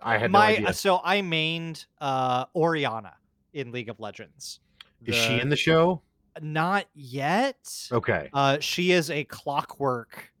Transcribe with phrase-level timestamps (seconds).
[0.00, 0.72] I had my no idea.
[0.74, 3.14] so I mained uh Orianna
[3.52, 4.60] in League of Legends.
[5.04, 6.02] Is she in the show?
[6.40, 7.56] Not yet.
[7.90, 8.30] Okay.
[8.32, 10.32] Uh, she is a clockwork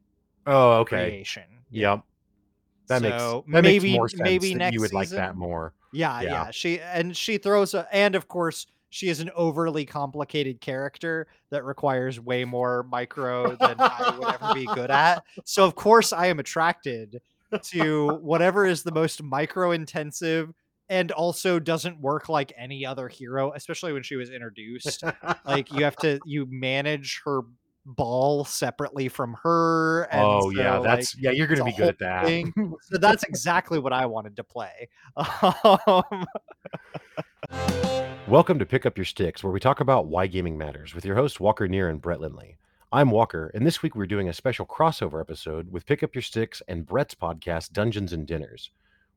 [0.46, 1.08] Oh, okay.
[1.08, 1.42] creation.
[1.70, 2.02] Yep.
[2.88, 4.20] That makes that maybe- makes more sense.
[4.22, 5.74] maybe next you would like that more.
[5.92, 6.30] Yeah, Yeah.
[6.30, 11.26] yeah, She and she throws a and of course she is an overly complicated character
[11.50, 15.22] that requires way more micro than I would ever be good at.
[15.44, 17.20] So of course I am attracted
[17.62, 20.52] to whatever is the most micro intensive
[20.88, 25.04] and also doesn't work like any other hero, especially when she was introduced.
[25.44, 27.42] like you have to you manage her
[27.84, 30.02] ball separately from her.
[30.04, 31.30] And oh yeah, that's like, yeah.
[31.30, 32.26] You're gonna be good at that.
[32.26, 32.52] thing.
[32.82, 34.88] so that's exactly what I wanted to play.
[35.16, 36.26] Um,
[38.28, 41.16] Welcome to Pick Up Your Sticks, where we talk about why gaming matters with your
[41.16, 42.58] hosts Walker Neer and Brett Lindley.
[42.90, 46.22] I'm Walker, and this week we're doing a special crossover episode with Pick Up Your
[46.22, 48.70] Sticks and Brett's podcast Dungeons and Dinners.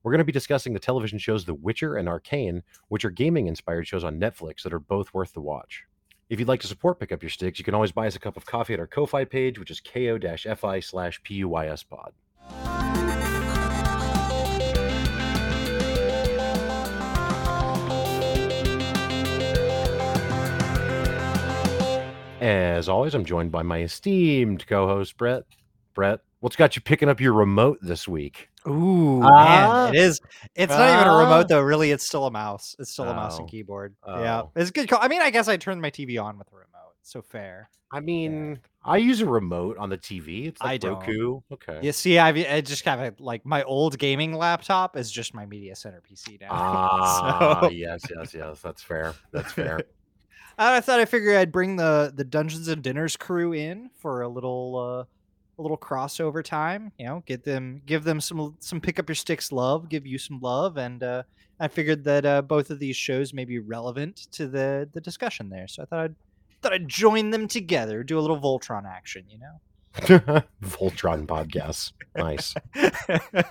[0.03, 3.47] We're going to be discussing the television shows The Witcher and Arcane, which are gaming
[3.47, 5.85] inspired shows on Netflix that are both worth the watch.
[6.29, 8.19] If you'd like to support Pick Up Your Sticks, you can always buy us a
[8.19, 12.80] cup of coffee at our Ko-Fi page, which is ko-fi slash PUYS pod.
[22.41, 25.43] As always, I'm joined by my esteemed co-host Brett.
[25.93, 28.49] Brett, what's got you picking up your remote this week?
[28.67, 29.85] Ooh, Ah.
[29.85, 30.19] man, it is.
[30.55, 31.19] It's not even a Ah.
[31.23, 31.61] remote though.
[31.61, 32.75] Really, it's still a mouse.
[32.79, 33.41] It's still a mouse Oh.
[33.41, 33.95] and keyboard.
[34.07, 34.51] Yeah, Oh.
[34.55, 34.89] it's a good.
[34.89, 34.99] Call.
[35.01, 36.67] I mean, I guess I turned my TV on with the remote.
[37.03, 37.69] So fair.
[37.91, 40.47] I mean, I use a remote on the TV.
[40.47, 41.43] It's like I don't.
[41.51, 41.79] Okay.
[41.83, 45.45] You see, I've I just have a like my old gaming laptop is just my
[45.45, 46.47] media center PC now.
[46.51, 48.61] Ah, so yes, yes, yes.
[48.61, 49.13] That's fair.
[49.31, 49.81] That's fair.
[50.69, 54.27] I thought I figured I'd bring the the Dungeons and Dinners crew in for a
[54.27, 55.05] little uh
[55.59, 56.91] a little crossover time.
[56.97, 60.17] You know, get them give them some some pick up your sticks love, give you
[60.17, 61.23] some love, and uh,
[61.59, 65.49] I figured that uh, both of these shows may be relevant to the the discussion
[65.49, 65.67] there.
[65.67, 66.15] So I thought I'd
[66.61, 69.25] thought I'd join them together, do a little Voltron action.
[69.29, 69.59] You know.
[70.63, 72.53] Voltron podcast, Nice.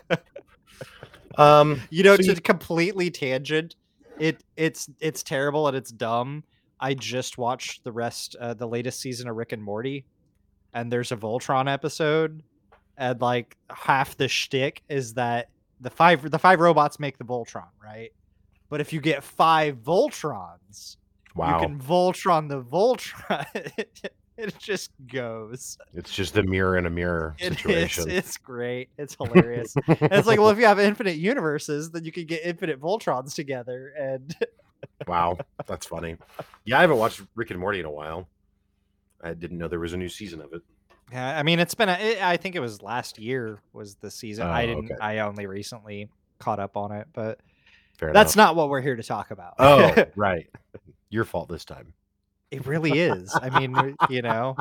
[1.39, 3.77] Um, You know, So to you- completely tangent,
[4.19, 6.45] it it's it's terrible and it's dumb.
[6.81, 10.07] I just watched the rest, uh, the latest season of Rick and Morty,
[10.73, 12.43] and there's a Voltron episode,
[12.97, 17.69] and like half the shtick is that the five the five robots make the Voltron,
[17.83, 18.11] right?
[18.69, 20.97] But if you get five Voltrons,
[21.35, 21.61] wow.
[21.61, 23.45] you can Voltron the Voltron.
[24.41, 25.77] it just goes.
[25.93, 27.59] It's just the mirror in a mirror It is.
[27.59, 28.11] situation.
[28.11, 28.89] It's great.
[28.97, 29.75] It's hilarious.
[29.89, 33.93] It's like, well, if you have infinite universes, then you can get infinite Voltrons together.
[33.99, 34.35] And
[35.07, 36.17] wow, that's funny.
[36.65, 38.29] Yeah, I haven't watched Rick and Morty in a while.
[39.23, 40.63] I didn't know there was a new season of it.
[41.13, 41.89] yeah, I mean, it's been.
[41.89, 44.47] A, it, I think it was last year was the season.
[44.47, 44.85] I Oh, didn't.
[44.93, 45.01] okay.
[45.01, 46.09] I only recently
[46.39, 47.39] caught up on it, but
[47.99, 48.49] Fair that's enough.
[48.51, 49.55] not what we're here to talk about.
[49.59, 50.47] Oh, right.
[51.11, 51.93] Your fault this time.
[52.51, 53.35] it really is.
[53.41, 54.57] I mean, you know,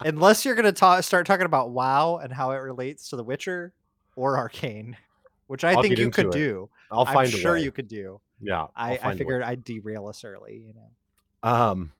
[0.00, 3.72] unless you're gonna ta- start talking about WoW and how it relates to The Witcher
[4.16, 4.96] or Arcane,
[5.46, 6.32] which I I'll think you could it.
[6.32, 6.68] do.
[6.90, 7.62] I'll I'm find sure way.
[7.62, 8.20] you could do.
[8.40, 10.64] Yeah, I, I figured I'd derail us early.
[10.66, 11.50] You know.
[11.50, 11.92] Um,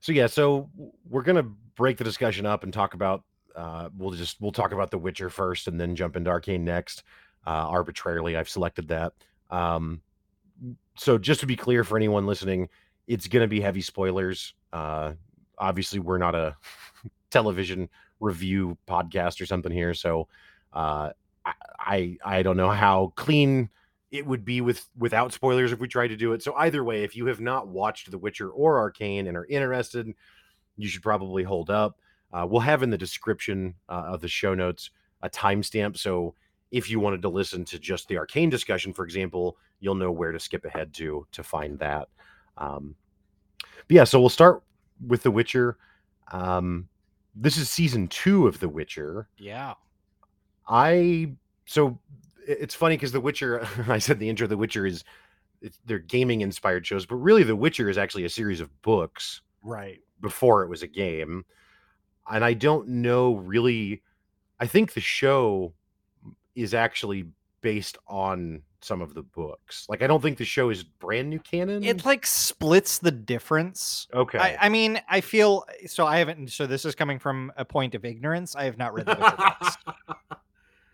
[0.00, 0.68] so yeah, so
[1.08, 3.24] we're gonna break the discussion up and talk about.
[3.56, 7.04] Uh, we'll just we'll talk about The Witcher first, and then jump into Arcane next.
[7.46, 9.12] Uh, arbitrarily, I've selected that.
[9.50, 10.02] Um,
[10.96, 12.68] so just to be clear for anyone listening,
[13.06, 14.54] it's gonna be heavy spoilers.
[14.72, 15.12] Uh,
[15.58, 16.56] obviously, we're not a
[17.30, 17.88] television
[18.20, 20.28] review podcast or something here, so
[20.72, 21.10] uh,
[21.44, 23.70] I, I I don't know how clean
[24.14, 26.42] it would be with without spoilers if we tried to do it.
[26.42, 30.08] So either way, if you have not watched The Witcher or Arcane and are interested,
[30.76, 31.98] you should probably hold up.
[32.32, 34.90] Uh, we'll have in the description uh, of the show notes
[35.22, 35.96] a timestamp.
[35.96, 36.34] So
[36.70, 40.30] if you wanted to listen to just the Arcane discussion, for example, you'll know where
[40.30, 42.08] to skip ahead to to find that.
[42.56, 42.94] Um,
[43.60, 44.62] but yeah, so we'll start
[45.04, 45.76] with The Witcher.
[46.30, 46.88] Um,
[47.34, 49.28] this is season two of The Witcher.
[49.38, 49.74] Yeah.
[50.68, 51.32] I
[51.66, 51.98] so
[52.46, 53.66] it's funny because The Witcher.
[53.88, 55.04] I said the intro, The Witcher is
[55.60, 59.40] it's, they're gaming inspired shows, but really, The Witcher is actually a series of books
[59.62, 60.00] Right.
[60.20, 61.44] before it was a game,
[62.30, 64.02] and I don't know really.
[64.60, 65.72] I think the show
[66.54, 67.26] is actually
[67.60, 69.86] based on some of the books.
[69.88, 71.82] Like, I don't think the show is brand new canon.
[71.82, 74.06] It like splits the difference.
[74.14, 74.38] okay.
[74.38, 76.06] I, I mean, I feel so.
[76.06, 76.52] I haven't.
[76.52, 78.54] So this is coming from a point of ignorance.
[78.54, 79.76] I have not read the Witcher books,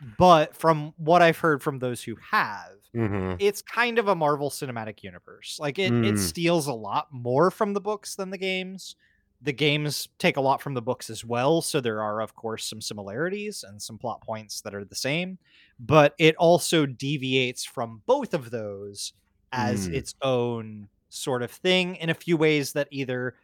[0.01, 4.51] but from what I've heard from those who have, hmm it's kind of a Marvel
[4.51, 5.57] Cinematic Universe.
[5.59, 6.19] Like it, it Mm.
[6.19, 8.97] steals a lot more from the books than the games.
[9.41, 12.67] The games take a lot from the books as well, so there are of course
[12.67, 15.39] some similarities and some plot points that are the same.
[15.79, 19.15] but it also deviates from both of those
[19.53, 19.93] as Mm.
[19.93, 23.35] its own sort of thing in a few ways that either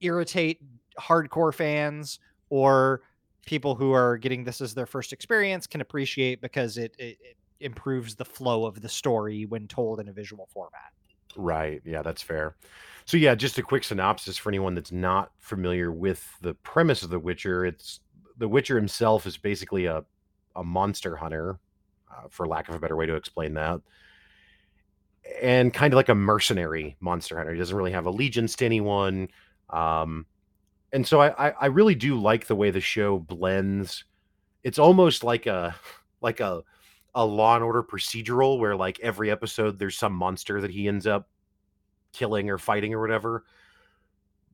[0.00, 0.60] irritate
[1.00, 2.18] hardcore fans
[2.50, 3.02] or
[3.48, 7.36] people who are getting this as their first experience can appreciate because it, it, it
[7.60, 10.92] improves the flow of the story when told in a visual format.
[11.34, 11.80] Right.
[11.82, 12.56] Yeah, that's fair.
[13.06, 17.08] So yeah, just a quick synopsis for anyone that's not familiar with the premise of
[17.08, 17.64] The Witcher.
[17.64, 18.00] It's
[18.36, 20.04] The Witcher himself is basically a
[20.54, 21.58] a monster hunter,
[22.10, 23.80] uh, for lack of a better way to explain that,
[25.40, 27.52] and kind of like a mercenary monster hunter.
[27.52, 29.28] He doesn't really have allegiance to anyone,
[29.70, 30.26] um,
[30.92, 34.04] and so I, I really do like the way the show blends.
[34.62, 35.74] It's almost like a
[36.20, 36.62] like a
[37.14, 41.06] a Law and Order procedural where like every episode there's some monster that he ends
[41.06, 41.28] up
[42.12, 43.44] killing or fighting or whatever.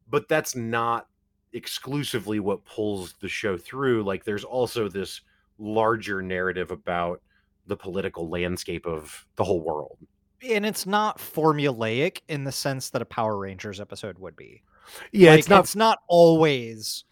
[0.08, 1.08] But that's not
[1.52, 4.02] exclusively what pulls the show through.
[4.02, 5.20] Like there's also this
[5.58, 7.22] larger narrative about
[7.66, 9.98] the political landscape of the whole world.
[10.46, 14.62] And it's not formulaic in the sense that a Power Rangers episode would be.
[15.12, 17.04] Yeah, Like, it's not it's not always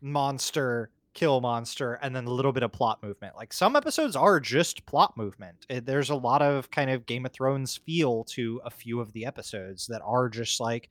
[0.00, 3.34] monster kill monster and then a little bit of plot movement.
[3.34, 5.66] Like some episodes are just plot movement.
[5.68, 9.12] It- there's a lot of kind of Game of Thrones feel to a few of
[9.12, 10.90] the episodes that are just like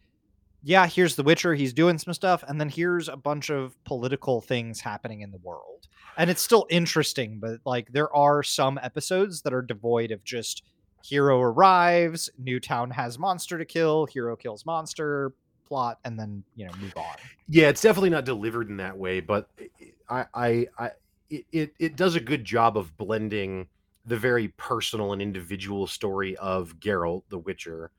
[0.63, 4.42] yeah, here's the Witcher, he's doing some stuff and then here's a bunch of political
[4.42, 5.88] things happening in the world.
[6.18, 10.63] And it's still interesting, but like there are some episodes that are devoid of just
[11.04, 15.31] hero arrives, new town has monster to kill, hero kills monster,
[15.68, 17.16] plot and then, you know, move on.
[17.50, 19.50] Yeah, it's definitely not delivered in that way, but
[20.10, 20.92] I, I, I
[21.30, 23.68] it, it, it does a good job of blending
[24.06, 27.92] the very personal and individual story of Geralt, the Witcher,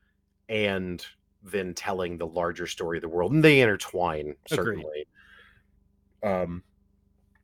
[0.47, 1.05] and
[1.43, 5.07] then telling the larger story of the world, and they intertwine certainly.
[6.23, 6.63] Um,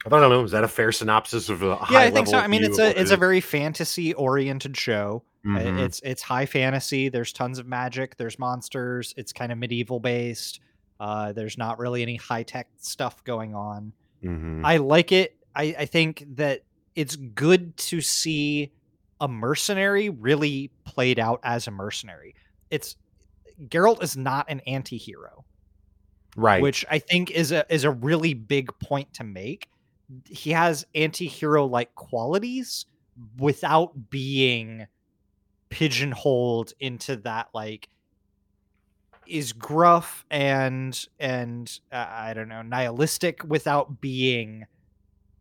[0.05, 0.43] I don't know.
[0.43, 2.77] Is that a fair synopsis of a yeah high i think so i mean it's
[2.77, 5.79] a what it it's a very fantasy oriented show Mhm.
[5.79, 10.59] it's it's high fantasy there's tons of magic there's monsters it's kind of medieval based
[10.99, 13.93] uh there's not really any high tech stuff going on
[14.23, 14.61] Mhm.
[14.65, 16.61] i like it i i think that
[16.95, 18.71] it's good to see
[19.21, 22.33] a mercenary really played out as a mercenary
[22.69, 22.95] it's
[23.69, 25.45] Geralt is not an anti-hero
[26.35, 26.61] right.
[26.61, 29.69] which I think is a is a really big point to make.
[30.29, 32.85] He has anti-hero like qualities
[33.39, 34.87] without being
[35.69, 37.89] pigeonholed into that like
[39.27, 44.65] is gruff and and uh, I don't know nihilistic without being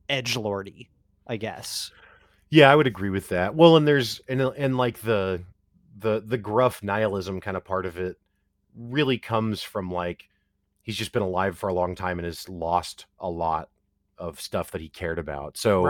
[0.08, 0.90] edge lordy,
[1.26, 1.90] I guess.
[2.50, 3.54] Yeah, I would agree with that.
[3.54, 5.42] Well, and there's and and like the
[5.98, 8.16] the the gruff nihilism kind of part of it
[8.76, 10.28] really comes from like
[10.82, 13.70] he's just been alive for a long time and has lost a lot
[14.18, 15.56] of stuff that he cared about.
[15.56, 15.82] So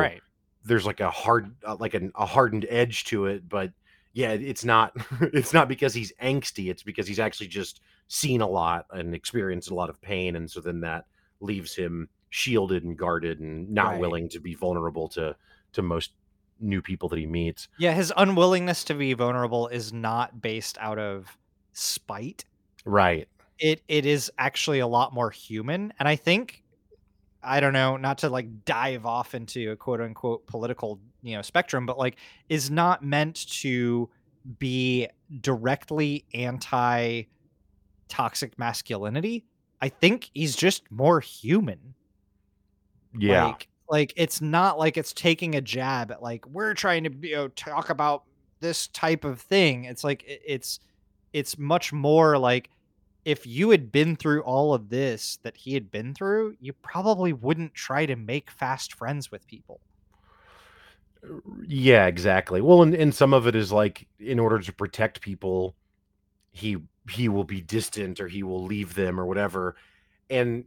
[0.65, 3.73] there's like a hard uh, like an, a hardened edge to it, but
[4.15, 8.49] yeah, it's not it's not because he's angsty, it's because he's actually just seen a
[8.49, 11.05] lot and experienced a lot of pain and so then that
[11.41, 14.01] leaves him shielded and guarded and not Right.
[14.01, 15.37] willing to be vulnerable to
[15.73, 16.13] to most
[16.61, 17.69] new people that he meets.
[17.79, 21.37] Yeah, his unwillingness to be vulnerable is not based out of
[21.73, 22.45] spite.
[22.85, 23.29] Right.
[23.61, 26.64] it it is actually a lot more human and i think
[27.45, 31.43] i don't know not to like dive off into a quote unquote political you know
[31.43, 32.17] spectrum but like
[32.49, 34.09] is not meant to
[34.59, 35.09] be
[35.41, 37.25] directly anti
[38.09, 39.45] toxic masculinity.
[39.81, 41.95] I think he's just more human.
[43.17, 43.47] Yeah.
[43.47, 47.37] like like it's not like it's taking a jab at like we're trying to you
[47.37, 48.25] know talk about
[48.61, 49.85] this type of thing.
[49.85, 50.81] It's like it's
[51.33, 52.71] it's much more like
[53.25, 57.33] if you had been through all of this that he had been through you probably
[57.33, 59.81] wouldn't try to make fast friends with people
[61.67, 62.61] Yeah, exactly.
[62.61, 65.75] Well, and, and some of it is like in order to protect people,
[66.53, 66.77] he
[67.11, 69.77] he will be distant or he will leave them or whatever.
[70.31, 70.65] And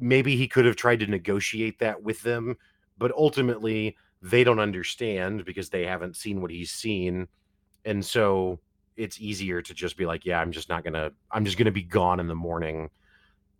[0.00, 2.56] maybe he could have tried to negotiate that with them,
[2.98, 7.28] but ultimately they don't understand because they haven't seen what he's seen.
[7.84, 8.60] And so
[8.96, 11.82] it's easier to just be like, yeah, I'm just not gonna I'm just gonna be
[11.82, 12.90] gone in the morning.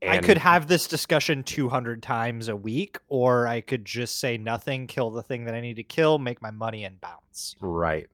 [0.07, 4.87] i could have this discussion 200 times a week or i could just say nothing
[4.87, 8.07] kill the thing that i need to kill make my money and bounce Right.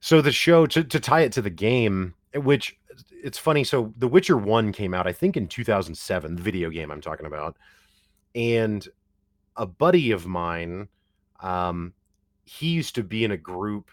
[0.00, 2.76] So the show to to tie it to the game, eh, which
[3.22, 3.62] it's funny.
[3.62, 6.34] So The Witcher One came out, I think, in 2007.
[6.34, 7.56] The video game I'm talking about,
[8.34, 8.86] and
[9.56, 10.88] a buddy of mine,
[11.40, 11.92] um,
[12.44, 13.90] he used to be in a group.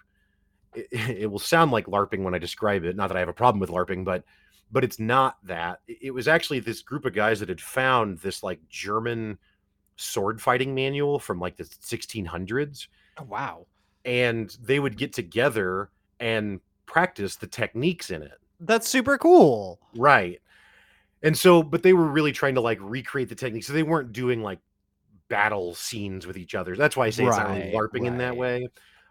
[0.80, 0.88] It,
[1.22, 2.96] it will sound like LARPing when I describe it.
[2.96, 4.24] Not that I have a problem with LARPing, but
[4.72, 5.80] but it's not that.
[5.88, 9.38] It was actually this group of guys that had found this like German
[9.96, 13.66] sword fighting manual from like the 1600s oh wow
[14.06, 18.40] and they would get together and practice the techniques in it.
[18.60, 19.80] That's super cool.
[19.96, 20.42] Right.
[21.22, 24.14] And so, but they were really trying to like recreate the techniques So they weren't
[24.14, 24.60] doing like
[25.28, 26.76] battle scenes with each other.
[26.76, 28.68] That's why I say it's not really Right, LARPing in that way.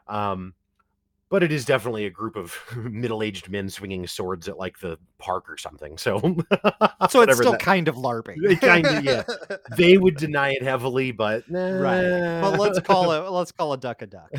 [0.07, 0.55] Um,
[1.31, 5.49] but it is definitely a group of middle-aged men swinging swords at like the park
[5.51, 5.99] or something.
[5.99, 6.19] So,
[7.11, 8.61] So it's still that- kind of LARPing.
[8.61, 9.57] Kinda- yeah.
[9.77, 12.41] they would deny it heavily, but right.
[12.41, 14.31] But let's call it let's call a duck a duck.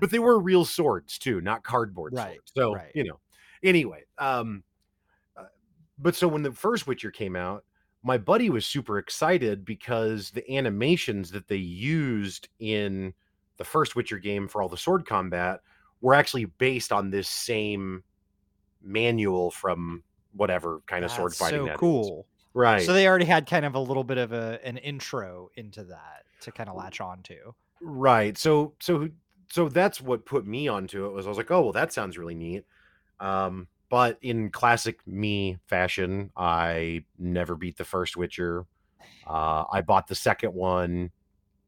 [0.00, 2.52] but they were real swords too, not cardboard Right, swords.
[2.56, 2.92] So right.
[2.94, 3.18] you know.
[3.64, 4.64] Anyway, um,
[5.36, 5.44] uh,
[5.98, 7.64] but so when the first Witcher came out,
[8.02, 13.14] my buddy was super excited because the animations that they used in
[13.62, 15.60] the first Witcher game for all the sword combat
[16.00, 18.02] were actually based on this same
[18.82, 20.02] manual from
[20.32, 21.78] whatever kind of sword fighting so that is.
[21.78, 22.26] cool.
[22.54, 22.82] right?
[22.82, 26.24] So they already had kind of a little bit of a an intro into that
[26.40, 27.54] to kind of latch on to.
[27.80, 28.36] Right.
[28.36, 29.08] So so
[29.48, 32.18] so that's what put me onto it was I was like, oh well, that sounds
[32.18, 32.64] really neat.
[33.20, 38.66] Um, but in classic me fashion, I never beat the first Witcher.
[39.24, 41.12] Uh, I bought the second one,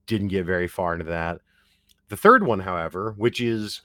[0.06, 1.40] didn't get very far into that.
[2.08, 3.82] The third one, however, which is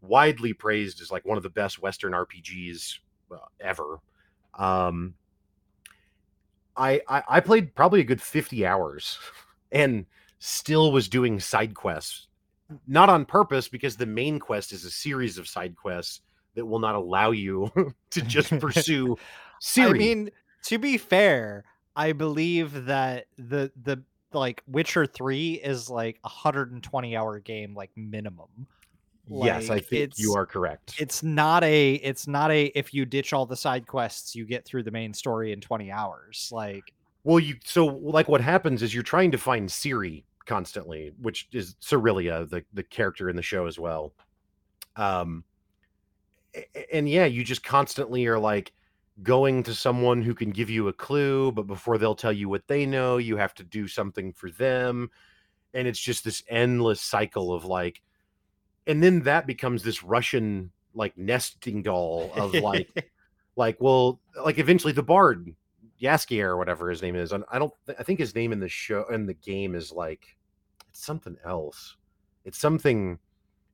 [0.00, 2.98] widely praised as like one of the best Western RPGs
[3.60, 4.00] ever.
[4.58, 5.14] Um,
[6.76, 9.18] I, I I played probably a good fifty hours,
[9.72, 10.06] and
[10.38, 12.28] still was doing side quests,
[12.86, 16.20] not on purpose because the main quest is a series of side quests
[16.54, 17.70] that will not allow you
[18.10, 19.16] to just pursue
[19.62, 19.90] Ciri.
[19.90, 20.30] I mean,
[20.64, 27.16] to be fair, I believe that the the like Witcher 3 is like a 120
[27.16, 28.48] hour game like minimum.
[29.28, 30.94] yes, I think you are correct.
[30.98, 34.64] It's not a it's not a if you ditch all the side quests you get
[34.64, 36.50] through the main story in 20 hours.
[36.52, 36.92] Like
[37.24, 41.76] Well, you so like what happens is you're trying to find Ciri constantly, which is
[41.80, 44.12] Cirilla, the the character in the show as well.
[44.96, 45.44] Um,
[46.92, 48.72] and yeah, you just constantly are like
[49.22, 52.66] going to someone who can give you a clue, but before they'll tell you what
[52.66, 55.10] they know, you have to do something for them,
[55.74, 58.00] and it's just this endless cycle of like,
[58.86, 63.10] and then that becomes this Russian like nesting doll of like
[63.56, 65.54] like well like eventually the bard
[66.02, 68.68] Jaskier or whatever his name is and i don't i think his name in the
[68.68, 70.36] show in the game is like
[70.90, 71.96] it's something else.
[72.44, 73.18] It's something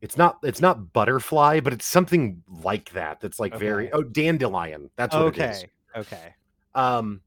[0.00, 4.90] it's not it's not butterfly but it's something like that that's like very oh dandelion
[4.96, 5.64] that's what it is
[5.96, 6.00] okay.
[6.00, 6.34] Okay.
[6.74, 7.20] um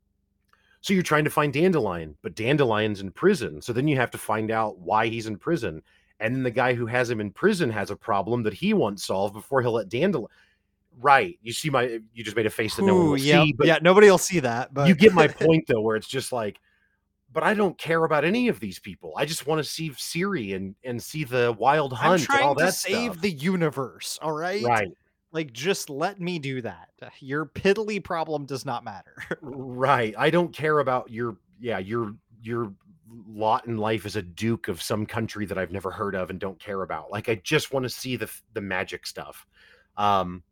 [0.82, 4.18] so you're trying to find dandelion but dandelion's in prison so then you have to
[4.18, 5.82] find out why he's in prison
[6.20, 9.06] and then the guy who has him in prison has a problem that he wants
[9.06, 10.30] solved before he'll let dandelion
[11.02, 13.54] right you see my you just made a face that no one will yeah, see
[13.54, 16.32] but yeah, nobody will see that, but you get my point though where it's just
[16.32, 16.60] like
[17.32, 20.56] but i don't care about any of these people i just want to see Ciri
[20.56, 23.22] and and see the wild I'm hunt and all trying to that save stuff.
[23.22, 24.64] the universe, all right?
[24.64, 24.88] right
[25.32, 26.90] Like just let me do that.
[27.20, 29.16] Your piddly problem does not matter.
[29.42, 30.16] Right.
[30.18, 32.74] I don't care about your yeah, your your
[33.28, 36.40] lot in life as a duke of some country that I've never heard of and
[36.40, 37.12] don't care about.
[37.12, 39.46] Like I just want to see the the magic stuff.
[39.98, 40.44] Um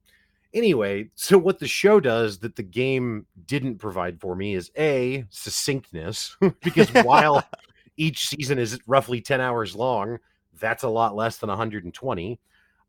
[0.57, 5.25] anyway, so what the show does that the game didn't provide for me is a
[5.29, 7.43] succinctness because while
[7.97, 10.17] each season is roughly 10 hours long,
[10.59, 12.39] that's a lot less than 120.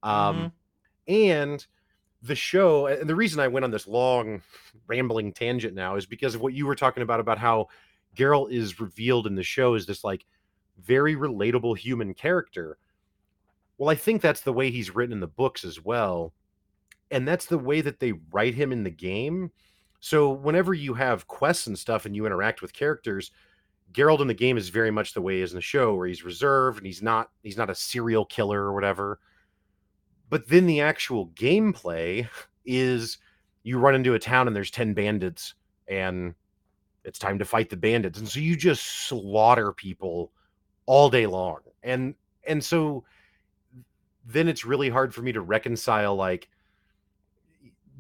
[0.03, 0.53] Um
[1.07, 1.67] and
[2.23, 4.43] the show and the reason I went on this long
[4.87, 7.69] rambling tangent now is because of what you were talking about about how
[8.17, 10.25] Geralt is revealed in the show as this like
[10.81, 12.79] very relatable human character.
[13.77, 16.33] Well, I think that's the way he's written in the books as well.
[17.11, 19.51] And that's the way that they write him in the game.
[20.01, 23.31] So whenever you have quests and stuff and you interact with characters,
[23.93, 26.07] Geralt in the game is very much the way he is in the show, where
[26.07, 29.19] he's reserved and he's not he's not a serial killer or whatever.
[30.29, 32.29] But then the actual gameplay
[32.67, 33.19] is
[33.63, 35.55] you run into a town and there's 10 bandits
[35.89, 36.35] and
[37.05, 38.19] it's time to fight the bandits.
[38.19, 40.33] And so you just slaughter people
[40.87, 41.61] all day long.
[41.83, 42.15] And
[42.47, 43.05] and so
[44.25, 46.49] then it's really hard for me to reconcile like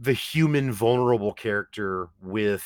[0.00, 2.64] the human vulnerable character with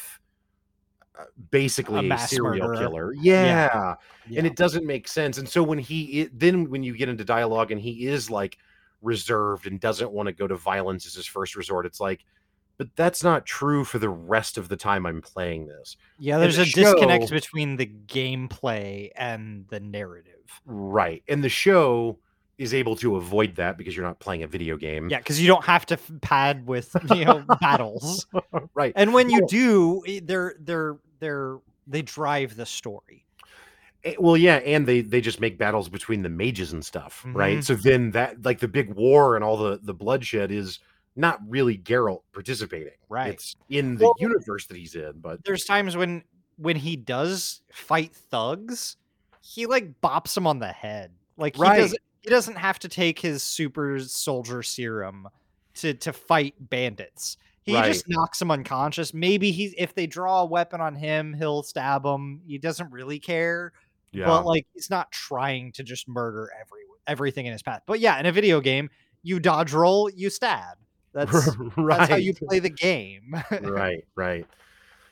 [1.18, 2.76] uh, basically a, mass serial murderer.
[2.88, 3.12] killer.
[3.14, 3.94] Yeah
[4.28, 4.38] Yeah.
[4.38, 5.38] and it doesn't make sense.
[5.38, 8.58] And so when he i- then when you get into dialogue and he is like
[9.02, 12.24] reserved and doesn't want to go to violence as his first resort, it's like,
[12.78, 15.96] but that's not true for the rest of the time I'm playing this.
[16.18, 20.60] Yeah, there's the a disconnect between the gameplay and the narrative.
[20.64, 21.22] Right.
[21.28, 22.18] And the show
[22.62, 25.08] is able to avoid that because you're not playing a video game.
[25.10, 28.26] Yeah, because you don't have to f- pad with you know battles,
[28.74, 28.92] right.
[28.96, 33.26] and when you do, they're they're they're they drive the story.
[34.04, 37.58] Eh, well, yeah, and they they just make battles between the mages and stuff, right?
[37.58, 37.64] Mhm.
[37.64, 40.78] So then that like the big war and all the the bloodshed is
[41.14, 42.94] not really Geralt participating.
[43.08, 43.34] Right.
[43.34, 46.22] It's in the Well- universe that he's in, but There's times when
[46.56, 48.96] when he does fight thugs,
[49.42, 51.12] he like bops him on the head.
[51.36, 51.92] Like he Right.
[52.22, 55.28] He doesn't have to take his super soldier serum
[55.74, 57.36] to to fight bandits.
[57.64, 59.14] He just knocks him unconscious.
[59.14, 62.40] Maybe he if they draw a weapon on him, he'll stab him.
[62.44, 63.72] He doesn't really care.
[64.10, 64.26] yeah.
[64.26, 67.82] but like he's not trying to just murder every everything in his path.
[67.86, 68.90] But yeah, in a video game,
[69.22, 70.78] you dodge roll, you stab.
[71.14, 71.98] That's right.
[71.98, 73.36] that's how you play the game.
[73.60, 74.46] right, right.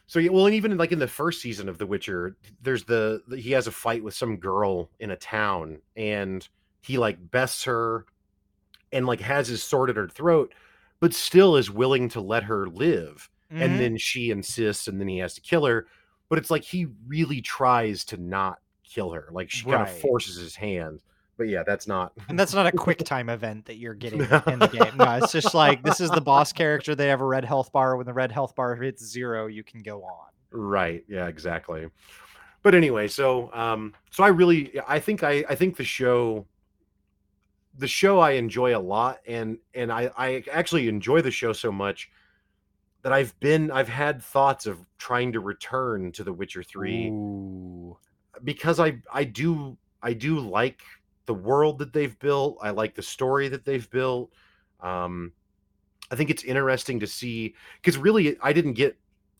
[0.07, 3.23] So yeah, well, and even like in the first season of The Witcher, there's the,
[3.29, 6.49] the he has a fight with some girl in a town, and
[6.83, 8.07] he like bests her,
[8.93, 10.53] and like has his sword at her throat,
[11.01, 13.31] but still is willing to let her live.
[13.53, 13.61] Mhm.
[13.63, 15.87] And then she insists, and then he has to kill her.
[16.29, 19.29] But it's like he really tries to not kill her.
[19.33, 21.01] Like she kind of forces his hand.
[21.37, 22.13] But yeah, that's not.
[22.29, 24.97] and that's not a quick time event that you're getting in the game.
[24.97, 26.95] No, it's just like this is the boss character.
[26.95, 27.97] They have a red health bar.
[27.97, 30.29] When the red health bar hits zero, you can go on.
[30.53, 31.03] Right.
[31.09, 31.89] Yeah, exactly.
[32.63, 36.47] But anyway, so um so I really I think I I think the show
[37.81, 41.73] the show I enjoy a lot and and I I actually enjoy the show so
[41.73, 42.11] much
[43.03, 47.97] that I've been I've had thoughts of trying to return to The Witcher 3 Ooh.
[48.45, 50.83] because I I do I do like
[51.27, 52.59] the world that they've built.
[52.63, 54.31] I like the story that they've built.
[54.81, 55.33] Um
[56.11, 58.99] I think it's interesting to see cuz really I didn't get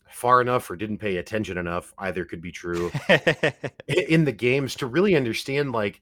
[0.09, 2.91] far enough or didn't pay attention enough either could be true
[3.87, 6.01] in the games to really understand like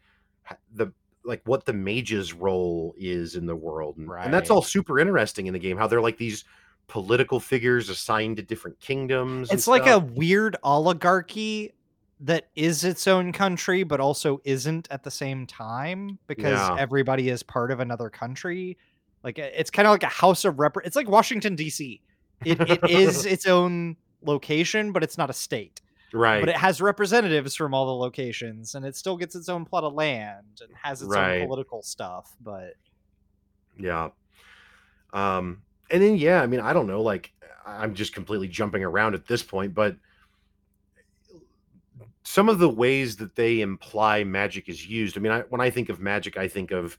[0.74, 0.92] the
[1.30, 5.48] like what the mage's role is in the world and, and that's all super interesting
[5.48, 6.44] in the game how they're like these
[6.88, 11.72] political figures assigned to different kingdoms it's like a weird oligarchy
[12.20, 16.76] that is its own country but also isn't at the same time because Yeah.
[16.78, 18.78] everybody is part of another country.
[19.24, 22.02] Like it's kind of like a house of rep it's like washington dc
[22.46, 25.82] it, it is its own location but it's not a state
[26.14, 29.66] right but it has representatives from all the locations and it still gets its own
[29.66, 31.42] plot of land and has its Right.
[31.42, 32.74] own political stuff but
[33.78, 34.10] Yeah.
[35.14, 37.32] Um, and then yeah, I mean, I don't know, like
[37.66, 39.96] I'm just completely jumping around at this point, but
[42.24, 45.18] some of the ways that they imply magic is used.
[45.18, 46.98] I mean, I, when I think of magic, I think of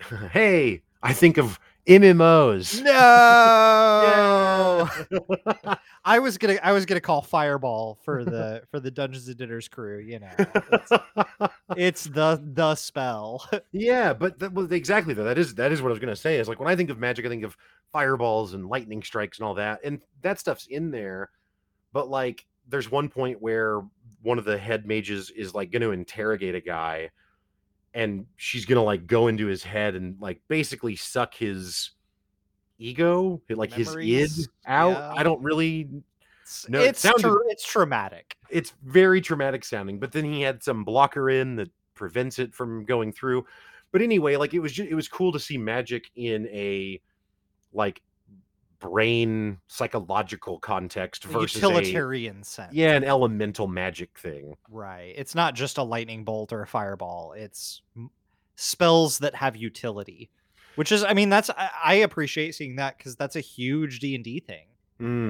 [0.30, 2.82] hey, I think of MMOs.
[2.82, 4.88] no
[6.04, 9.68] i was gonna i was gonna call fireball for the for the dungeons and dinners
[9.68, 10.92] crew you know it's,
[11.76, 15.24] it's the the spell yeah, but that, well, exactly though.
[15.24, 16.38] That is that is what I was gonna say.
[16.38, 17.56] Is like when I think of magic, I think of
[17.90, 21.30] fireballs and lightning strikes and all that, and that stuff's in there.
[21.92, 23.82] But like, there's one point where
[24.22, 27.10] one of the head mages is like going to interrogate a guy,
[27.94, 31.90] and she's gonna like go into his head and like basically suck his
[32.78, 34.30] ego, like his id
[34.66, 34.90] out.
[34.90, 35.12] Yeah.
[35.14, 35.88] I don't really.
[36.42, 39.98] it's No, it it's, sounded- tra- it's traumatic It's very traumatic sounding.
[39.98, 43.44] But then he had some blocker in that prevents it from going through.
[43.92, 47.00] But anyway, like it was just, it was cool to see magic in a
[47.72, 48.02] like
[48.82, 54.56] brain psychological context a versus a, utilitarian sense yeah an elemental magic thing.
[54.68, 57.80] right it's not just a lightning bolt or a fireball it's
[58.56, 60.28] spells that have utility
[60.74, 64.40] which is i mean that's i, I appreciate seeing that because that's a huge d&d
[64.40, 64.66] thing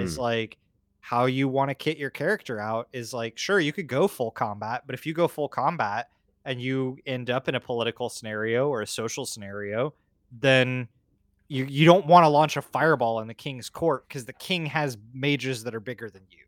[0.01, 0.59] is Mm, like
[1.01, 4.31] how you want to kit your character out is like sure you could go full
[4.31, 6.09] combat but if you go full combat
[6.45, 9.95] and you end up in a political scenario or a social scenario
[10.41, 10.89] then
[11.53, 14.65] you you don't want to launch a fireball in the king's court because the king
[14.67, 16.45] has mages that are bigger than you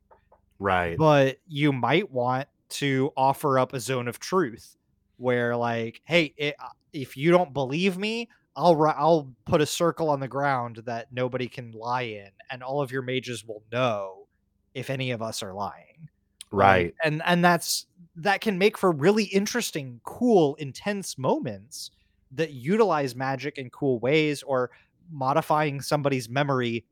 [0.59, 0.97] right.
[0.97, 4.77] but you might want to offer up a zone of truth
[5.19, 10.09] where like hey it, uh, if you don't believe me I'll I'll put a circle
[10.09, 14.27] on the ground that nobody can lie in and all of your mages will know
[14.75, 16.09] if any of us are lying
[16.51, 16.95] Right.
[17.05, 17.87] and and that's
[18.17, 21.91] that can make for really interesting cool intense moments
[22.33, 24.71] that utilize magic in cool ways or
[25.11, 26.85] modifying somebody's memory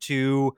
[0.00, 0.56] to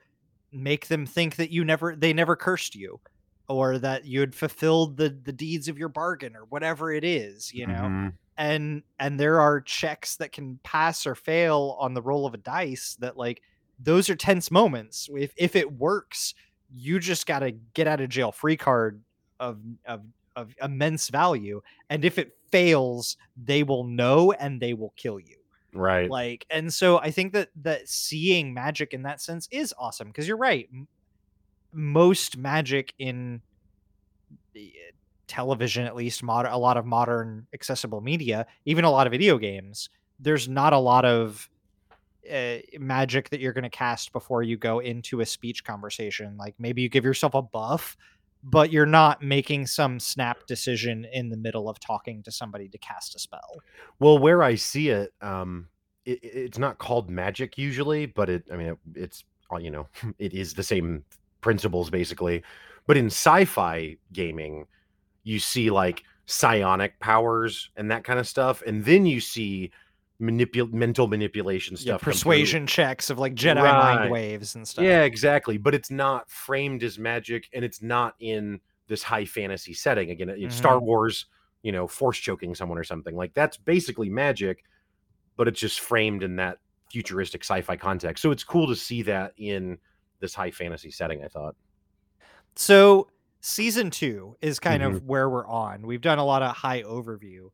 [0.53, 3.01] make them think that you never they never cursed you
[3.49, 7.53] or that you had fulfilled the the deeds of your bargain or whatever it is
[7.55, 7.75] you know?
[7.85, 8.13] Mhm.
[8.37, 12.39] and and there are checks that can pass or fail on the roll of a
[12.39, 13.43] dice that like
[13.79, 15.09] those are tense moments.
[15.17, 16.35] If if it works
[16.75, 19.03] you just got to get out of jail free card
[19.41, 20.03] of of
[20.37, 21.63] of immense value.
[21.91, 25.37] And if it fails they will know and they will kill you
[25.75, 26.11] Right.
[26.11, 30.29] like and so i think that that seeing magic in that sense is awesome because
[30.29, 30.87] you're right m-
[31.73, 33.41] most magic in
[34.55, 34.73] the-
[35.29, 39.39] television at least mod- a lot of modern accessible media even a lot of video
[39.39, 39.89] games
[40.21, 41.49] there's not a lot of
[42.31, 46.55] uh, magic that you're going to cast before you go into a speech conversation like
[46.59, 47.97] maybe you give yourself a buff
[48.43, 52.79] but you're not making some snap decision in the middle of talking to somebody to
[52.79, 53.57] cast a spell
[53.99, 55.69] Well, where I see it, um,
[56.05, 59.87] it, it's not called magic usually, but it, I mean, it, it's, uh, you know,
[60.19, 61.05] it is the same
[61.41, 62.43] principles basically.
[62.87, 64.67] But in sci-fi gaming,
[65.23, 69.71] you see like psionic powers and that kind of stuff, and then you see
[70.23, 72.13] manipul- mental manipulation stuff, through.
[72.13, 73.97] persuasion checks of like jedi Right.
[73.99, 75.59] mind waves and stuff Yeah, exactly.
[75.59, 80.11] But it's not framed as magic, and it's not in this high fantasy setting.
[80.11, 80.87] Again, in Star Mm-hmm.
[80.87, 81.27] Wars,
[81.63, 84.65] you know, force choking someone or something like that's basically magic,
[85.37, 86.59] but it's just framed in that
[86.91, 88.21] futuristic sci-fi context.
[88.23, 89.79] So it's cool to see that in
[90.21, 91.25] this high fantasy setting.
[91.25, 91.57] I thought.
[92.57, 93.09] So
[93.41, 94.97] season two is kind Mm-hmm.
[94.97, 95.87] of where we're on.
[95.87, 97.49] We've done a lot of high overview,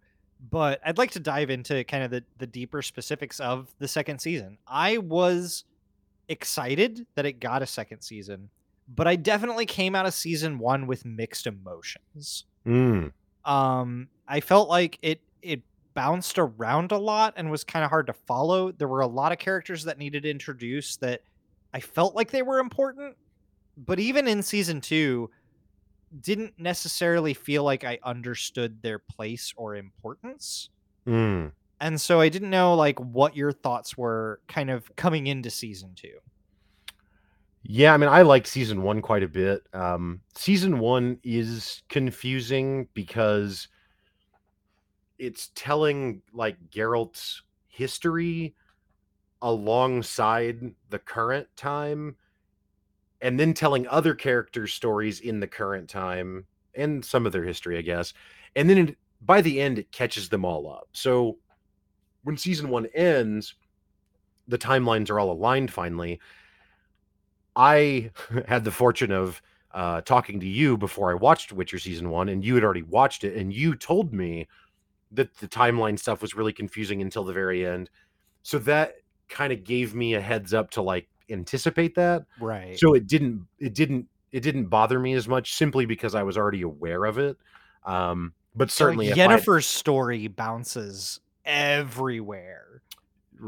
[0.51, 4.21] but I'd like to dive into kind of the, the deeper specifics of the second
[4.21, 4.59] season.
[4.67, 5.65] I was
[6.29, 8.51] excited that it got a second season,
[8.89, 12.45] but I definitely came out of season one with mixed emotions.
[12.67, 13.13] Mm,
[13.45, 15.63] Um, I felt like it it
[15.95, 18.71] bounced around a lot and was kind of hard to follow.
[18.71, 21.23] There were a lot of characters that needed introduced that
[21.73, 23.17] I felt like they were important,
[23.77, 25.31] but even in season two,
[26.21, 30.71] didn't necessarily feel like I understood their place or importance.
[31.07, 31.53] mm.
[31.81, 35.93] And so I didn't know like what your thoughts were kind of coming into season
[35.95, 36.19] two.
[37.63, 39.63] Yeah, I mean, I like season one quite a bit.
[39.73, 43.69] Um, season one is confusing because
[45.19, 48.55] it's telling like Geralt's history
[49.43, 52.17] alongside the current time,
[53.21, 57.77] and then telling other characters' stories in the current time and some of their history,
[57.79, 58.15] I guess.
[58.55, 60.89] And then it, by the end, it catches them all up.
[60.93, 61.39] So
[62.23, 63.55] when season one ends,
[64.47, 66.21] the timelines are all aligned finally.
[67.57, 68.11] I
[68.47, 72.45] had the fortune of uh, talking to you before I watched Witcher season one, and
[72.45, 74.49] you had already watched it, and you told me
[75.13, 77.91] that the timeline stuff was really confusing until the very end.
[78.43, 78.97] So that
[79.29, 82.25] kind of gave me a heads up to like anticipate that.
[82.41, 82.79] Right.
[82.79, 86.37] So it didn't it didn't it didn't bother me as much simply because I was
[86.37, 87.37] already aware of it.
[87.85, 92.83] Um, but certainly, Jennifer's I- Yennefer's story bounces everywhere.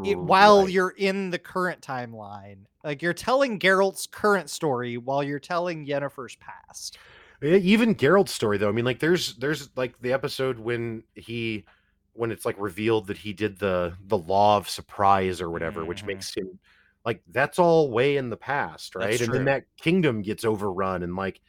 [0.04, 0.70] it, while Right.
[0.70, 2.58] you're in the current timeline.
[2.84, 6.96] Like you're telling Geralt's current story while you're telling Yennefer's past.
[7.42, 8.68] Even Geralt's story though.
[8.68, 11.64] I mean, like there's there's like the episode when he
[12.12, 16.04] when it's like revealed that he did the the law of surprise or whatever, which
[16.04, 16.06] Mhm.
[16.08, 16.58] makes him
[17.04, 19.10] like that's all way in the past, right?
[19.10, 21.40] That's and then that kingdom gets overrun and like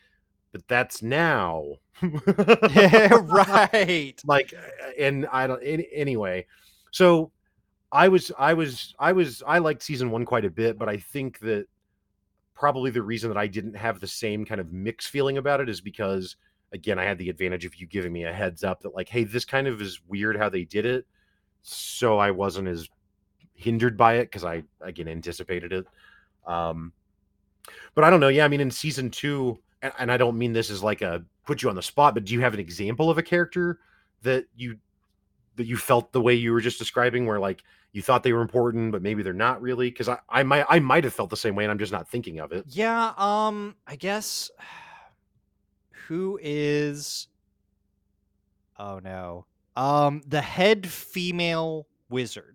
[0.52, 1.76] but that's now.
[2.02, 4.20] yeah, right.
[4.26, 4.54] like
[4.98, 6.46] and I don't any, anyway.
[6.92, 7.32] So
[7.92, 10.98] I was I was I was I liked season 1 quite a bit, but I
[10.98, 11.68] think that
[12.54, 15.70] probably the reason that I didn't have the same kind of mixed feeling about it
[15.70, 16.36] is because
[16.74, 19.24] again, I had the advantage of you giving me a heads up that like, hey,
[19.24, 21.06] this kind of is weird how they did it.
[21.64, 22.88] So I wasn't as
[23.62, 25.88] hindered by it because I again anticipated it.
[26.46, 26.94] Um
[27.94, 28.30] but I don't know.
[28.30, 31.24] Yeah, I mean in season two, and, and I don't mean this as like a
[31.46, 33.80] put you on the spot, but do you have an example of a character
[34.24, 34.78] that you
[35.56, 38.42] that you felt the way you were just describing where like you thought they were
[38.42, 39.90] important, but maybe they're not really?
[39.90, 42.08] Because I, I might I might have felt the same way and I'm just not
[42.08, 42.66] thinking of it.
[42.68, 44.50] Yeah, um I guess
[46.08, 47.28] who is
[48.78, 49.46] Oh no.
[49.76, 52.51] Um the head female wizard.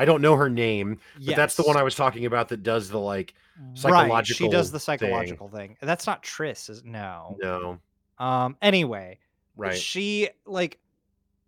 [0.00, 2.88] I don't know her name, but that's the one I was talking about that does
[2.88, 3.34] the like
[3.74, 4.16] psychological.
[4.16, 4.98] Right, she does the thing.
[4.98, 5.76] psychological thing.
[5.82, 7.36] That's not Triss, is no.
[7.42, 7.78] no,
[8.18, 9.18] Um anyway,
[9.58, 9.76] right.
[9.76, 10.78] She like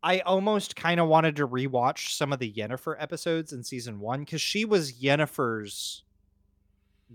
[0.02, 4.26] I almost kind of wanted to rewatch some of the Yennefer episodes in season 1
[4.26, 6.04] cuz she was Yennefer's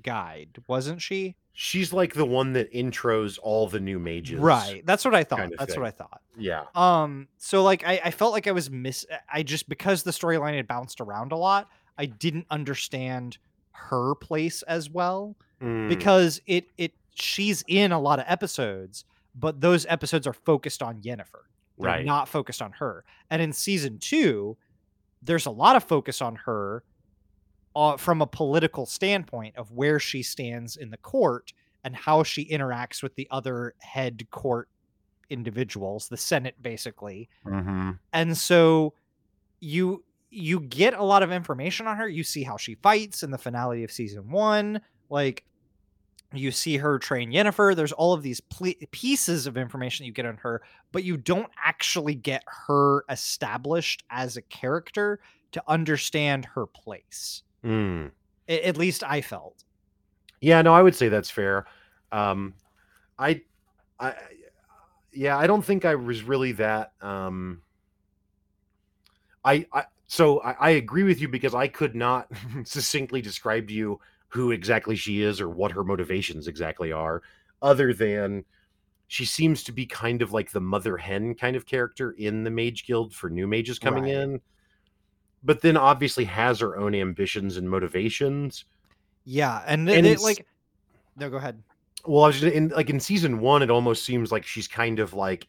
[0.01, 1.35] guide, wasn't she?
[1.59, 4.39] She's like the one that intros all the new mages.
[4.39, 4.85] Right.
[4.85, 5.39] That's what I thought.
[5.39, 5.81] kind of That's thing.
[5.81, 6.21] what I thought.
[6.37, 6.65] Yeah.
[6.75, 10.55] Um so like I, I felt like I was miss I just because the storyline
[10.55, 11.67] had bounced around a lot,
[11.97, 13.39] I didn't understand
[13.71, 19.59] her place as well Mm, because it it she's in a lot of episodes, but
[19.59, 21.45] those episodes are focused on Yennefer.
[21.79, 22.05] They're right.
[22.05, 23.03] not focused on her.
[23.31, 24.55] And in season two,
[25.23, 26.83] there's a lot of focus on her
[27.77, 32.43] uh, from a political standpoint of where she stands in the court and how she
[32.49, 34.67] interacts with the other head court
[35.29, 37.29] individuals, the Senate, basically.
[37.45, 37.99] Mhm.
[38.13, 38.93] And so
[39.59, 42.07] you you get a lot of information on her.
[42.07, 44.81] You see how she fights in the finale of season one.
[45.09, 45.45] Like
[46.33, 47.75] you see her train Yennefer.
[47.75, 50.61] There's all of these ple- pieces of information you get on her,
[50.91, 55.19] but you don't actually get her established as a character
[55.53, 57.43] to understand her place.
[57.63, 58.11] Mm.
[58.47, 59.63] A- at least I felt.
[60.41, 61.65] Yeah, no, I would say that's fair.
[62.11, 62.53] Um,
[63.17, 63.41] I,
[63.99, 64.13] I,
[65.11, 66.91] yeah, I don't think I was really that.
[67.01, 67.61] Um,
[69.43, 72.29] I, I, so I, I agree with you because I could not
[72.63, 77.23] succinctly describe to you who exactly she is or what her motivations exactly are,
[77.61, 78.43] other than
[79.07, 82.49] she seems to be kind of like the mother hen kind of character in the
[82.49, 84.13] Mage Guild for new mages coming Right.
[84.13, 84.41] in,
[85.43, 88.65] but then obviously has her own ambitions and motivations.
[89.25, 90.45] Yeah, and, And it's- like,
[91.15, 91.61] no, go ahead.
[92.05, 94.99] Well, I was just in like in season one, it almost seems like she's kind
[94.99, 95.47] of like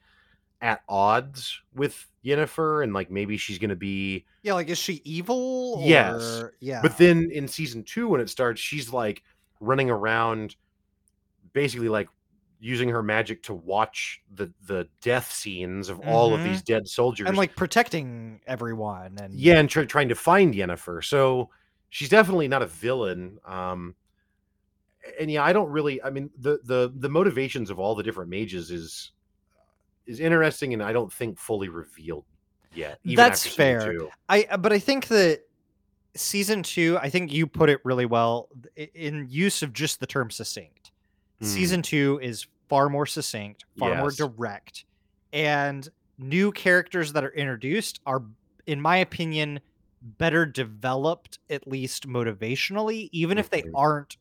[0.60, 4.24] at odds with Yennefer, and like maybe she's gonna be.
[4.42, 5.80] Yeah, like, is she evil?
[5.84, 9.22] Yes, yeah, But then in season two, when it starts, she's like
[9.60, 10.56] running around,
[11.52, 12.08] basically like
[12.60, 16.44] using her magic to watch the the death scenes of all of Mhm.
[16.44, 21.04] these dead soldiers, and like protecting everyone, and yeah, and try, trying to find Yennefer.
[21.04, 21.50] So
[21.90, 23.38] she's definitely not a villain.
[23.44, 23.94] Um,
[25.18, 26.02] and yeah, I don't really.
[26.02, 29.12] I mean, the the the motivations of all the different mages is
[30.06, 32.24] is interesting, and I don't think fully revealed
[32.74, 32.98] yet.
[33.04, 33.94] even That's fair.
[34.28, 35.42] I uh, but I think that
[36.16, 38.48] season two, I think you put it really well
[38.94, 40.77] in use of just the term succinct.
[41.42, 41.46] Mm.
[41.46, 44.84] Season two is far more succinct, far more direct,
[45.32, 48.22] and new characters that are introduced are,
[48.66, 49.60] in my opinion,
[50.02, 54.16] better developed, at least motivationally, even if they aren't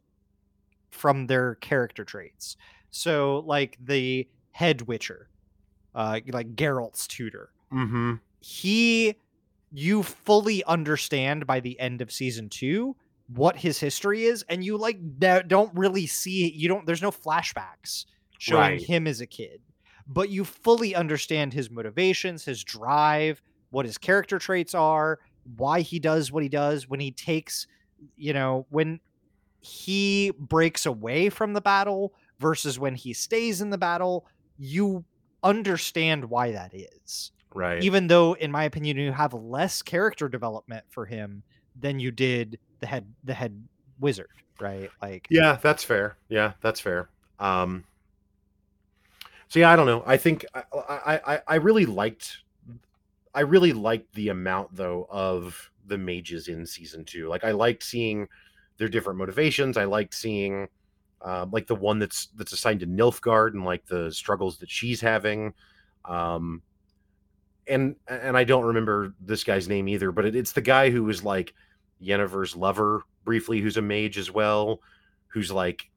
[0.91, 2.56] from their character traits.
[2.91, 5.30] So, like the head witcher,
[5.95, 8.13] uh, like Geralt's tutor, Mm-hmm.
[8.39, 9.15] he
[9.73, 12.95] you fully understand by the end of season two
[13.27, 18.05] what his history is and you like don't really see you don't there's no flashbacks
[18.37, 18.81] showing Right.
[18.81, 19.61] him as a kid
[20.07, 25.19] but you fully understand his motivations his drive what his character traits are
[25.57, 27.67] why he does what he does when he takes
[28.15, 28.99] you know when
[29.59, 34.25] he breaks away from the battle versus when he stays in the battle
[34.57, 35.03] you
[35.43, 37.81] understand why that is Right.
[37.83, 41.43] even though in my opinion you have less character development for him
[41.75, 43.63] than you did the head the head
[43.99, 46.17] wizard right like Yeah, that's fair.
[46.29, 47.09] Yeah, that's fair.
[47.39, 47.83] Um,
[49.47, 50.03] so yeah, I don't know.
[50.05, 50.63] I think I,
[51.25, 52.39] I, I, really liked,
[53.33, 57.29] I really liked the amount though of the mages in season two.
[57.29, 58.27] Like I liked seeing
[58.77, 59.77] their different motivations.
[59.77, 60.67] I liked seeing,
[61.21, 64.99] um, like the one that's that's assigned to Nilfgaard and like the struggles that she's
[64.99, 65.53] having.
[66.05, 66.61] Um,
[67.67, 71.03] and and I don't remember this guy's name either, but it, it's the guy who
[71.03, 71.53] was like
[72.01, 74.81] Yennefer's lover briefly, who's a mage as well,
[75.27, 75.89] who's like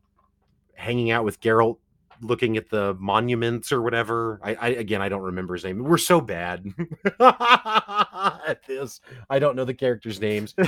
[0.74, 1.78] hanging out with Geralt,
[2.22, 4.40] looking at the monuments or whatever.
[4.42, 5.82] I, I again, I don't remember his name.
[5.82, 6.66] We're so bad
[7.20, 9.00] at this.
[9.28, 10.54] I don't know the characters' names.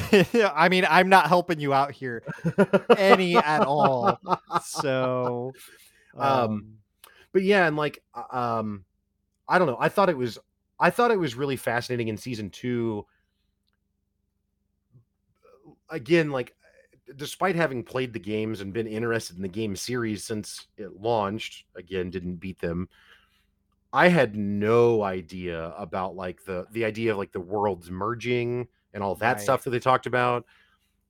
[0.54, 2.22] i mean i'm not helping you out here
[2.96, 4.18] any at all
[4.62, 5.52] so
[6.16, 6.74] Um, um,
[7.32, 8.84] but yeah, and like, uh, um,
[9.48, 9.78] I don't know.
[9.80, 10.38] I thought it was,
[10.78, 13.06] I thought it was really fascinating in season two.
[15.92, 16.56] Again, like,
[17.16, 21.66] despite having played the games and been interested in the game series since it launched,
[21.76, 22.88] again, didn't beat them.
[23.92, 29.02] I had no idea about like the the idea of like the worlds merging and
[29.02, 29.40] all that Right.
[29.40, 30.46] stuff that they talked about.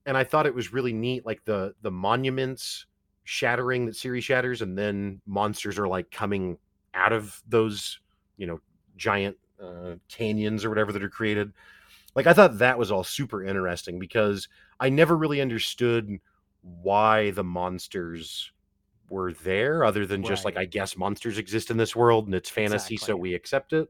[0.06, 2.86] And I thought it was really neat, like the the monuments
[3.24, 6.58] shattering that series shatters, and then monsters are like coming
[6.94, 8.00] out of those,
[8.36, 8.60] you know,
[8.96, 11.52] giant uh, canyons or whatever that are created.
[12.14, 14.48] Like I thought that was all super interesting because
[14.78, 16.18] I never really understood
[16.62, 18.52] why the monsters
[19.08, 22.48] were there other than just like I guess monsters exist in this world and it's
[22.50, 23.88] fantasy so we accept it.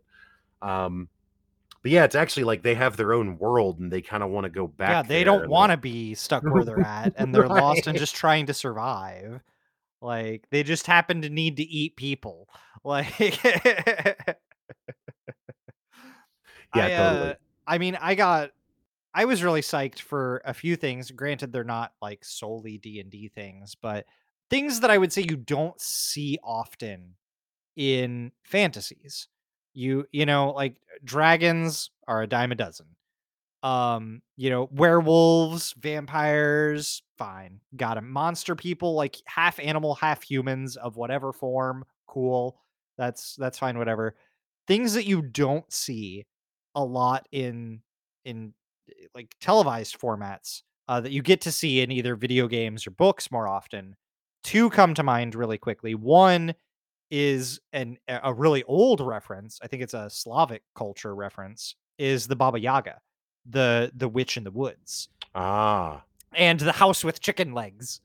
[0.61, 1.09] Um
[1.83, 4.45] but yeah, it's actually like they have their own world and they kind of want
[4.45, 4.91] to go back.
[4.91, 7.99] yeah they don't want to like- be stuck where they're at and they're lost and
[7.99, 9.41] just trying to survive
[10.01, 12.49] like they just happen to need to eat people
[12.85, 13.45] like
[16.75, 17.31] Yeah, I, totally.
[17.31, 17.35] uh,
[17.67, 18.51] I mean, I got,
[19.15, 21.11] I was really psyched for a few things.
[21.11, 24.07] Granted, they're not like solely D and D things, but
[24.51, 27.15] things that I would say you don't see often
[27.77, 29.29] in fantasies.
[29.75, 32.87] You, you know, like dragons are a dime a dozen.
[33.63, 38.11] Um, you know, werewolves, vampires, fine, got 'em.
[38.11, 42.59] Monster people, like half animal, half humans of whatever form, cool.
[42.99, 44.17] That's that's fine, whatever.
[44.67, 46.27] Things that you don't see
[46.75, 47.81] a lot in
[48.25, 48.55] in
[48.89, 52.91] eh, like televised formats uh, that you get to see in either video games or
[52.91, 53.97] books more often
[54.45, 55.95] two come to mind really quickly.
[55.95, 56.55] One
[57.11, 59.59] is an a really old reference.
[59.63, 61.77] I think it's a Slavic culture reference.
[61.99, 63.01] Is the Baba Yaga,
[63.49, 66.03] the the witch in the woods, Ah,
[66.35, 68.01] and the house with chicken legs.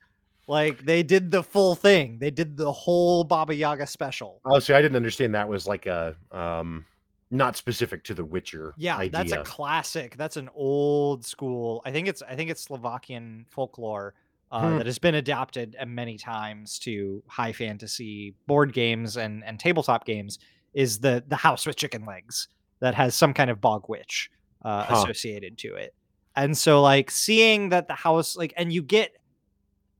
[0.47, 2.19] Like they did the full thing.
[2.19, 4.41] They did the whole Baba Yaga special.
[4.45, 6.85] oh, see, I didn't understand that was like a um,
[7.29, 8.73] not specific to the Witcher.
[8.77, 9.09] Yeah, idea.
[9.11, 10.15] that's a classic.
[10.17, 11.81] That's an old school.
[11.85, 14.13] I think it's I think it's Slovakian folklore
[14.51, 14.77] uh, Hmm.
[14.77, 20.05] that has been adapted uh, many times to high fantasy board games and and tabletop
[20.05, 20.39] games.
[20.73, 22.47] Is the the house with chicken legs
[22.79, 24.29] that has some kind of bog witch
[24.63, 24.95] uh, Huh.
[25.03, 25.93] associated to it,
[26.35, 29.11] and so like seeing that the house like and you get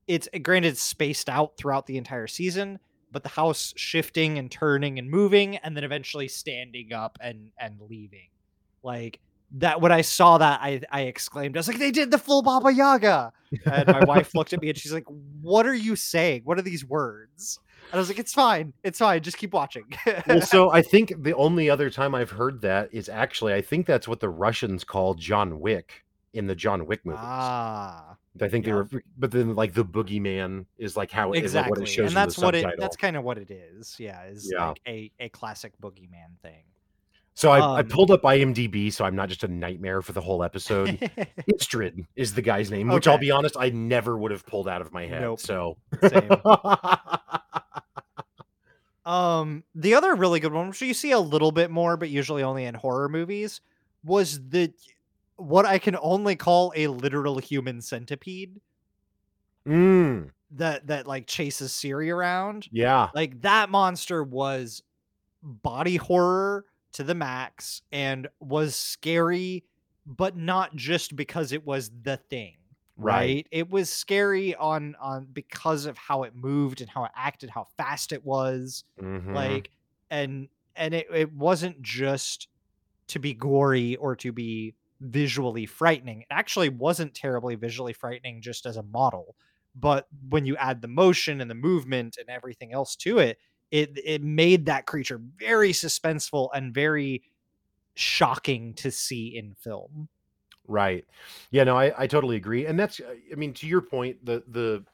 [0.06, 2.78] it's granted spaced out throughout the entire season
[3.18, 7.80] but the house shifting and turning and moving and then eventually standing up and and
[7.80, 8.28] leaving.
[8.84, 9.18] Like
[9.52, 12.42] that when i saw that i i exclaimed i was like they did the full
[12.42, 13.32] baba yaga!
[13.64, 15.06] And my wife looked at me and she's like
[15.40, 16.42] what are you saying?
[16.44, 17.58] What are these words?
[17.90, 19.86] And i was like it's fine it's fine just keep watching.
[20.28, 23.86] Well, so I think the only other time I've heard that is actually I think
[23.86, 26.04] that's what the Russians call John Wick
[26.34, 27.18] in the John Wick movies.
[27.20, 28.76] ah I think they yeah.
[28.92, 32.06] were, but then like the boogeyman is like how is like what exactly it shows
[32.08, 34.68] and that's what it that's kind of what it is yeah is Yeah.
[34.68, 36.62] like a a classic boogeyman thing
[37.34, 40.20] So I, I um, pulled up IMDb, so I'm not just a nightmare for the
[40.20, 40.88] whole episode.
[41.52, 44.80] Istrid is the guy's name, which I'll be honest, I never would have pulled out
[44.80, 45.22] of my head.
[45.22, 45.38] Nope.
[45.40, 46.30] So Same.
[49.08, 52.42] Um, the other really good one, which you see a little bit more, but usually
[52.42, 53.62] only in horror movies,
[54.04, 54.70] was the
[55.38, 58.60] what I can only call a literal human centipede
[59.66, 62.68] Mm, that that like chases Ciri around.
[62.72, 64.82] yeah, Like that monster was
[65.42, 69.64] body horror to the max and was scary,
[70.06, 72.56] but not just because it was the thing.
[72.96, 73.14] Right.
[73.16, 73.46] Right.
[73.50, 77.66] It was scary on on because of how it moved and how it acted, how
[77.76, 78.84] fast it was.
[79.00, 79.34] mhm.
[79.34, 79.70] like
[80.10, 82.48] and and it, it wasn't just
[83.08, 88.66] to be gory or to be visually frightening it actually wasn't terribly visually frightening just
[88.66, 89.36] as a model
[89.74, 93.38] but when you add the motion and the movement and everything else to it
[93.70, 97.22] it it made that creature very suspenseful and very
[97.94, 100.08] shocking to see in film
[100.68, 101.06] Right.
[101.50, 102.66] Yeah, no, I, I totally agree.
[102.66, 104.84] And that's uh, I mean, to your point, the the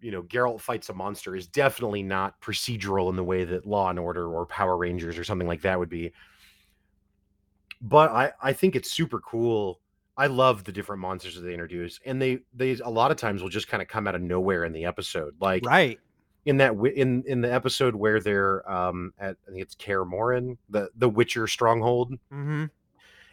[0.00, 3.90] you know, Geralt fights a monster is definitely not procedural in the way that Law
[3.90, 6.12] and Order or Power Rangers or something like that would be.
[7.80, 9.80] But I I think it's super cool.
[10.16, 13.42] I love the different monsters that they introduce, and they they a lot of times
[13.42, 15.34] will just kind of come out of nowhere in the episode.
[15.40, 15.98] Like right
[16.46, 20.56] in that in in the episode where they're um at I think it's Kaer Morhen,
[20.70, 22.66] the the Witcher stronghold, mm-hmm.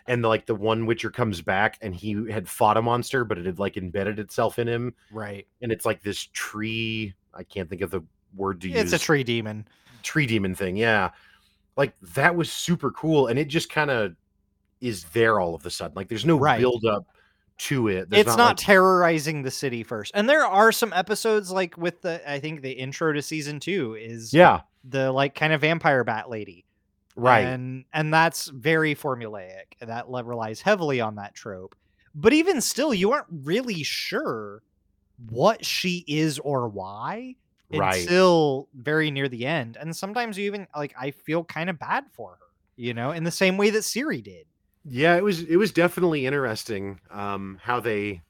[0.08, 3.38] and the, like the one Witcher comes back and he had fought a monster, but
[3.38, 7.14] it had like embedded itself in him, right and it's like this tree.
[7.34, 8.02] I can't think of the
[8.36, 8.94] word to it's use.
[8.94, 9.68] It's a tree demon
[10.02, 10.76] tree demon thing.
[10.76, 11.12] Yeah,
[11.78, 14.16] like that was super cool, and it just kind of
[14.84, 15.96] is there all of a sudden.
[15.96, 16.60] Like there's no Right.
[16.60, 17.06] build up
[17.60, 18.10] to it.
[18.10, 22.02] There's it's not, like- terrorizing the city first and there are some episodes like with
[22.02, 26.04] the i think the intro to season two is yeah, the like kind of vampire
[26.04, 26.66] bat lady
[27.16, 27.42] right.
[27.42, 31.76] and and that's very formulaic and that relies heavily on that trope
[32.16, 34.64] but even still you aren't really sure
[35.30, 37.36] what she is or why
[37.72, 38.02] Right.
[38.02, 42.06] until very near the end and sometimes you even like i feel kind of bad
[42.12, 44.46] for her you know in the same way that Ciri did
[44.86, 48.22] Yeah, it was it was definitely interesting um how they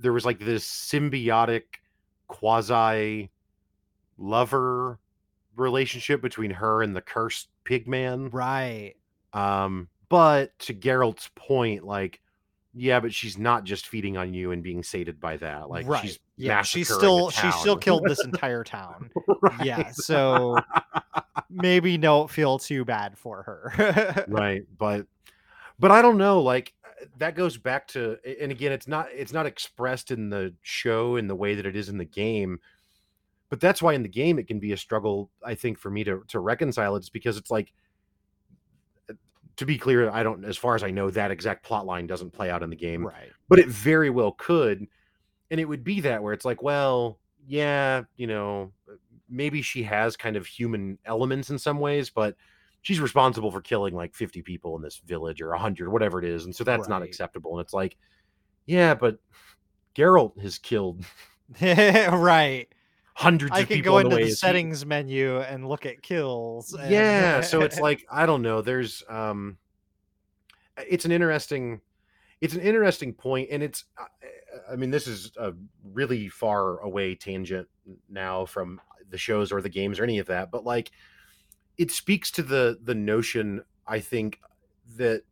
[0.00, 1.62] there was like this symbiotic
[2.28, 3.30] quasi
[4.16, 4.98] lover
[5.56, 8.32] relationship between her and the cursed pigman.
[8.32, 8.94] right
[9.32, 12.20] Um but to Geralt's point like
[12.74, 15.68] yeah, but she's not just feeding on you and being sated by that.
[15.68, 19.10] Like right she's yeah she's still she still killed this entire town
[19.42, 19.64] Right.
[19.64, 20.56] yeah so
[21.50, 25.06] maybe don't feel too bad for her right but
[25.78, 29.32] but i don't know like uh, that goes back to and again it's not it's
[29.32, 32.58] not expressed in the show in the way that it is in the game
[33.50, 36.04] but that's why in the game it can be a struggle i think for me
[36.04, 37.72] to to reconcile it's because it's like
[39.10, 39.14] uh,
[39.56, 42.32] to be clear i don't as far as i know that exact plot line doesn't
[42.32, 43.30] play out in the game right.
[43.48, 44.86] but it very well could
[45.50, 48.72] and it would be that where it's like well yeah you know
[49.28, 52.34] maybe she has kind of human elements in some ways but
[52.88, 56.46] she's responsible for killing like 50 people in this village or 100 whatever it is
[56.46, 57.98] and so that's not acceptable and it's like
[58.64, 59.18] yeah but
[59.94, 61.04] Geralt has killed
[61.60, 62.66] right
[63.12, 66.72] hundreds I can go into the, the settings menu and look at kills.
[66.72, 69.58] and- yeah so it's like i don't know there's um
[70.88, 71.82] it's an interesting
[72.40, 74.04] it's an interesting point and it's uh,
[74.72, 75.52] I mean, this is a
[75.92, 77.68] really far away tangent
[78.08, 78.80] now from
[79.10, 80.90] the shows or the games or any of that, but like
[81.78, 84.40] it speaks to the the notion I think
[84.96, 85.22] that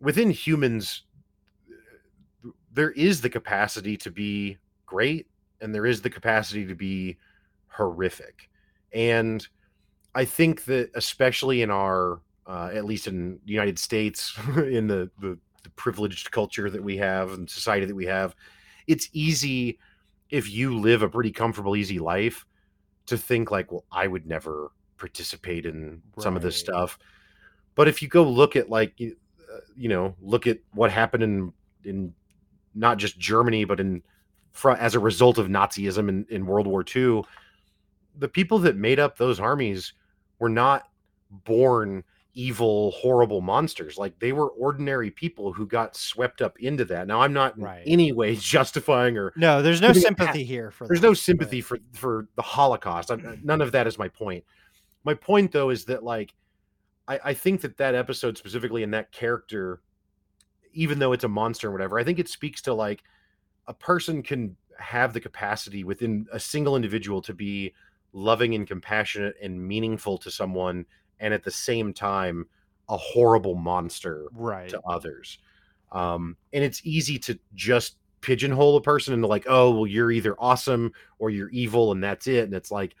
[0.00, 1.02] within humans
[2.72, 5.26] there is the capacity to be great
[5.60, 7.16] and there is the capacity to be
[7.68, 8.50] horrific.
[8.92, 9.46] And
[10.14, 15.10] I think that especially in our uh, at least in the United States in the,
[15.20, 18.34] the the privileged culture that we have and society that we have,
[18.88, 19.78] it's easy
[20.30, 22.44] if you live a pretty comfortable, easy life
[23.06, 24.72] to think like, well, I would never
[25.06, 26.96] participate in some of this stuff.
[27.74, 29.16] But if you go look at like, you
[29.52, 31.52] uh, you know, look at what happened in
[31.84, 32.14] in
[32.74, 34.00] not just Germany, but in
[34.78, 37.22] as a result of Nazism in, in World War II,
[38.16, 39.92] the people that made up those armies
[40.38, 40.84] were not
[41.30, 43.98] born evil, horrible monsters.
[43.98, 47.06] Like they were ordinary people who got swept up into that.
[47.08, 47.82] Now, I'm not in Right.
[47.86, 51.78] any way justifying or No, there's no sympathy here for there's no sympathy but- for
[51.94, 53.10] for the Holocaust.
[53.10, 54.44] I'm, none of that is my point.
[55.04, 56.34] My point though is that like
[57.08, 59.80] I, I think that that episode specifically and that character,
[60.72, 63.02] even though it's a monster and whatever, I think it speaks to like
[63.66, 67.72] a person can have the capacity within a single individual to be
[68.12, 70.84] loving and compassionate and meaningful to someone,
[71.20, 72.46] and at the same time
[72.88, 74.68] a horrible monster right.
[74.68, 75.38] to others.
[75.92, 80.34] Um, and it's easy to just pigeonhole a person into like, oh, well, you're either
[80.38, 82.44] awesome or you're evil, and that's it.
[82.44, 82.94] And it's like,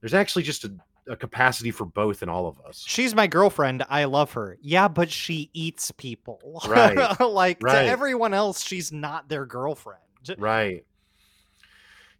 [0.00, 0.74] there's actually just a,
[1.08, 2.84] a capacity for both in all of us.
[2.86, 3.84] She's my girlfriend.
[3.88, 4.58] I love her.
[4.60, 6.60] Yeah, but she eats people.
[6.68, 7.18] Right.
[7.20, 7.82] like Right.
[7.84, 10.00] to everyone else, she's not their girlfriend.
[10.38, 10.84] Right.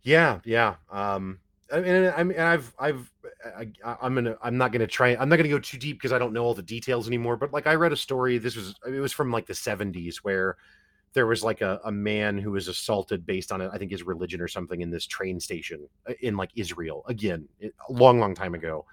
[0.02, 0.40] Yeah.
[0.44, 0.76] Yeah.
[0.90, 1.38] Um,
[1.72, 3.12] I mean, I mean, I've, I've,
[3.56, 6.12] I, I- I'm gonna, I'm not gonna try, I'm not gonna go too deep because
[6.12, 7.36] I don't know all the details anymore.
[7.36, 8.38] But like, I read a story.
[8.38, 10.56] This was, it was from like the 70s where
[11.18, 14.40] there was like a, a man who was assaulted based on, I think, his religion
[14.40, 17.04] or something in this train station uh, in like Israel.
[17.08, 18.86] Again, a long, long time ago.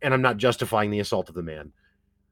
[0.00, 1.70] And I'm not justifying the assault of the man.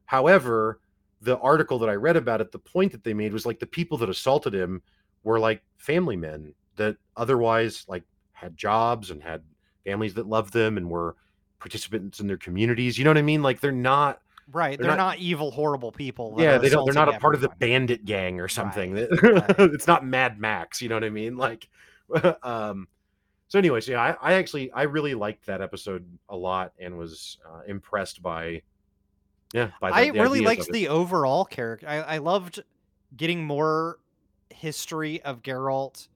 [0.07, 0.81] However,
[1.21, 3.67] the article that I read about it, the point that they made was like the
[3.67, 4.81] people that assaulted him
[5.23, 9.43] were like family men that otherwise like had jobs and had
[9.85, 11.15] families that loved them and were
[11.59, 12.97] participants in their communities.
[12.97, 13.43] You know what I mean?
[13.43, 14.23] Like they're not
[14.53, 14.79] Right.
[14.79, 16.37] They're They're, not- not, evil, horrible people.
[16.39, 18.95] yeah, they don't they're not a part of the bandit gang or something.
[19.23, 19.55] Right.
[19.59, 21.37] it's not Mad Max, you know what I mean?
[21.37, 21.69] Like
[22.43, 22.89] um
[23.49, 27.39] so anyways, yeah, I, I actually I really liked that episode a lot and was
[27.49, 28.63] uh, impressed by
[29.55, 31.89] yeah, by the, I the really liked the overall character.
[31.89, 32.63] I, I loved
[33.17, 33.99] getting more
[34.51, 36.09] history of Geralt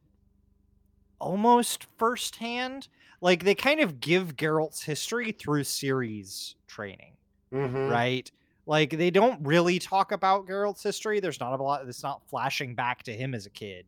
[1.21, 2.89] almost firsthand.
[3.21, 7.13] Like they kind of give Geralt's history through Ciri's training,
[7.53, 7.91] Mhm.
[7.91, 8.31] right?
[8.67, 11.19] Like they don't really talk about Geralt's history.
[11.21, 11.87] There's not a lot.
[11.89, 13.87] It's not flashing back to him as a kid,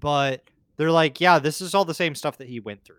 [0.00, 0.42] but
[0.76, 2.96] they're like, yeah, this is all the same stuff that he went through.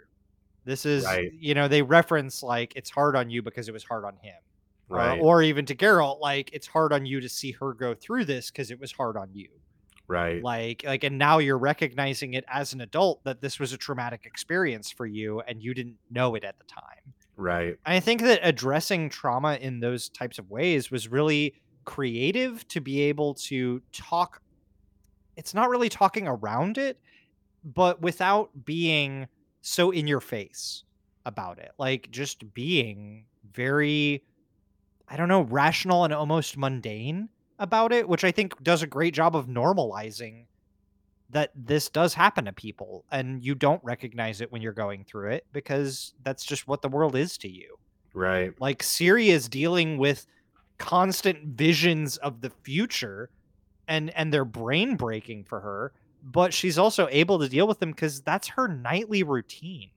[0.66, 1.32] This is, Right.
[1.34, 4.36] you know, they reference like it's hard on you because it was hard on him
[4.90, 5.20] or- Right.
[5.22, 8.50] or, even to Geralt, like it's hard on you to see her go through this
[8.52, 9.50] because it was hard on you.
[10.10, 10.42] right.
[10.42, 14.26] Like, like, and now you're recognizing it as an adult that this was a traumatic
[14.26, 17.07] experience for you, and you didn't know it at the time.
[17.38, 17.78] Right.
[17.86, 21.54] I think that addressing trauma in those types of ways was really
[21.86, 24.42] creative to be able to talk.
[25.36, 27.00] It's not really talking around it,
[27.64, 29.28] but without being
[29.62, 30.84] so in your face
[31.26, 31.72] about it.
[31.78, 34.24] Like just being very,
[35.08, 37.30] I don't know, rational and almost mundane
[37.60, 40.46] about it, which I think does a great job of normalizing
[41.30, 45.32] that this does happen to people and you don't recognize it when you're going through
[45.32, 47.78] it because that's just what the world is to you.
[48.14, 48.54] Right.
[48.60, 50.26] Like Ciri is dealing with
[50.78, 53.30] constant visions of the future
[53.88, 55.92] and and they're brain breaking for her,
[56.24, 59.90] but she's also able to deal with them cuz that's her nightly routine.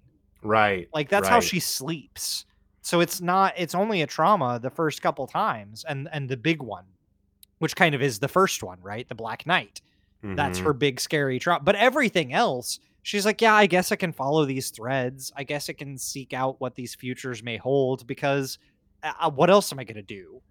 [0.43, 0.89] Right.
[0.93, 2.45] Like that's how she sleeps.
[2.83, 6.61] So it's not it's only a trauma the first couple times and and the big
[6.63, 6.87] one
[7.61, 9.07] which kind of is the first one, right?
[9.09, 9.83] The Black Knight.
[10.23, 10.65] That's Mhm.
[10.65, 11.63] her big scary trauma.
[11.65, 15.33] But everything else, she's like, yeah, I guess I can follow these threads.
[15.37, 18.59] I guess I can seek out what these futures may hold because
[19.03, 20.43] uh, uh, what else am I going to do?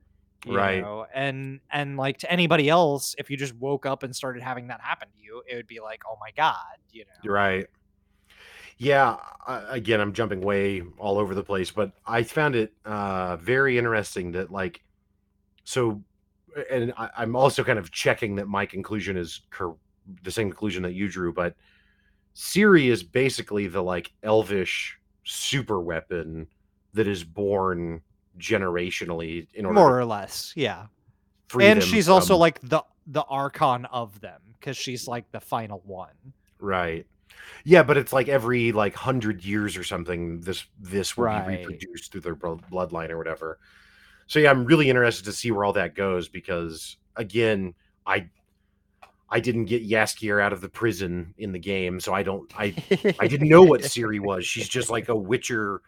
[0.45, 0.81] You Right.
[0.81, 1.05] know?
[1.13, 4.81] And and like to anybody else, if you just woke up and started having that
[4.81, 6.55] happen to you, it would be like, oh my god,
[6.91, 7.31] you know.
[7.31, 7.67] Right.
[8.77, 9.17] Yeah.
[9.47, 14.31] Again, I'm jumping way all over the place, but I found it uh, very interesting
[14.33, 14.81] that, like,
[15.63, 16.03] so,
[16.69, 19.77] and I, I'm also kind of checking that my conclusion is cor-
[20.23, 21.55] the same conclusion that you drew, but
[22.35, 26.47] Ciri is basically the like elvish super weapon
[26.93, 28.01] that is born
[28.39, 30.85] generationally in order More or less, yeah.
[31.59, 36.13] and she's also like the the archon of them because she's like the final one.
[36.59, 37.05] right.
[37.63, 40.41] Yeah, but it's like every like hundred years or something.
[40.41, 41.47] This this will Right.
[41.47, 43.59] be reproduced through their bloodline or whatever.
[44.29, 47.73] So yeah, I'm really interested to see where all that goes because again,
[48.05, 48.29] I
[49.29, 52.75] I didn't get Jaskier out of the prison in the game, so I don't I
[53.19, 54.45] I didn't know what Ciri was.
[54.45, 55.81] She's just like a Witcher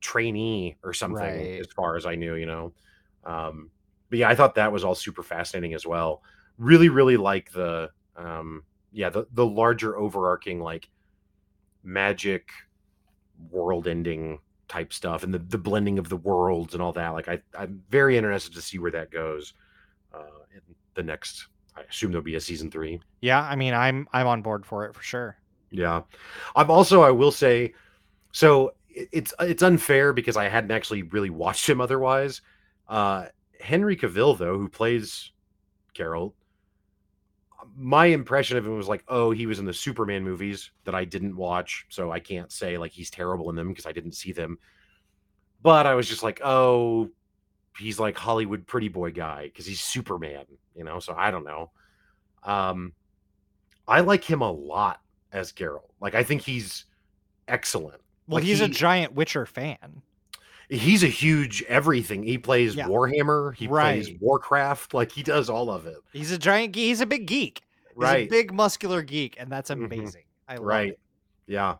[0.00, 1.60] trainee or something, Right.
[1.60, 2.72] as far as I knew, you know.
[3.24, 3.70] Um,
[4.10, 6.22] but yeah, I thought that was all super fascinating as well.
[6.58, 10.88] Really, really like the um, yeah the the larger overarching like
[11.84, 12.50] magic
[13.50, 14.38] world-ending
[14.68, 17.10] type stuff and the the blending of the worlds and all that.
[17.10, 19.54] Like I I'm very interested to see where that goes
[20.14, 20.60] uh, in
[20.94, 21.48] the next.
[21.76, 23.00] I assume there'll be a season three.
[23.20, 25.36] Yeah, I mean, I'm I'm on board for it for sure.
[25.70, 26.02] Yeah.
[26.56, 27.74] I'm also I will say
[28.32, 32.40] so it's it's unfair because I hadn't actually really watched him otherwise.
[32.88, 33.26] Uh
[33.60, 35.32] Henry Cavill though, who plays
[35.94, 36.32] Geralt,
[37.80, 41.04] my impression of him was like, oh, he was in the Superman movies that I
[41.04, 44.32] didn't watch, so I can't say like he's terrible in them because I didn't see
[44.32, 44.58] them.
[45.62, 47.10] But I was just like, oh,
[47.78, 50.98] he's like Hollywood pretty boy guy because he's Superman, you know.
[50.98, 51.70] So I don't know.
[52.42, 52.92] Um,
[53.86, 55.00] I like him a lot
[55.32, 55.90] as Geralt.
[56.00, 56.84] Like I think he's
[57.46, 58.00] excellent.
[58.26, 60.02] Well, Like, he's a giant Witcher fan.
[60.68, 62.22] He's a huge everything.
[62.24, 62.88] He plays Yeah.
[62.88, 63.54] Warhammer.
[63.54, 64.94] He plays Warcraft.
[64.94, 65.96] Like he does all of it.
[66.12, 66.74] He's a giant.
[66.74, 67.62] He's a big geek.
[67.98, 68.26] He's Right.
[68.26, 69.86] a big muscular geek, and that's Mhm.
[69.86, 70.22] amazing.
[70.46, 70.88] I love right.
[70.90, 71.00] it.
[71.46, 71.76] Yeah.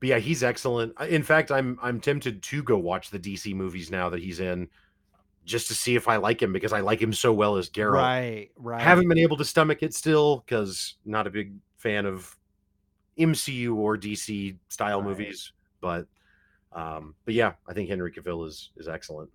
[0.00, 0.98] But yeah, he's excellent.
[1.00, 4.68] In fact, I'm I'm tempted to go watch the DC movies now that he's in,
[5.44, 7.94] just to see if I like him because I like him so well as Geralt.
[7.94, 8.80] Right, right.
[8.80, 12.34] Haven't been able to stomach it still because not a big fan of
[13.18, 15.08] MCU or DC style Right.
[15.08, 15.52] movies.
[15.80, 16.06] But
[16.72, 19.30] um, but yeah, I think Henry Cavill is is excellent.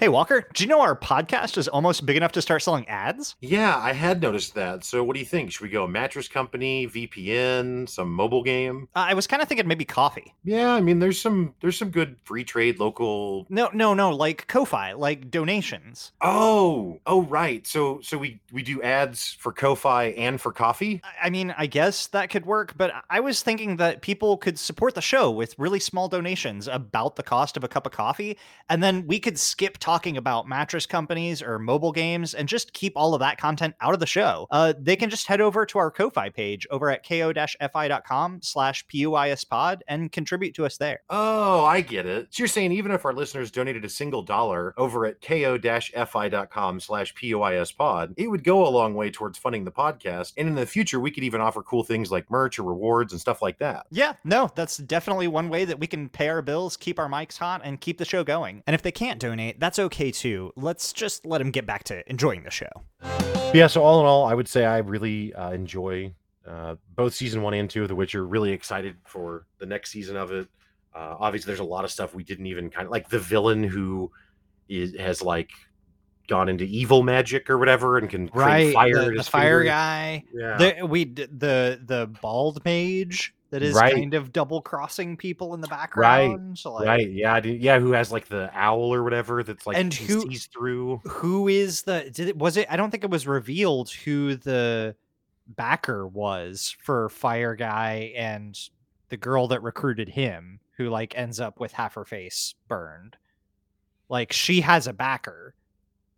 [0.00, 3.36] Hey Walker, do you know our podcast is almost big enough to start selling ads?
[3.42, 4.82] Yeah, I had noticed that.
[4.82, 5.52] So what do you think?
[5.52, 8.88] Should we go mattress company, VPN, some mobile game?
[8.96, 10.32] Uh, I was kind of thinking maybe coffee.
[10.42, 14.46] Yeah, I mean there's some there's some good free trade local No, no, no, like
[14.46, 16.12] Ko-fi, like donations.
[16.22, 17.66] Oh, oh right.
[17.66, 21.02] So so we we do ads for Ko-fi and for coffee?
[21.04, 24.58] I- I mean, I guess that could work, but I was thinking that people could
[24.58, 28.38] support the show with really small donations about the cost of a cup of coffee,
[28.70, 32.92] and then we could skip talking about mattress companies or mobile games and just keep
[32.94, 34.46] all of that content out of the show.
[34.52, 39.80] Uh, they can just head over to our Ko-fi page over at ko-fi.com slash puispod
[39.88, 41.00] and contribute to us there.
[41.10, 42.28] Oh, I get it.
[42.30, 47.12] So you're saying even if our listeners donated a single dollar over at ko-fi.com slash
[47.76, 50.34] pod, it would go a long way towards funding the podcast.
[50.36, 53.20] And in the future, we could even offer cool things like merch or rewards and
[53.20, 53.86] stuff like that.
[53.90, 57.38] Yeah, no, that's definitely one way that we can pay our bills, keep our mics
[57.38, 58.62] hot, and keep the show going.
[58.68, 60.52] And if they can't donate, that's okay too.
[60.56, 62.70] Let's just let him get back to enjoying the show.
[63.52, 66.14] Yeah, so all in all, I would say I really uh, enjoy
[66.46, 68.26] uh, both season one and two of The Witcher.
[68.26, 70.48] Really excited for the next season of it.
[70.94, 73.64] Uh, obviously, there's a lot of stuff we didn't even kind of like the villain
[73.64, 74.10] who
[74.68, 75.50] is has like
[76.30, 79.04] gone into evil magic or whatever and can create fire.
[79.10, 80.24] the, the fire guy.
[80.32, 80.56] Yeah.
[80.56, 83.92] The, we the the bald mage that is Right.
[83.92, 86.56] kind of double crossing people in the background.
[86.56, 87.10] So like, right.
[87.10, 87.38] Yeah.
[87.44, 87.78] Yeah.
[87.80, 90.98] Who has like the owl or whatever that's like And who- sees through.
[91.06, 92.08] Who is the?
[92.10, 92.66] Did it was it?
[92.70, 94.94] I don't think it was revealed who the
[95.48, 98.56] backer was for Fire Guy and
[99.08, 103.16] the girl that recruited him, who like ends up with half her face burned.
[104.08, 105.54] Like she has a backer.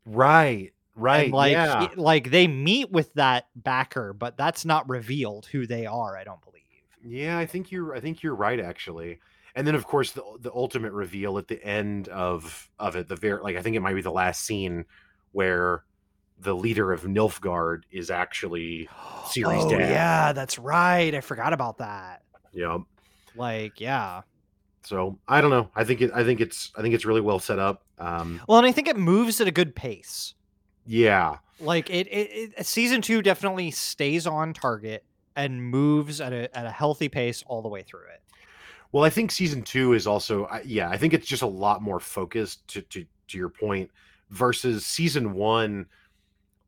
[0.04, 0.72] Right.
[0.94, 1.24] Right.
[1.24, 1.88] And like yeah.
[1.88, 6.24] he- like they meet with that backer, but that's not revealed who they are, I
[6.24, 6.62] don't believe.
[7.04, 9.20] Yeah, I think you're I think you're right actually.
[9.54, 13.16] And then of course the the ultimate reveal at the end of of it, the
[13.16, 14.84] very like I think it might be the last scene
[15.32, 15.84] where
[16.38, 18.88] the leader of Nilfgaard is actually
[19.24, 19.90] Ciri's oh, dad.
[19.90, 21.14] Yeah, that's right.
[21.14, 22.22] I forgot about that.
[22.52, 22.86] know.
[23.34, 24.22] Like, yeah.
[24.84, 25.70] So I don't know.
[25.76, 27.84] I think it I think it's I think it's really well set up.
[27.98, 30.34] Um Well, and I think it moves at a good pace.
[30.86, 31.38] yeah.
[31.60, 35.04] Like it, it, it season two definitely stays on target
[35.36, 38.20] and moves at a at a healthy pace all the way through it.
[38.90, 41.80] Well, I think season two is also, I- yeah, I think it's just a lot
[41.80, 43.90] more focused to to to your point
[44.30, 45.86] versus season one.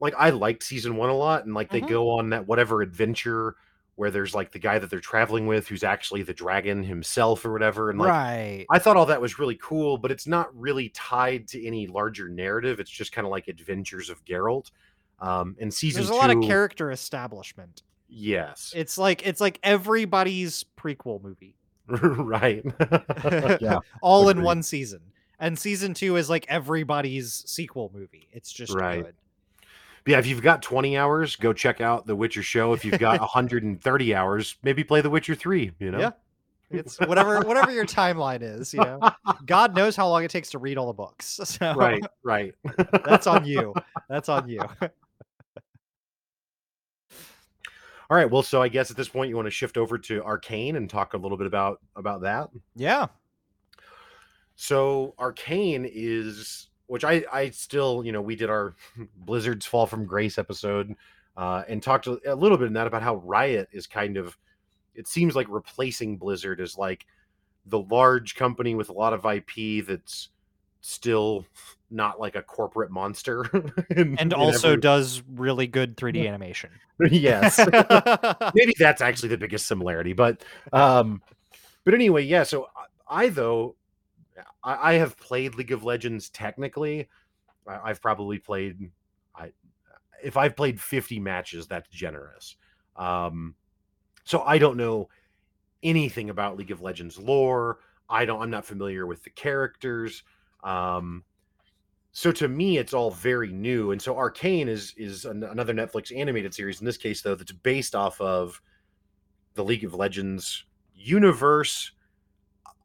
[0.00, 1.88] Like I liked season one a lot, and like they Mhm.
[1.88, 3.56] go on that whatever adventure
[3.96, 7.52] where there's like the guy that they're traveling with who's actually the dragon himself or
[7.52, 8.66] whatever, and like right.
[8.70, 12.28] I thought all that was really cool, but it's not really tied to any larger
[12.28, 12.80] narrative.
[12.80, 14.70] It's just kind of like adventures of Geralt.
[15.20, 17.82] Um, and season There's a two, lot of character establishment.
[18.08, 21.54] yes, It's like it's like everybody's prequel movie.
[21.88, 22.64] right,
[23.60, 23.78] yeah.
[24.02, 25.00] all in one season.
[25.38, 28.28] And season two is like everybody's sequel movie.
[28.32, 29.04] It's just Right.
[29.04, 29.14] good.
[30.04, 32.72] But yeah, if you've got 20 hours, go check out The Witcher show.
[32.74, 35.98] If you've got 130 hours, maybe play The Witcher 3, you know?
[35.98, 36.10] Yeah.
[36.70, 38.98] It's whatever whatever your timeline is, you know.
[39.46, 41.38] God knows how long it takes to read all the books.
[41.44, 42.54] So Right, right.
[43.04, 43.74] that's on you.
[44.08, 44.60] That's on you.
[48.10, 48.28] All right.
[48.30, 50.88] Well, so I guess at this point you want to shift over to Arcane and
[50.90, 52.48] talk a little bit about about that.
[52.74, 53.06] Yeah.
[54.56, 58.74] So Arcane is which I I still, you know, we did our
[59.16, 60.94] Blizzard's Fall from Grace episode
[61.36, 64.36] uh and talked a, a little bit in that about how Riot is kind of
[64.94, 67.06] it seems like replacing Blizzard as like
[67.66, 70.28] the large company with a lot of IP that's
[70.80, 71.44] still
[71.90, 73.44] not like a corporate monster
[73.90, 76.70] in- And also every- does really good 3D animation.
[77.10, 77.58] yes
[78.54, 81.20] maybe that's actually the biggest similarity but um
[81.84, 82.68] but anyway yeah so
[83.08, 83.74] i, I though
[84.62, 87.08] I, I have played league of legends technically.
[87.66, 88.90] I, i've probably played
[89.34, 89.52] i
[90.22, 92.56] if i've played 50 matches that's generous.
[92.96, 93.54] Um
[94.24, 95.08] so i don't know
[95.82, 97.78] anything about league of legends lore.
[98.08, 100.22] I don't i'm not familiar with the characters.
[100.62, 101.24] Um
[102.12, 103.90] so to me it's all very new.
[103.90, 107.52] And so arcane is is an, another netflix animated series in this case though that's
[107.52, 108.60] based off of
[109.54, 110.64] the league of legends
[110.94, 111.92] universe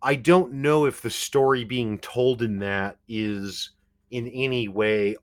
[0.01, 3.71] i don't know if the story being told in that is
[4.11, 5.15] in any way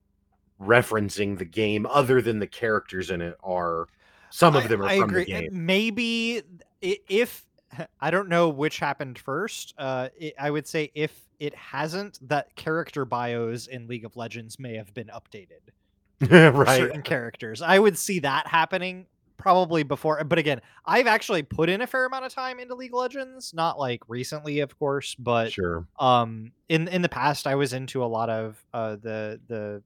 [0.60, 3.88] referencing the game other than the characters in it are
[4.30, 5.24] some of I- them are I from agree.
[5.24, 6.42] the game Maybe
[6.80, 7.44] if
[8.00, 12.54] I don't know which happened first, uh, it, I would say if it hasn't, that
[12.56, 15.72] character bios in League of Legends may have been updated
[16.54, 17.60] right certain characters.
[17.62, 19.06] I would see that happening
[19.36, 20.22] probably before.
[20.24, 23.52] But again, I've actually put in a fair amount of time into League of Legends,
[23.54, 28.04] not like recently, of course, but sure um in in the past i was into
[28.04, 29.82] a lot of uh the the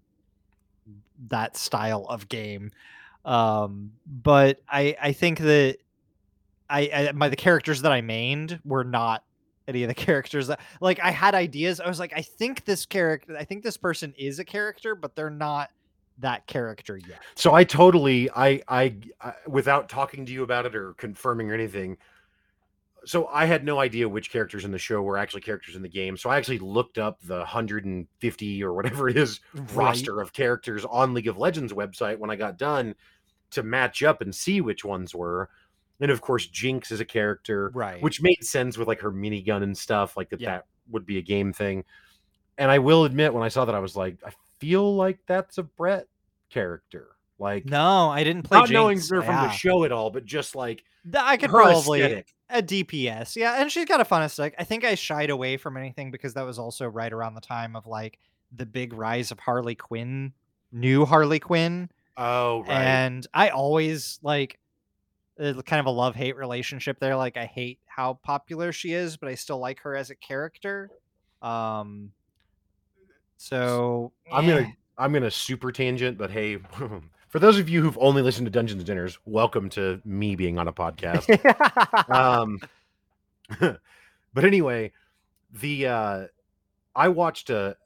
[1.28, 2.70] that style of game
[3.24, 5.76] um but i i think that
[6.68, 9.24] i, I my the characters that i mained were not
[9.68, 12.86] any of the characters that like i had ideas i was like i think this
[12.86, 15.70] character i think this person is a character but they're not
[16.20, 20.74] that character yet So I totally, I, I, I, without talking to you about it
[20.74, 21.96] or confirming or anything.
[23.06, 25.88] So I had no idea which characters in the show were actually characters in the
[25.88, 26.16] game.
[26.16, 29.40] So I actually looked up the 150 or whatever it is
[29.72, 32.94] roster of characters on League of Legends website when I got done
[33.52, 35.48] to match up and see which ones were.
[36.00, 39.62] And of course, Jinx is a character, right which made sense with like her minigun
[39.62, 40.40] and stuff, like that.
[40.40, 40.50] Yeah.
[40.50, 41.84] That would be a game thing.
[42.58, 44.30] And I will admit, when I saw that, I was like, I
[44.60, 46.06] feel like that's a Brett
[46.50, 47.08] character.
[47.38, 50.54] Like, no i didn't play not knowing her from the show at all, but just
[50.54, 50.84] like
[51.18, 52.34] i could probably aesthetic.
[52.50, 54.54] a DPS, yeah, and she's got a fun aesthetic.
[54.58, 57.76] I think I shied away from anything because that was also right around the time
[57.76, 58.18] of like
[58.54, 60.34] the big rise of Harley Quinn,
[60.70, 61.88] new Harley Quinn,
[62.18, 62.70] Oh, right.
[62.70, 64.58] and I always like
[65.38, 67.16] kind of a love hate relationship there.
[67.16, 70.90] Like I hate how popular she is, but I still like her as a character.
[71.40, 72.12] Um,
[73.40, 74.48] so I'm eh.
[74.48, 76.58] gonna I'm gonna super tangent, but hey,
[77.28, 80.58] for those of you who've only listened to Dungeons and Dinners, welcome to me being
[80.58, 81.28] on a podcast.
[82.14, 82.60] um
[84.34, 84.92] but anyway
[85.60, 86.26] the uh
[86.94, 87.76] i watched a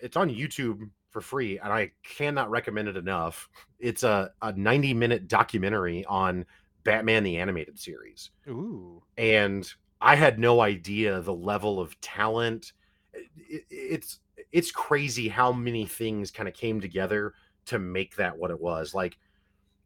[0.00, 3.48] it's on youtube for free and i cannot recommend it enough
[3.80, 6.46] it's a, a 90 minute documentary on
[6.84, 12.72] batman the animated series Ooh, and i had no idea the level of talent
[13.12, 14.20] it, it's
[14.52, 17.34] it's crazy how many things kind of came together
[17.66, 19.16] to make that what it was like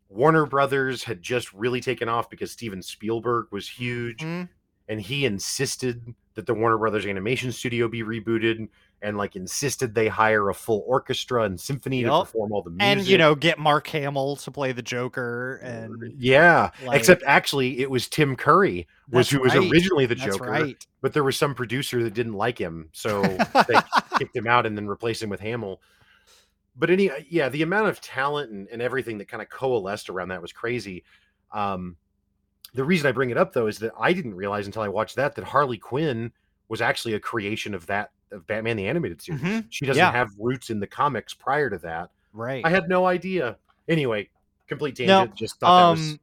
[0.08, 4.48] warner brothers had just really taken off because steven spielberg was huge Mm.
[4.88, 8.68] and he insisted that the Warner Brothers animation studio be rebooted
[9.02, 12.82] and like insisted they hire a full orchestra and symphony to perform all the music.
[12.82, 17.78] and you know get Mark Hamill to play the Joker, and yeah, like- except actually
[17.78, 20.86] it was Tim Curry was who was originally the that's Joker, right.
[21.02, 23.22] but there was some producer that didn't like him, so
[23.68, 23.74] they
[24.18, 25.80] kicked him out and then replaced him with Hamill.
[26.76, 30.28] But any yeah, the amount of talent and, and everything that kind of coalesced around
[30.28, 31.04] that was crazy.
[31.52, 31.96] Um,
[32.74, 35.14] the reason I bring it up though is that I didn't realize until I watched
[35.16, 36.32] that that Harley Quinn
[36.68, 39.40] was actually a creation of that of Batman the animated series.
[39.42, 39.66] Mhm.
[39.70, 40.10] She doesn't Yeah.
[40.10, 42.10] have roots in the comics prior to that.
[42.32, 42.64] Right.
[42.66, 43.56] I had no idea.
[43.88, 44.28] Anyway,
[44.66, 45.36] complete No, tangent.
[45.36, 46.20] just thought that was um,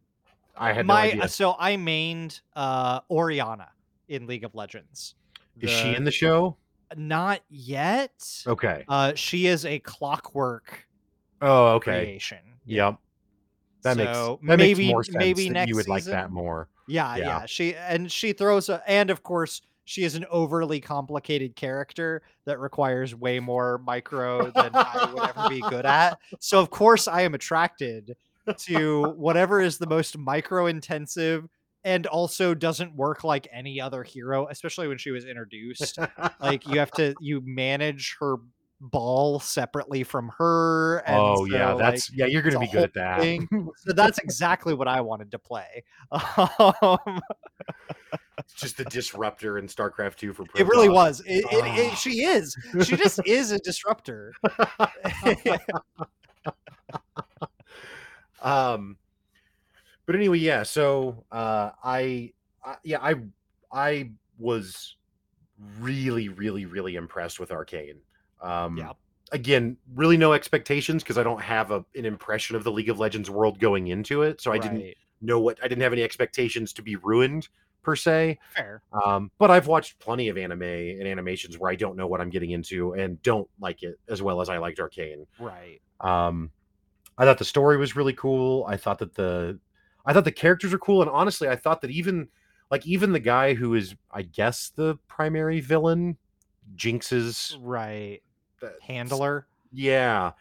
[0.57, 1.27] I had no my idea.
[1.29, 3.69] so I mained uh Orianna
[4.09, 5.15] in League of Legends.
[5.61, 6.57] Is she in the show?
[6.95, 8.11] Not yet.
[8.47, 8.85] Okay.
[8.87, 10.85] Uh, she is a clockwork
[11.41, 12.05] Oh, okay.
[12.05, 12.39] creation.
[12.65, 12.97] Yep.
[13.83, 15.15] That makes So that maybe makes more sense.
[15.17, 16.69] maybe next you would like that more.
[16.87, 17.25] Yeah, Yeah.
[17.25, 22.21] yeah, She and she throws a, and of course she is an overly complicated character
[22.45, 26.19] that requires way more micro than I would ever be good at.
[26.39, 28.15] So of course I am attracted
[28.59, 31.47] to whatever is the most micro intensive
[31.83, 35.97] and also doesn't work like any other hero, especially when she was introduced.
[36.39, 38.37] like you have to you manage her
[38.83, 40.97] ball separately from her.
[41.05, 42.25] And oh so, yeah, that's like, yeah.
[42.25, 43.19] You're gonna be good at that.
[43.19, 43.47] thing.
[43.77, 45.83] so that's exactly what I wanted to play.
[46.41, 47.21] Um,
[48.55, 51.21] Just the disruptor in StarCraft Two for it really was.
[51.27, 51.75] It, it, Ah.
[51.77, 52.55] it, she is.
[52.83, 54.33] She just is a disruptor.
[58.41, 58.97] um
[60.11, 62.33] but anyway yeah so uh I,
[62.65, 63.15] I yeah i
[63.71, 64.97] i was
[65.79, 67.99] really really really impressed with arcane
[68.41, 68.91] um Yeah.
[69.31, 72.99] again really no expectations because i don't have a, an impression of the league of
[72.99, 76.73] legends world going into it so i didn't know what i didn't have any expectations
[76.73, 77.47] to be ruined
[77.81, 78.81] per se Fair.
[79.05, 82.29] um but i've watched plenty of anime and animations where i don't know what i'm
[82.29, 85.79] getting into and don't like it as well as i liked arcane Right.
[86.01, 86.51] um,
[87.17, 88.65] I thought the story was really cool.
[88.67, 89.59] I thought that the,
[90.05, 92.29] I thought the characters were cool, and honestly, I thought that even,
[92.69, 96.17] like, even the guy who is, I guess, the primary villain,
[96.75, 98.21] Jinx's, Right.
[98.63, 99.47] uh, Handler.
[99.71, 100.31] yeah,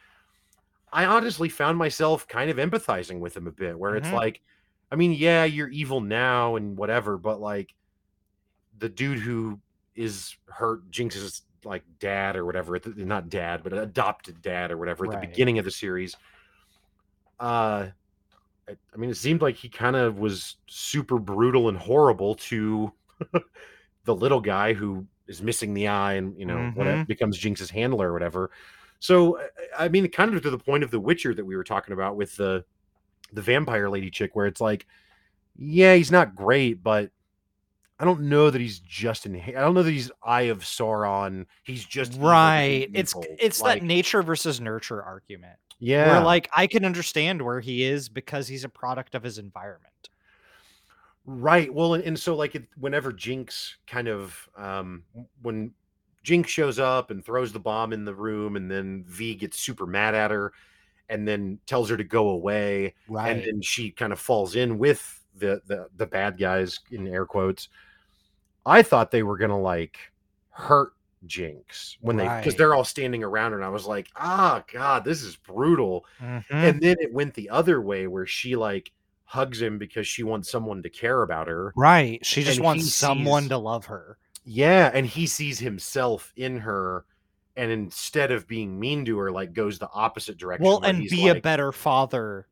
[0.93, 4.15] I honestly found myself kind of empathizing with him a bit, where it's Mhm.
[4.15, 4.43] like,
[4.91, 7.75] I mean, yeah, you're evil now and whatever, but like,
[8.79, 9.61] the dude who
[9.95, 15.11] is hurt Jinx's like dad or whatever, not dad, but adopted dad or whatever at
[15.11, 16.17] the beginning of the series.
[17.39, 17.89] Uh,
[18.95, 22.93] I, mean, it seemed like he kind of was super brutal and horrible to
[24.05, 27.07] the little guy who is missing the eye and you know Mhm.
[27.07, 28.51] becomes Jinx's handler or whatever.
[28.99, 29.41] So
[29.79, 32.17] I- mean, kind of to the point of The Witcher that we were talking about
[32.17, 32.65] with the
[33.33, 34.87] the vampire lady chick, where it's like,
[35.57, 37.11] yeah, he's not great, but
[38.01, 39.37] I don't know that he's just in.
[39.37, 41.47] I don't know that he's Eye of Sauron.
[41.63, 42.91] He's just evil to be Right.
[42.95, 45.59] It's it's Like, that nature versus nurture argument.
[45.81, 49.39] Yeah, Where like I can understand where he is because he's a product of his
[49.39, 50.11] environment.
[51.27, 51.73] Right.
[51.73, 55.03] Well, and, and so like it, whenever Jinx kind of um
[55.43, 55.73] when
[56.23, 59.87] Jinx shows up and throws the bomb in the room and then V gets super
[59.87, 60.53] mad at her
[61.09, 63.31] and then tells her to go away Right.
[63.33, 67.25] and then she kind of falls in with the the the bad guys in air
[67.25, 67.69] quotes.
[68.67, 69.97] I thought they were going to like
[70.51, 70.93] hurt
[71.27, 72.57] Jinx when they Right.
[72.57, 76.45] they're all standing around her and I was like, "Ah, god, this is brutal." Mhm.
[76.51, 78.93] And then it went the other way where she like
[79.25, 81.73] hugs him because she wants someone to care about her.
[81.77, 82.25] Right.
[82.25, 84.17] She just and wants he someone sees- to love her.
[84.45, 87.05] Yeah, and he sees himself in her
[87.57, 90.65] and instead of being mean to her like goes the opposite direction.
[90.67, 92.47] Well, and be a better father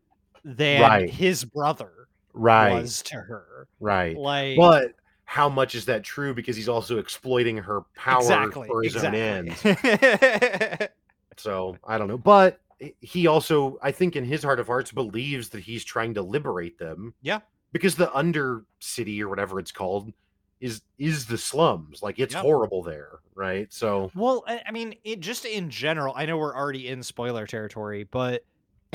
[0.45, 1.11] than Right.
[1.11, 3.67] his brother right, was to her.
[3.81, 4.17] right.
[4.17, 4.93] Like But
[5.31, 9.15] how much is that true because he's also exploiting her power exactly, for his own
[9.15, 9.63] ends.
[11.37, 12.19] So, I don't know.
[12.19, 12.61] But
[13.01, 16.79] he also I think in his heart of hearts believes that he's trying to liberate
[16.79, 17.15] them.
[17.23, 17.41] Yeah.
[17.73, 20.13] Because the under city or whatever it's called
[20.61, 22.03] is is the slums.
[22.03, 22.41] Like it's Yeah.
[22.41, 23.73] horrible there, right?
[23.73, 26.13] So well, I I mean, it just in general.
[26.17, 28.43] I know we're already in spoiler territory, but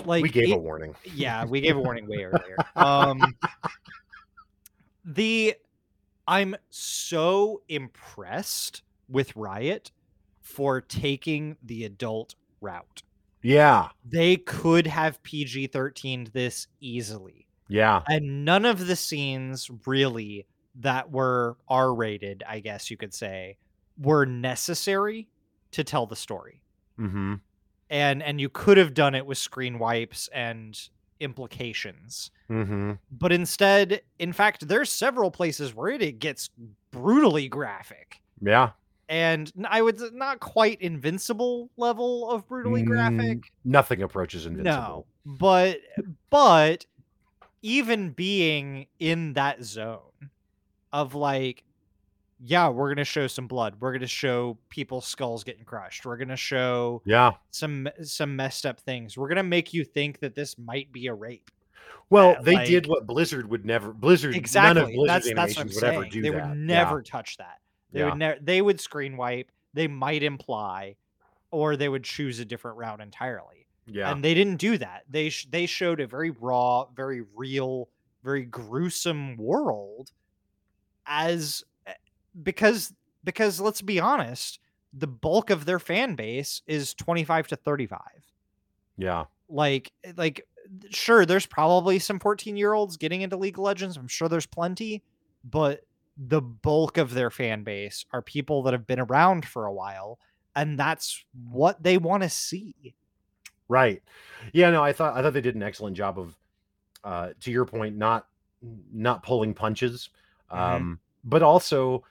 [0.03, 0.95] like we gave it- a warning.
[1.15, 2.57] yeah, we gave a warning way earlier.
[2.75, 3.37] Um,
[5.05, 5.55] the
[6.27, 9.91] I'm so impressed with Riot
[10.41, 13.03] for taking the adult route.
[13.41, 13.89] Yeah.
[14.05, 17.47] They could have PG 13 this easily.
[17.67, 18.01] Yeah.
[18.07, 20.45] And none of the scenes really
[20.75, 23.57] that were R rated, I guess you could say,
[24.01, 25.27] were necessary
[25.71, 26.61] to tell the story.
[26.99, 27.35] Mm-hmm.
[27.89, 30.79] And and you could have done it with screen wipes and
[31.19, 32.31] implications.
[32.49, 32.93] Mm-hmm.
[33.11, 36.49] But instead, in fact, there's several places where it, gets
[36.91, 38.21] brutally graphic.
[38.41, 38.71] Yeah.
[39.09, 43.37] And I would not quite invincible level of brutally graphic.
[43.37, 44.71] Mm, Nothing approaches invincible.
[44.75, 45.39] No, invincible.
[45.39, 45.77] but
[46.29, 46.85] but
[47.61, 49.99] even being in that zone
[50.91, 51.63] of like,
[52.45, 53.75] yeah, we're gonna show some blood.
[53.79, 56.05] We're gonna show people's skulls getting crushed.
[56.05, 57.31] We're gonna show Yeah.
[57.51, 59.17] some some messed up things.
[59.17, 61.49] We're gonna make you think that this might be a rape.
[62.09, 63.93] Well, Uh, they did what Blizzard would never.
[63.93, 64.35] Blizzard.
[64.35, 64.73] exactly.
[64.73, 64.95] None of Exactly.
[65.05, 66.11] Blizzard's That's that's what I'm would ever saying.
[66.11, 66.49] do They that.
[66.49, 66.65] would Yeah.
[66.65, 67.61] never touch that.
[67.91, 68.05] They Yeah.
[68.09, 68.39] would never.
[68.41, 69.51] They would screen wipe.
[69.73, 70.95] They might imply,
[71.49, 73.67] or they would choose a different route entirely.
[73.85, 74.11] Yeah.
[74.13, 77.89] and they didn't do that they sh- they showed a very raw very real
[78.23, 80.13] very gruesome world
[81.05, 81.72] as eh,
[82.41, 84.59] because because let's be honest
[84.93, 87.99] the bulk of their fan base is 25 to 35
[88.97, 89.25] yeah.
[89.49, 90.47] like eh, like
[90.89, 94.45] sure there's probably some 14 year olds getting into league of legends i'm sure there's
[94.45, 95.03] plenty
[95.43, 95.81] but
[96.17, 100.19] the bulk of their fan base are people that have been around for a while
[100.55, 102.93] and that's what they want to see.
[103.67, 104.03] Right.
[104.51, 106.37] Yeah, no, I thought I thought they did an excellent job of
[107.03, 108.27] uh to your point not
[108.93, 110.09] not pulling punches.
[110.51, 110.57] Mhm.
[110.57, 112.03] Um but also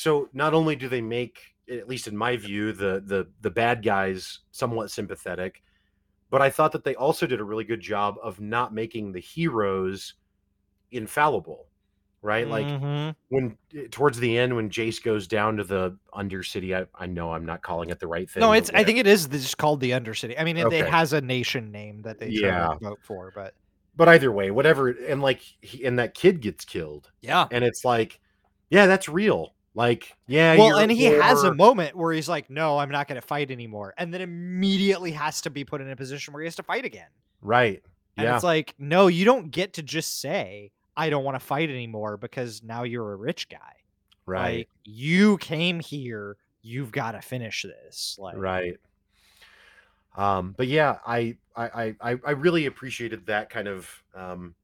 [0.00, 3.82] so not only do they make at least in my view the the the bad
[3.82, 5.62] guys somewhat sympathetic,
[6.30, 9.20] but I thought that they also did a really good job of not making the
[9.20, 10.14] heroes
[10.90, 11.66] infallible.
[12.22, 12.46] Right?
[12.48, 13.14] Like Mhm.
[13.28, 17.32] when eh, towards the end when Jace goes down to the Undercity, I, I know
[17.32, 18.40] I'm not calling it the right thing.
[18.40, 20.34] No, it's I think it is just called the Undercity.
[20.38, 22.68] I mean, it, it has a nation name that they try Yeah.
[22.68, 23.54] to vote for, but
[23.96, 27.46] but either way, whatever, and like, he, and that kid gets killed, yeah.
[27.50, 28.20] and it's like,
[28.70, 29.54] yeah, that's real.
[29.74, 33.20] Like, yeah, Well, and he has a moment where he's like, "No, I'm not going
[33.20, 36.46] to fight anymore," and then immediately has to be put in a position where he
[36.46, 37.08] has to fight again.
[37.40, 37.82] right,
[38.16, 41.44] And yeah, it's like, no, you don't get to just say, "I don't want to
[41.44, 43.76] fight anymore" because now you're a rich guy.
[44.26, 48.16] right, Like, you came here, you've got to finish this.
[48.18, 48.76] Like, right.
[50.16, 54.56] Um, but yeah, I, I, I, I I really appreciated that kind of um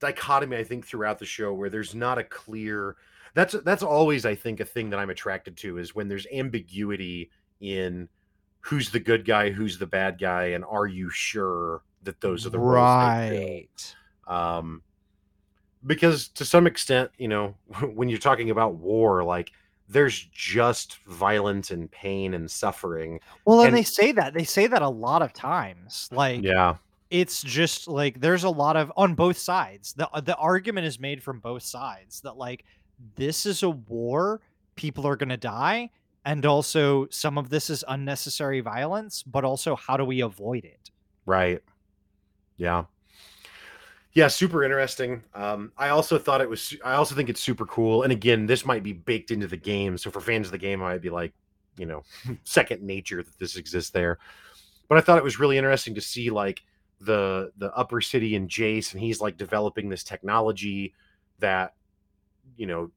[0.00, 0.56] dichotomy.
[0.56, 2.96] I think throughout the show where there's not a clear.
[3.38, 7.30] That's that's always I think a thing that I'm attracted to is when there's ambiguity
[7.60, 8.08] in
[8.62, 12.50] who's the good guy, who's the bad guy, and are you sure that those are
[12.50, 13.94] the right.
[14.26, 14.82] um
[15.86, 17.54] because to some extent you know
[17.94, 19.52] when you're talking about war like
[19.88, 24.66] there's just violence and pain and suffering Well, and, And- they say that they say
[24.66, 26.08] that a lot of times.
[26.10, 26.74] Like, yeah
[27.10, 29.94] it's just like there's a lot of on both sides.
[29.94, 32.64] the The argument is made from both sides that like
[33.16, 34.40] this is a war,
[34.76, 35.90] people are going to die,
[36.24, 40.90] and also some of this is unnecessary violence, but also how do we avoid it?
[41.26, 41.62] right.
[42.56, 42.84] Yeah.
[44.14, 45.22] Yeah super interesting.
[45.34, 48.64] Um i also thought it was i also think it's super cool and again this
[48.64, 51.10] might be baked into the game so for fans of the game i might be
[51.10, 51.32] like
[51.76, 52.02] you know
[52.44, 54.18] second nature that this exists there.
[54.88, 56.62] But i thought it was really interesting to see like
[57.00, 60.94] the the upper city and jace and he's like developing this technology
[61.38, 61.74] that
[62.58, 62.90] you know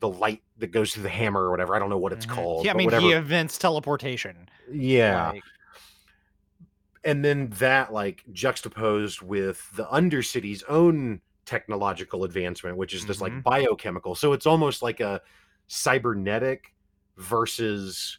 [0.00, 2.30] the light that goes through the hammer or whatever i don't know what it's Mhm.
[2.30, 4.48] called Yeah, I mean, whatever he invents teleportation.
[4.72, 5.42] yeah like-
[7.04, 13.32] and then that like juxtaposed with the undercity's own technological advancement which is this like
[13.32, 13.42] Mhm.
[13.44, 15.20] biochemical so it's almost like a
[15.68, 16.74] cybernetic
[17.16, 18.18] versus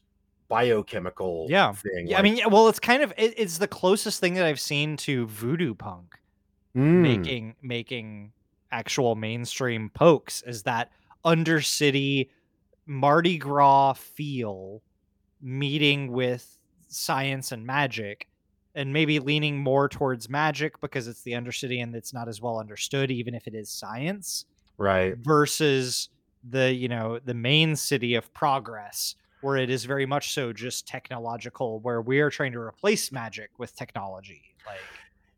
[0.50, 1.72] biochemical Yeah.
[1.74, 4.60] thing yeah, I mean, well, it's kind of it, it's the closest thing that I've
[4.60, 6.16] seen to voodoo punk.
[6.76, 8.34] mm, making making
[8.74, 10.90] actual mainstream pokes is that
[11.24, 12.30] undercity
[12.86, 14.82] Mardi Gras feel
[15.42, 16.58] meeting with
[16.88, 18.28] science and magic
[18.76, 22.60] and maybe leaning more towards magic because it's the undercity and it's not as well
[22.60, 24.46] understood even if it is science
[24.78, 25.16] right.
[25.18, 26.10] versus
[26.50, 30.88] the you know the main city of progress where it is very much so just
[30.88, 34.80] technological where we are trying to replace magic with technology like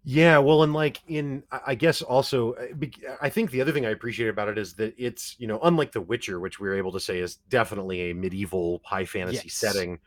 [0.08, 2.68] yeah well and like in i guess also uh,
[3.22, 5.92] i think the other thing i appreciate about it is that it's you know unlike
[5.92, 9.54] the witcher which we are able to say is definitely a medieval high fantasy Yes.
[9.56, 10.00] setting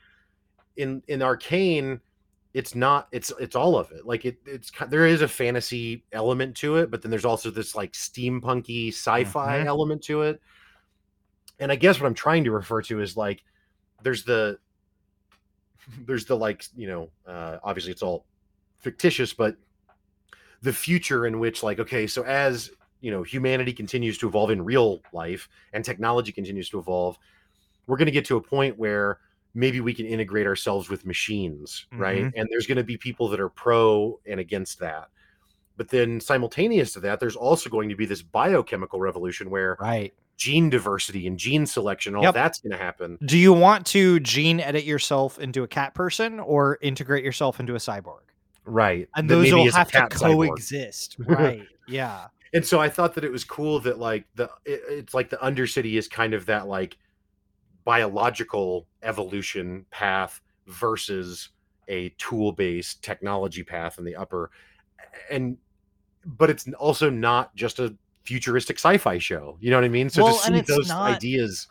[0.76, 2.00] in in arcane
[2.54, 6.56] it's not it's it's all of it like it it's there is a fantasy element
[6.56, 9.66] to it but then there's also this like steampunky sci-fi Mhm.
[9.66, 10.40] element to it
[11.58, 13.42] and i guess what i'm trying to refer to is like
[14.04, 14.58] there's the
[16.06, 18.24] there's the like you know uh obviously it's all
[18.78, 19.56] fictitious but
[20.62, 24.64] the future in which like okay so as you know humanity continues to evolve in
[24.64, 27.16] real life and technology continues to evolve
[27.86, 29.18] we're going to get to a point where
[29.54, 32.32] maybe we can integrate ourselves with machines right Mhm.
[32.36, 35.08] and there's going to be people that are pro and against that
[35.76, 40.12] but then simultaneous to that there's also going to be this biochemical revolution where right
[40.36, 42.34] gene diversity and gene selection all Yep.
[42.34, 46.38] that's going to happen Do you want to gene edit yourself into a cat person
[46.40, 48.20] or integrate yourself into a cyborg?
[48.68, 50.10] Right And those will have to cyborg.
[50.10, 51.16] coexist.
[51.18, 51.66] Right.
[51.86, 52.26] yeah.
[52.54, 55.36] and so I thought that it was cool that like the it, it's like the
[55.38, 56.96] Undercity is kind of that like
[57.84, 61.50] biological evolution path versus
[61.88, 64.50] a tool based technology path in the upper,
[65.30, 65.56] and
[66.26, 67.94] but it's also not just a
[68.24, 69.56] futuristic sci-fi show.
[69.60, 70.10] You know what I mean?
[70.10, 71.68] So Well, to see those not- ideas,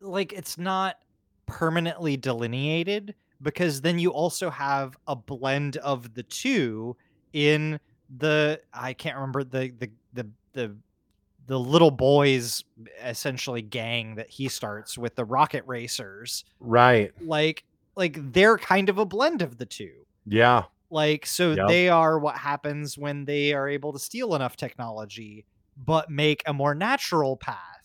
[0.00, 0.96] Like it's not
[1.46, 6.96] permanently delineated because then you also have a blend of the two
[7.32, 7.78] in
[8.08, 10.78] the I can't remember the the the the
[11.46, 12.64] the little boys
[13.02, 17.12] essentially gang that he starts with the rocket racers right?
[17.20, 17.64] like
[17.96, 21.66] like they're kind of a blend of the two Yeah, like so Yep.
[21.68, 26.52] they are what happens when they are able to steal enough technology but make a
[26.52, 27.77] more natural path.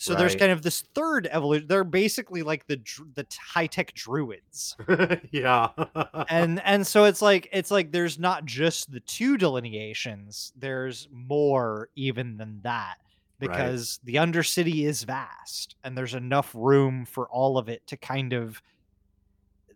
[0.00, 1.66] So there's kind of this third evolution.
[1.66, 2.80] They're basically like the
[3.14, 4.76] the high tech druids,
[5.32, 5.68] yeah.
[6.28, 10.52] and and so it's like it's like there's not just the two delineations.
[10.56, 12.96] There's more even than that
[13.40, 13.50] Right.
[13.50, 18.32] because the Undercity is vast, and there's enough room for all of it to kind
[18.32, 18.60] of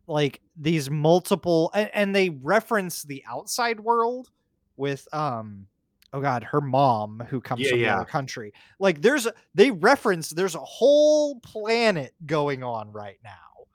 [0.08, 4.30] like these multiple and, and they reference the outside world
[4.76, 5.66] with um
[6.12, 7.96] oh god her mom who comes Yeah, from yeah.
[7.96, 13.66] other country like there's a, they reference there's a whole planet going on right now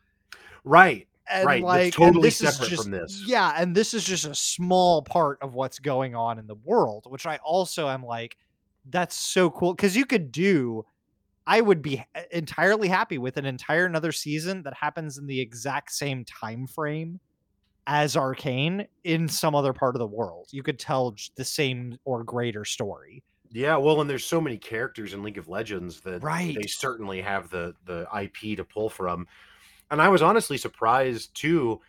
[0.64, 1.08] right.
[1.30, 3.24] and Right, that's like and totally this is separate just from this.
[3.28, 7.06] yeah and this is just a small part of what's going on in the world
[7.10, 8.38] which i also am like
[8.90, 10.86] that's so cool because you could do
[11.46, 15.40] i would be eh, entirely happy with an entire another season that happens in the
[15.42, 17.20] exact same time frame
[17.88, 22.24] as arcane in some other part of the world you could tell the same or
[22.24, 26.54] greater story Yeah, well, and there's so many characters in League of Legends that Right.
[26.54, 29.28] they certainly have the the IP to pull from.
[29.92, 31.82] And I was honestly surprised too.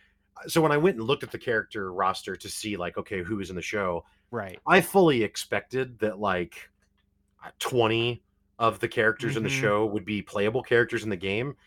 [0.47, 3.39] So when I went and looked at the character roster to see like, okay, who
[3.41, 6.69] is in the show, right I fully expected that like
[7.59, 8.23] 20
[8.59, 9.49] of the characters in the Mhm.
[9.49, 11.57] show would be playable characters in the game.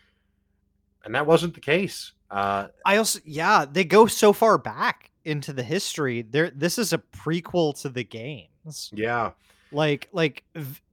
[1.03, 2.13] And that wasn't the case.
[2.31, 6.21] Uh I also yeah, they go so far back into the history.
[6.21, 8.91] There this is a prequel to the games.
[8.93, 9.31] yeah.
[9.71, 10.43] Like like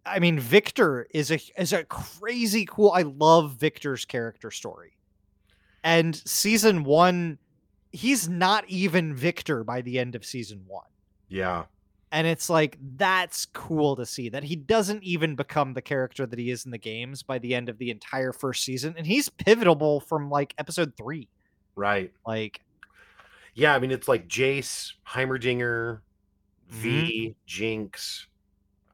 [0.07, 2.93] I mean Viktor is a is a crazy cool.
[2.93, 4.97] I love Viktor's character story.
[5.83, 7.39] And season 1
[7.93, 10.85] he's not even Viktor by the end of season 1.
[11.29, 11.65] Yeah.
[12.13, 16.39] And it's like that's cool to see that he doesn't even become the character that
[16.39, 19.29] he is in the games by the end of the entire first season and he's
[19.29, 21.29] pivotal from like episode 3.
[21.77, 22.13] Right.
[22.27, 22.63] Like
[23.55, 26.01] Yeah, I mean it's like Jace, Heimerdinger,
[26.73, 26.83] Mm-hmm.
[26.83, 28.27] Vi, Jinx,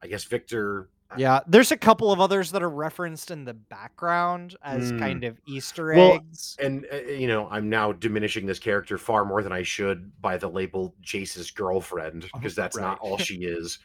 [0.01, 0.89] I guess Viktor.
[1.15, 4.99] Yeah, there's a couple of others that are referenced in the background as Mm.
[4.99, 6.57] kind of Easter Well, eggs.
[6.59, 10.37] And uh, you know, I'm now diminishing this character far more than I should by
[10.37, 13.79] the label Jace's girlfriend because that's not all she is.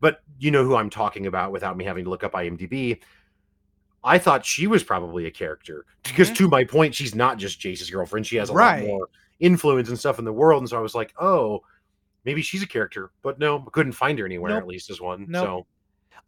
[0.00, 3.00] But you know who I'm talking about without me having to look up IMDb.
[4.02, 6.36] I thought she was probably a character because, Mhm.
[6.36, 8.26] to my point, she's not just Jace's girlfriend.
[8.26, 8.80] She has a Right.
[8.82, 9.08] lot more
[9.40, 11.62] influence and stuff in the world, and so I was like, oh,
[12.24, 13.10] maybe she's a character.
[13.22, 14.50] But no, I couldn't find her anywhere.
[14.52, 14.62] Nope.
[14.62, 15.26] At least as one.
[15.28, 15.44] Nope.
[15.44, 15.66] So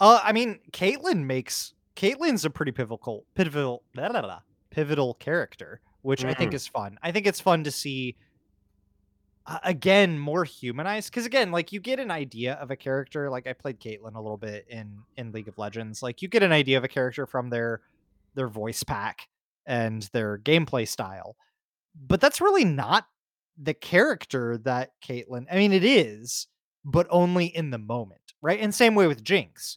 [0.00, 5.80] Uh, I mean, Caitlyn makes Caitlyn's a pretty pivotal, pivotal, blah, blah, blah, pivotal character,
[6.02, 6.54] which I think Mhm.
[6.54, 6.98] is fun.
[7.02, 8.16] I think it's fun to see.
[9.46, 13.30] Uh, again, more humanized because again, like you get an idea of a character.
[13.30, 16.02] Like I played Caitlyn a little bit in in League of Legends.
[16.02, 17.80] Like you get an idea of a character from their
[18.34, 19.26] their voice pack
[19.64, 21.34] and their gameplay style,
[21.94, 23.06] but that's really not
[23.56, 25.46] the character that Caitlyn.
[25.50, 26.46] I mean, it is,
[26.90, 28.58] but only in the moment, right?
[28.60, 29.76] And same way with Jinx.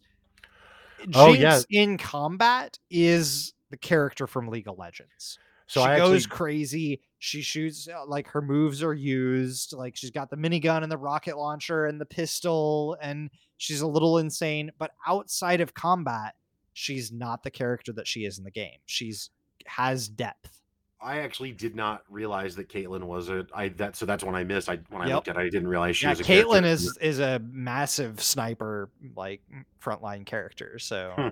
[0.99, 1.59] Jinx Oh, yeah.
[1.70, 5.38] in combat is the character from League of Legends.
[5.68, 7.01] so she I goes actually crazy.
[7.20, 9.74] She shoots uh, like her moves are used.
[9.74, 13.88] Like she's got the minigun and the rocket launcher and the pistol, and she's a
[13.88, 14.72] little insane.
[14.78, 16.36] But outside of combat,
[16.74, 18.80] she's not the character that she is in the game.
[18.86, 19.30] She's
[19.68, 20.61] has depth.
[21.03, 24.43] I actually did not realize that Caitlyn was a I that so that's when I
[24.43, 24.69] missed.
[24.69, 25.15] I when I Yep.
[25.15, 26.57] looked at it, I didn't realize she yeah, was a character.
[26.57, 29.41] Caitlyn is is a massive sniper, like
[29.83, 30.77] frontline character.
[30.79, 31.29] So Hmm.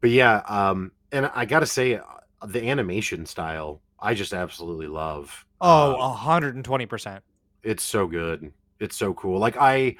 [0.00, 2.02] But yeah, um, and I gotta say, uh,
[2.46, 5.46] the animation style I just absolutely love.
[5.60, 7.22] oh, hundred and twenty percent.
[7.62, 8.52] it's so good.
[8.80, 9.38] It's so cool.
[9.38, 9.96] Like I,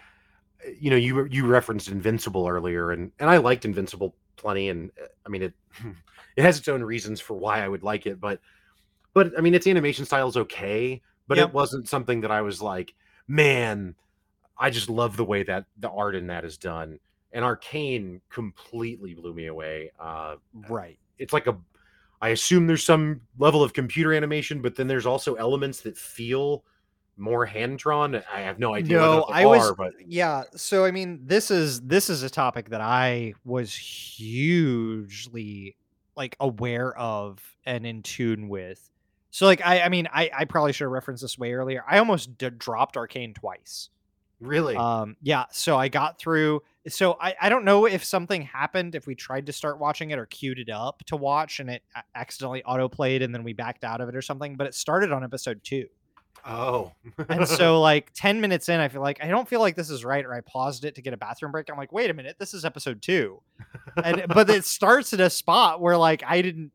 [0.80, 4.68] you know, you you referenced Invincible earlier, and and I liked Invincible plenty.
[4.70, 5.54] And uh, I mean, it
[6.36, 8.40] it has its own reasons for why I would like it, but
[9.14, 11.48] but I mean, its animation style is okay, but Yep.
[11.48, 12.94] it wasn't something that I was like,
[13.28, 13.94] man,
[14.56, 16.98] I just love the way that the art in that is done.
[17.32, 19.90] And Arcane completely blew me away.
[19.98, 20.36] Uh,
[20.68, 20.98] Right.
[21.18, 21.58] it's like a
[22.20, 26.64] I assume there's some level of computer animation, but then there's also elements that feel
[27.16, 28.14] more hand drawn.
[28.32, 28.98] I have no idea.
[28.98, 30.44] No, what I was are, but yeah.
[30.54, 35.74] So I mean, this is this is a topic that I was hugely
[36.16, 38.90] like aware of and in tune with.
[39.30, 41.84] So like I I mean I I probably should have referenced this way earlier.
[41.88, 43.88] I almost d- dropped Arcane twice.
[44.40, 48.94] really, Um yeah, so I got through so I I don't know if something happened
[48.94, 51.82] if we tried to start watching it or queued it up to watch and it
[52.14, 55.24] accidentally autoplayed and then we backed out of it or something, but it started on
[55.24, 55.86] episode 2.
[56.46, 56.92] Oh,
[57.28, 60.04] And so like 10 minutes in, I feel like I don't feel like this is
[60.04, 61.68] right, or I paused it to get a bathroom break.
[61.70, 63.40] I'm like, wait a minute, this is episode two.
[64.02, 66.72] And but it starts at a spot where like I didn't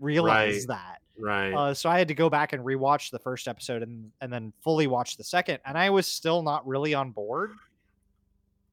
[0.00, 0.76] realize Right.
[0.78, 0.98] that.
[1.18, 4.32] right, Uh, so I had to go back and rewatch the first episode and and
[4.32, 7.50] then fully watch the second, and I was still not really on board.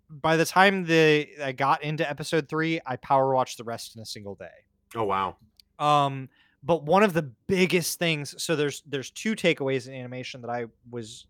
[0.09, 4.01] by the time the I got into episode three, I power watched the rest in
[4.01, 4.47] a single day.
[4.95, 5.37] Oh wow.
[5.79, 6.29] Um,
[6.65, 10.65] but one of the biggest things, so there's there's two takeaways in animation that I
[10.89, 11.27] was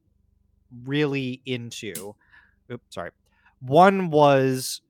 [0.86, 2.16] really into.
[2.72, 3.12] Oops, sorry.
[3.60, 4.82] One was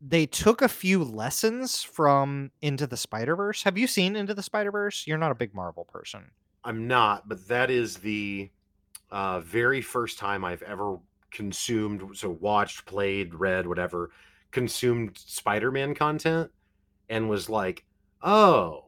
[0.00, 3.62] they took a few lessons from Into the Spider Verse.
[3.62, 5.06] Have you seen Into the Spider Verse?
[5.06, 6.30] You're not a big Marvel person.
[6.64, 8.50] I'm not, but that is the
[9.10, 10.98] uh, very first time I've ever
[11.30, 14.10] consumed, so watched, played, read, whatever,
[14.50, 16.50] consumed Spider-Man content,
[17.08, 17.84] and was like,
[18.22, 18.81] oh,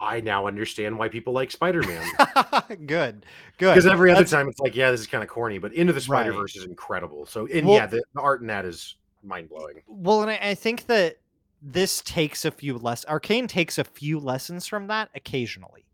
[0.00, 2.06] I now understand why people like Spider-Man.
[2.86, 3.24] good, good.
[3.58, 5.92] Because every other That's- time it's like, yeah, this is kind of corny, but Into
[5.92, 6.04] the Right.
[6.22, 7.26] Spider Verse is incredible.
[7.26, 9.82] So, and Well- yeah, the, the art in that is mind blowing.
[9.86, 11.16] Well, and I, I think that
[11.62, 13.04] this takes a few less.
[13.06, 15.84] Arcane takes a few lessons from that occasionally,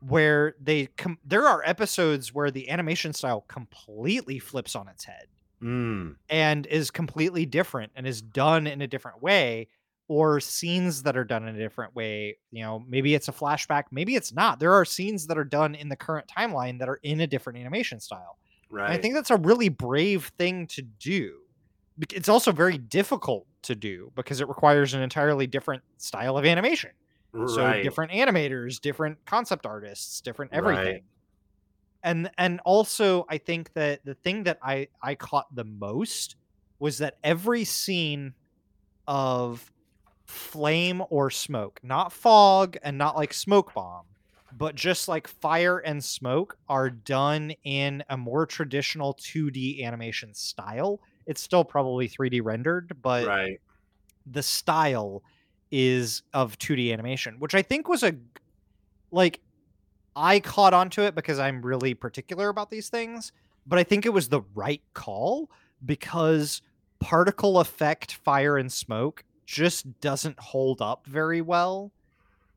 [0.00, 5.26] where they com- there are episodes where the animation style completely flips on its head
[5.62, 9.68] Mm, and is completely different and is done in a different way
[10.08, 13.84] or scenes that are done in a different way you know maybe it's a flashback
[13.90, 17.00] maybe it's not there are scenes that are done in the current timeline that are
[17.02, 18.38] in a different animation style
[18.70, 18.84] right.
[18.84, 21.38] and I think that's a really brave thing to do.
[22.12, 26.90] It's also very difficult to do because it requires an entirely different style of animation.
[27.32, 27.76] Right.
[27.76, 30.58] So different animators, different concept artists, different Right.
[30.58, 31.02] everything.
[32.02, 36.36] And and also I think that the thing that I I caught the most
[36.78, 38.34] was that every scene
[39.06, 39.71] of
[40.32, 44.06] flame or smoke, not fog and not like smoke bomb,
[44.56, 51.00] but just like fire and smoke are done in a more traditional 2D animation style.
[51.26, 53.60] It's still probably 3D rendered, but right.
[54.26, 55.22] the style
[55.70, 58.14] is of 2D animation, which I think was a
[59.10, 59.40] like
[60.16, 63.32] I caught onto it because I'm really particular about these things,
[63.66, 65.50] but I think it was the right call
[65.84, 66.62] because
[67.00, 71.92] particle effect fire and smoke just doesn't hold up very well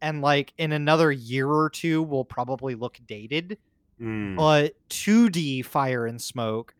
[0.01, 3.57] and like in another year or two will probably look dated
[4.01, 6.73] Mm, but 2D fire and smoke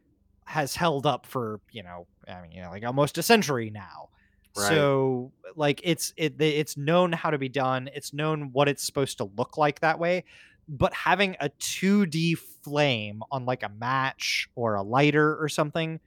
[0.45, 4.09] has held up for you know I mean you know like almost a century now.
[4.57, 4.67] Right.
[4.67, 7.89] So like it's it it's known how to be done.
[7.93, 10.25] It's known what it's supposed to look like that way.
[10.67, 15.99] But having a 2D flame on like a match or a lighter or something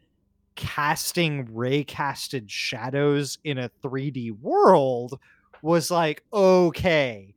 [0.58, 5.20] casting ray casted shadows in a 3D world
[5.62, 7.32] was like okay,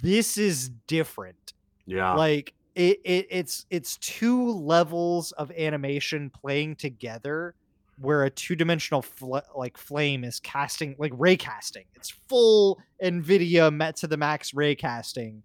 [0.00, 1.52] this is different
[1.84, 2.14] yeah.
[2.14, 7.56] like it, it it's it's two levels of animation playing together
[7.98, 13.96] where a two-dimensional fl- like flame is casting like ray casting it's full nvidia met
[13.96, 15.42] to the max ray casting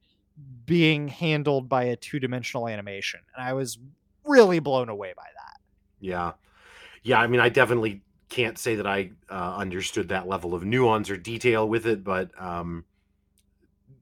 [0.65, 3.79] being handled by a two-dimensional animation and i was
[4.23, 5.59] really blown away by that
[5.99, 6.33] Yeah.
[7.05, 7.19] Yeah.
[7.19, 11.17] I mean, I definitely can't say that I uh, understood that level of nuance or
[11.17, 12.83] detail with it, but um,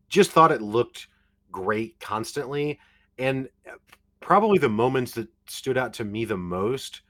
[0.08, 1.08] just thought it looked
[1.52, 2.80] great constantly.
[3.20, 3.74] And uh,
[4.22, 7.02] probably the moments that stood out to me the most,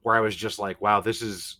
[0.00, 1.58] where I was just like, wow, this is,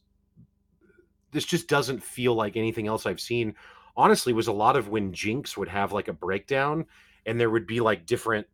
[1.33, 3.55] this just doesn't feel like anything else I've seen,
[3.99, 6.87] honestly, was a lot of when Jinx would have like a breakdown
[7.27, 8.47] and there would be like different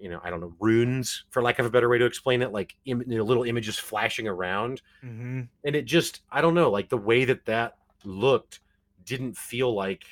[0.00, 2.52] you know, I don't know, runes for lack of a better way to explain it,
[2.52, 5.42] like Im- you know, little images flashing around, mm-hmm.
[5.64, 8.60] and it just, I don't know, like the way that that looked
[9.04, 10.04] didn't feel like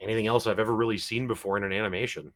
[0.00, 2.32] anything else I've ever really seen before in an animation.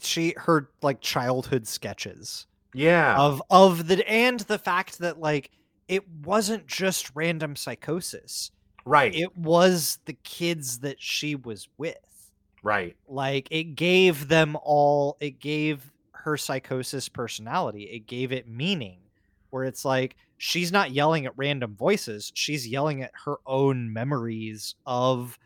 [0.00, 5.50] she her like childhood sketches Yeah, of of the and the fact that like
[5.88, 8.50] it wasn't just random psychosis.
[8.84, 11.96] Right, it was the kids that she was with.
[12.62, 15.92] Right, like it gave them all it gave
[16.24, 18.98] her psychosis personality it gave it meaning
[19.50, 24.74] where it's like she's not yelling at random voices she's yelling at her own memories
[24.86, 25.38] of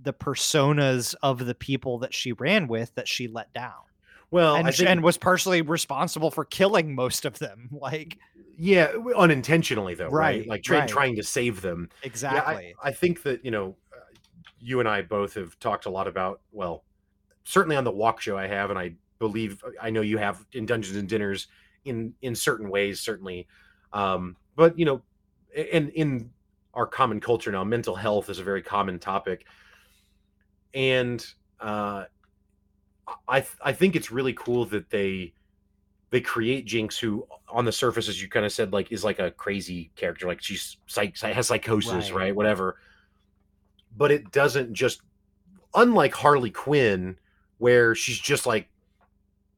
[0.00, 3.72] the personas of the people that she ran with that she let down
[4.30, 8.18] Well, and, think, and was partially responsible for killing most of them like
[8.56, 10.40] yeah, unintentionally though, right?
[10.40, 10.88] Right, Like try, right.
[10.88, 11.88] trying to save them.
[11.90, 14.00] Yeah, I- exactly I, think that you know, uh,
[14.60, 16.40] you and I both have talked a lot about.
[16.52, 16.84] Well,
[17.44, 20.66] certainly on the walk show, I have, and I believe I know you have in
[20.66, 21.48] Dungeons and Dinners
[21.84, 23.46] in in certain ways, certainly.
[23.92, 25.02] Um, but you know,
[25.72, 26.30] and in
[26.74, 29.46] our common culture now, mental health is a very common topic,
[30.74, 31.24] and
[31.60, 32.04] uh,
[33.28, 35.32] I th- I think it's really cool that they
[36.10, 39.18] they create Jinx, who on the surface, as you kind of said, like is like
[39.18, 42.24] a crazy character, like she's psych has psychosis, Right.
[42.24, 42.36] right?
[42.36, 42.78] Whatever.
[43.96, 45.02] But it doesn't just
[45.74, 47.16] unlike Harley Quinn,
[47.58, 48.68] where she's just like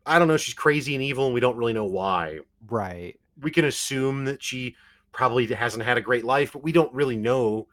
[0.07, 2.41] I don't know, she's crazy and evil, and we don't really know why.
[2.69, 4.77] right We can assume that she
[5.12, 7.66] probably hasn't had a great life, but we don't really know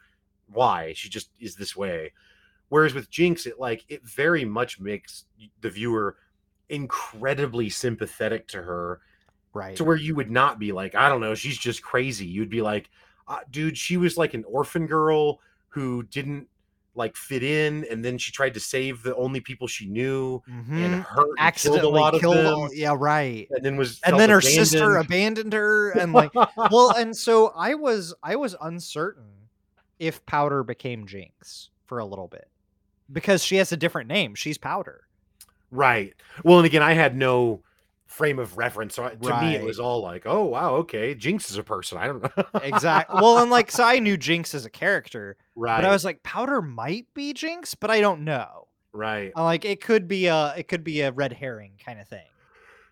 [0.52, 0.94] why.
[0.94, 2.12] She just is this way.
[2.70, 5.26] Whereas with Jinx, it like it very much makes
[5.62, 6.18] the viewer
[6.70, 9.02] incredibly sympathetic to her
[9.54, 12.26] right to where you would not be like, I don't know, she's just crazy.
[12.26, 12.90] You'd be like,
[13.28, 15.40] uh, dude, she was like an orphan girl
[15.70, 16.48] who didn't
[16.96, 20.70] like fit in, and then she tried to save the only people she knew Mhm.
[20.86, 23.76] and hurt and killed a accidentally lot of killed them, all- yeah right and then
[23.78, 25.06] was and then her sister abandoned.
[25.06, 26.32] abandoned her and like
[26.72, 29.24] well and so i was i was uncertain
[30.00, 32.48] if powder became jinx for a little bit
[33.12, 35.02] because she has a different name she's powder
[35.72, 36.14] Right.
[36.44, 37.64] Well, and again, I had no
[38.14, 41.50] frame of reference, so I- to me it was all like, "Oh wow, okay, Jinx
[41.52, 42.46] is a person." I don't know.
[42.62, 45.78] exactly well and like so i knew jinx as a character right.
[45.78, 49.32] but i was like powder might be jinx but i don't know right.
[49.36, 52.26] I'm like it could be a it could be a red herring kind of thing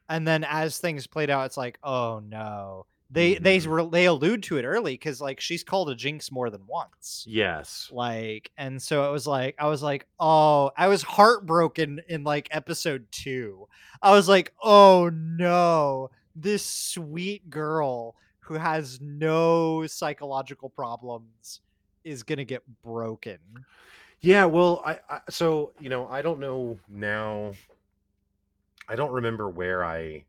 [0.10, 3.66] and then as things played out it's like oh no they they Mhm.
[3.68, 7.26] were they allude to it early because like she's called a jinx more than once
[7.28, 7.90] Yes.
[7.92, 12.48] like and so it was like i was like oh i was heartbroken in like
[12.52, 13.68] episode two
[14.02, 21.60] i was like oh no this sweet girl who has no psychological problems
[22.06, 23.40] is gonna get broken
[24.22, 24.46] Yeah.
[24.46, 27.54] Well, I, I so you know I don't know now.
[28.88, 30.26] I don't remember where I.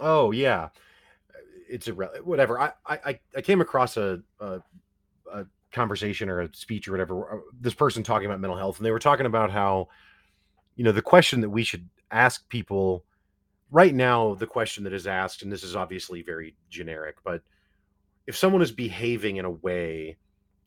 [0.00, 0.68] Oh yeah,
[1.68, 2.60] it's a whatever.
[2.60, 4.60] I I I came across a, a
[5.32, 7.34] a conversation or a speech or whatever.
[7.34, 9.88] uh, This person talking about mental health, and they were talking about how,
[10.76, 13.04] you know, the question that we should ask people
[13.70, 14.34] right now.
[14.34, 17.42] The question that is asked, and this is obviously very generic, but
[18.26, 20.16] if someone is behaving in a way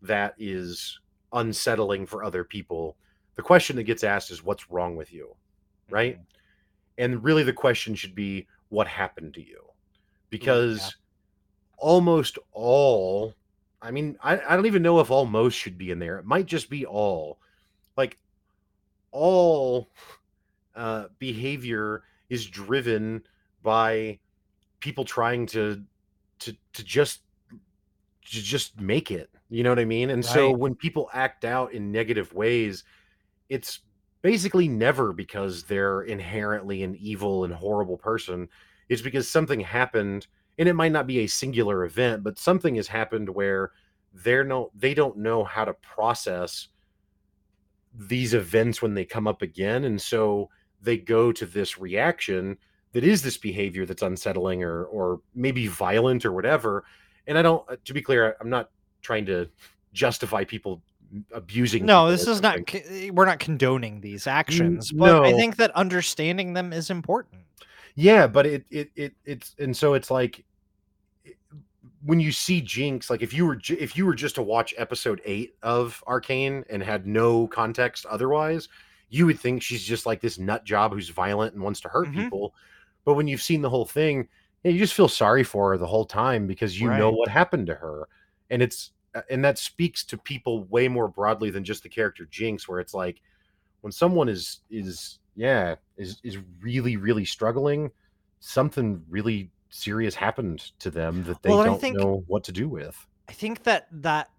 [0.02, 1.00] that is
[1.34, 2.98] unsettling for other people,
[3.36, 5.36] the question that gets asked is, "What's wrong with you?"
[5.90, 6.20] Right?
[6.98, 9.71] and really the question should be what happened to you
[10.32, 10.96] because
[11.78, 13.36] almost all
[13.82, 16.18] i mean I, I don't even know if almost should be in there.
[16.18, 17.38] It might just be all.
[17.96, 18.18] Like
[19.12, 19.90] all
[20.76, 23.22] uh behavior is driven
[23.62, 24.18] by
[24.80, 25.84] people trying to
[26.40, 27.22] to to just
[27.52, 30.12] to just make it you know what i mean?
[30.12, 32.86] And so when people act out in negative ways
[33.50, 33.82] it's
[34.22, 38.48] basically never because they're inherently an evil and horrible person.
[38.92, 40.28] It's because something happened,
[40.58, 43.72] and it might not be a singular event, but something has happened where
[44.14, 46.68] they're no they don't know how to process
[47.98, 50.50] these events when they come up again, and so
[50.82, 52.58] they go to this reaction
[52.92, 56.84] that is this behavior that's unsettling or or maybe violent or whatever.
[57.28, 59.50] And I don't to be clear, I'm not trying to
[59.94, 60.82] justify people
[61.34, 65.58] abusing no people this is not eh, we're not condoning these actions but i think
[65.58, 67.42] that understanding them is important
[67.96, 70.46] Yeah, but it it it it's and so it's like
[72.04, 75.22] when you see Jinx, like if you were if you were just to watch episode
[75.26, 78.70] eight of Arcane and had no context otherwise,
[79.10, 82.08] you would think she's just like this nut job who's violent and wants to hurt
[82.08, 82.16] Mhm.
[82.24, 82.56] people.
[83.06, 84.28] But when you've seen the whole thing,
[84.64, 87.76] you just feel sorry for her the whole time because you know what happened to
[87.76, 88.08] her,
[88.50, 92.26] and it's uh, and that speaks to people way more broadly than just the character
[92.32, 93.22] Jinx, where it's like
[93.82, 97.92] when someone is is yeah is is really really struggling
[98.40, 102.68] something really serious happened to them that they Well, don't think- know what to do
[102.68, 104.30] with I think that that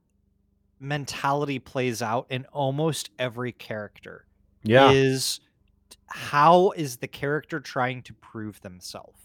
[0.81, 4.27] mentality plays out in almost every character.
[4.65, 5.41] yeah Is
[6.07, 9.19] how is the character trying to prove themselves?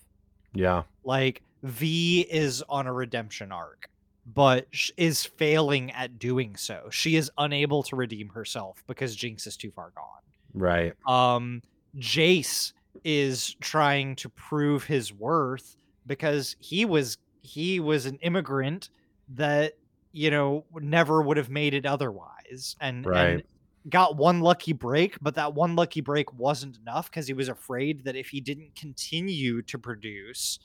[0.53, 3.89] yeah Like Vi is on a redemption arc,
[4.25, 6.87] but is failing at doing so.
[6.91, 10.21] She is unable to redeem herself because Jinx is too far gone.
[10.53, 11.61] Right um
[11.97, 15.75] jace is trying to prove his worth
[16.05, 18.89] because he was he was an immigrant
[19.29, 19.73] that
[20.11, 23.41] you know never would have made it otherwise and, Right.
[23.41, 23.43] and
[23.89, 28.03] got one lucky break but that one lucky break wasn't enough because he was afraid
[28.05, 30.59] that if he didn't continue to produce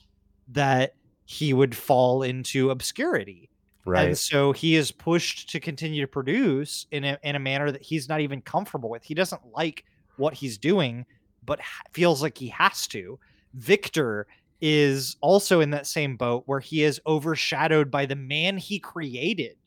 [0.47, 0.95] that
[1.25, 3.49] he would fall into obscurity
[4.07, 7.81] and so he is pushed to continue to produce in a, in a manner that
[7.81, 9.03] he's not even comfortable with.
[9.03, 9.83] He doesn't like
[10.17, 11.05] what he's doing,
[11.45, 11.59] but
[11.91, 13.19] feels like he has to.
[13.55, 14.27] Viktor
[14.61, 19.57] is also in that same boat where he is overshadowed by the man he created.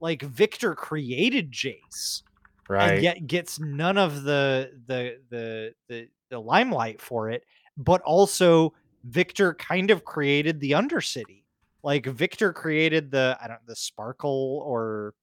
[0.00, 2.22] Like Viktor created Jace
[2.68, 7.44] right and yet gets none of the the the the, the limelight for it
[7.76, 8.72] but also
[9.04, 11.42] viktor kind of created the undercity
[11.84, 15.14] like viktor created the i don't the sparkle or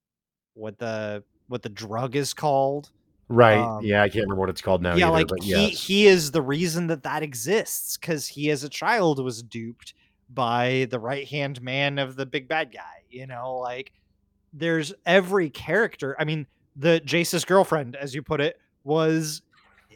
[0.54, 2.92] what the what the drug is called
[3.28, 5.50] right um, yeah i can't remember what it's called now yeah either, like but he
[5.50, 9.94] yes he is the reason that that exists because he as a child was duped
[10.34, 13.04] by the right hand man of the big bad guy.
[13.10, 13.92] You know, like
[14.54, 16.16] there's every character.
[16.20, 19.42] I mean, the Jace's girlfriend, as you put it, was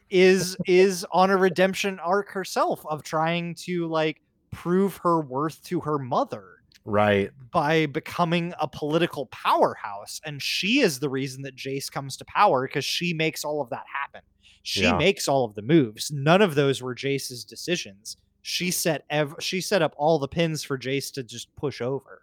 [0.10, 4.22] is is on a redemption arc herself of trying to like
[4.52, 6.55] prove her worth to her mother
[6.86, 7.32] Right.
[7.52, 12.68] by becoming a political powerhouse and she is the reason that Jace comes to power
[12.68, 14.22] because she makes all of that happen.
[14.62, 14.98] She Yeah.
[14.98, 16.12] makes all of the moves.
[16.12, 18.18] None of those were Jace's decisions.
[18.44, 22.22] She set ev- she set up all the pins for Jace to just push over.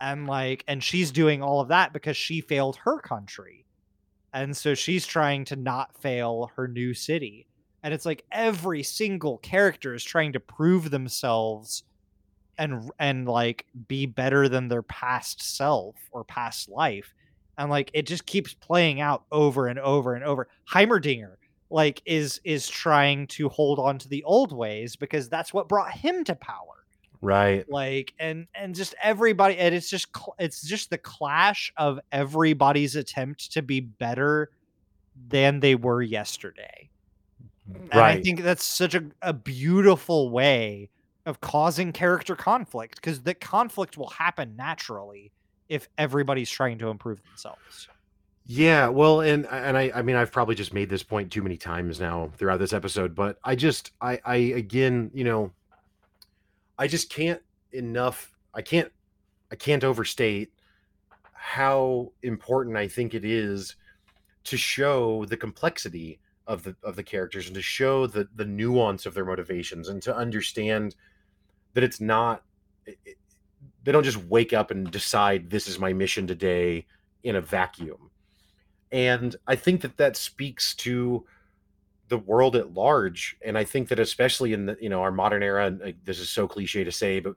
[0.00, 3.64] And like and she's doing all of that because she failed her country.
[4.32, 7.46] And so she's trying to not fail her new city.
[7.82, 11.82] And it's like every single character is trying to prove themselves
[12.58, 17.12] and and like be better than their past self or past life
[17.58, 20.48] and like it just keeps playing out over and over and over.
[20.70, 21.36] Heimerdinger
[21.70, 25.92] like is is trying to hold on to the old ways because that's what brought
[25.92, 26.66] him to power.
[27.20, 27.66] Right.
[27.70, 30.08] like and and just everybody and it's just
[30.38, 34.50] it's just the clash of everybody's attempt to be better
[35.28, 36.90] than they were yesterday.
[37.92, 40.90] And I think that's such a, a beautiful way
[41.26, 45.32] of causing character conflict because the conflict will happen naturally
[45.68, 47.88] if everybody's trying to improve themselves.
[48.46, 51.56] Yeah, well, and and I I mean I've probably just made this point too many
[51.56, 55.50] times now throughout this episode, but I just I I again, you know,
[56.78, 57.40] I just can't
[57.72, 58.92] enough I can't
[59.50, 60.52] I can't overstate
[61.32, 63.76] how important I think it is
[64.44, 69.06] to show the complexity of the of the characters and to show the the nuance
[69.06, 70.94] of their motivations and to understand
[71.74, 72.42] that it's not
[72.86, 72.98] it-
[73.84, 76.86] they don't just wake up and decide this is my mission today
[77.22, 78.10] in a vacuum.
[78.92, 81.24] And i think that that speaks to
[82.08, 83.36] the world at large.
[83.44, 86.20] And i think that especially in the you know our modern era and like, this
[86.20, 87.34] is so cliche to say but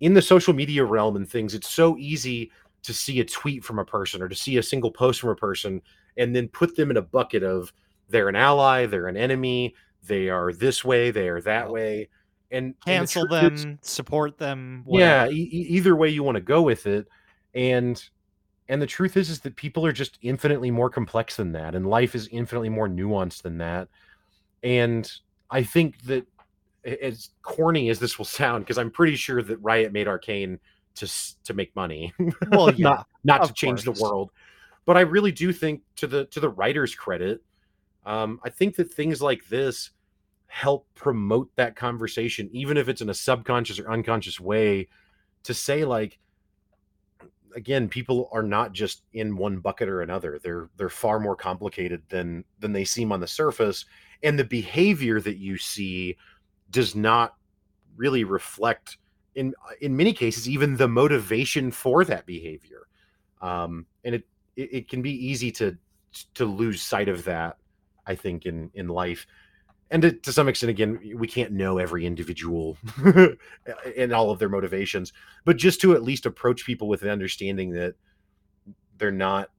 [0.00, 2.50] in the social media realm and things it's so easy
[2.82, 5.36] to see a tweet from a person or to see a single post from a
[5.36, 5.82] person
[6.16, 7.72] and then put them in a bucket of
[8.08, 9.74] they're an ally they're an enemy
[10.04, 12.08] they are this way they are that way
[12.50, 12.80] and and the
[13.14, 14.84] Cancel is- them, support them.
[14.88, 15.32] yeah whatever.
[15.32, 17.06] e- e- either way you want to go with it
[17.54, 18.08] and
[18.68, 21.86] and the truth is is that people are just infinitely more complex than that and
[21.86, 23.88] life is infinitely more nuanced than that
[24.62, 25.10] and
[25.50, 26.26] i think that
[26.84, 30.58] as corny as this will sound because i'm pretty sure that riot made arcane
[30.94, 31.08] to
[31.44, 32.12] to make money
[32.50, 33.98] Well, yeah, not not to change course.
[33.98, 34.30] the world
[34.86, 37.42] but i really do think to the to the writers credit
[38.06, 39.90] um i think that things like this
[40.50, 44.88] help promote that conversation even if it's in a subconscious or unconscious way
[45.44, 46.18] to say like
[47.54, 50.38] again people are not just in one bucket or another.
[50.42, 53.84] They're they're far more complicated than than they seem on the surface
[54.22, 56.16] and the behavior that you see
[56.70, 57.34] does not
[57.96, 58.98] really reflect
[59.34, 62.86] in in many cases even the motivation for that behavior.
[63.40, 65.76] Um and it it, it can be easy to
[66.34, 67.56] to lose sight of that
[68.04, 69.26] i think in in life
[69.90, 72.76] and to, to some extent again we can't know every individual
[73.96, 75.12] and all of their motivations
[75.44, 77.94] but just to at least approach people with an understanding that
[78.98, 79.50] they're not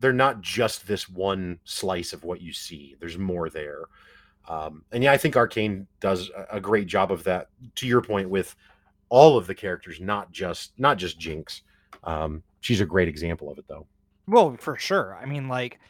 [0.00, 2.96] they're not just this one slice of what you see.
[2.98, 3.84] There's more there.
[4.48, 8.30] Um, and yeah i think arcane does a, great job of that to your point
[8.30, 8.56] with
[9.10, 11.60] all of the characters not just not just jinx.
[12.02, 13.86] Um, she's a great example of it though.
[14.26, 15.18] Well, for sure.
[15.20, 15.80] I mean, like,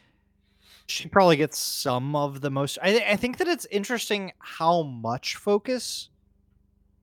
[0.89, 2.77] she probably gets some of the most.
[2.81, 6.09] I, I think that it's interesting how much focus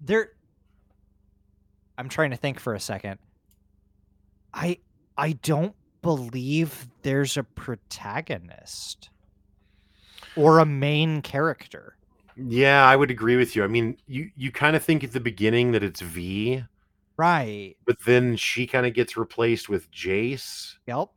[0.00, 0.30] there.
[1.98, 3.18] I'm trying to think for a second.
[4.52, 4.78] I
[5.16, 9.10] I don't believe there's a protagonist
[10.36, 11.96] or a main character.
[12.36, 15.18] yeah i would agree with you i mean you you kind of think at the
[15.20, 16.64] beginning that it's vi
[17.16, 17.74] Right.
[17.86, 21.08] but then she kind of gets replaced with jace Yep.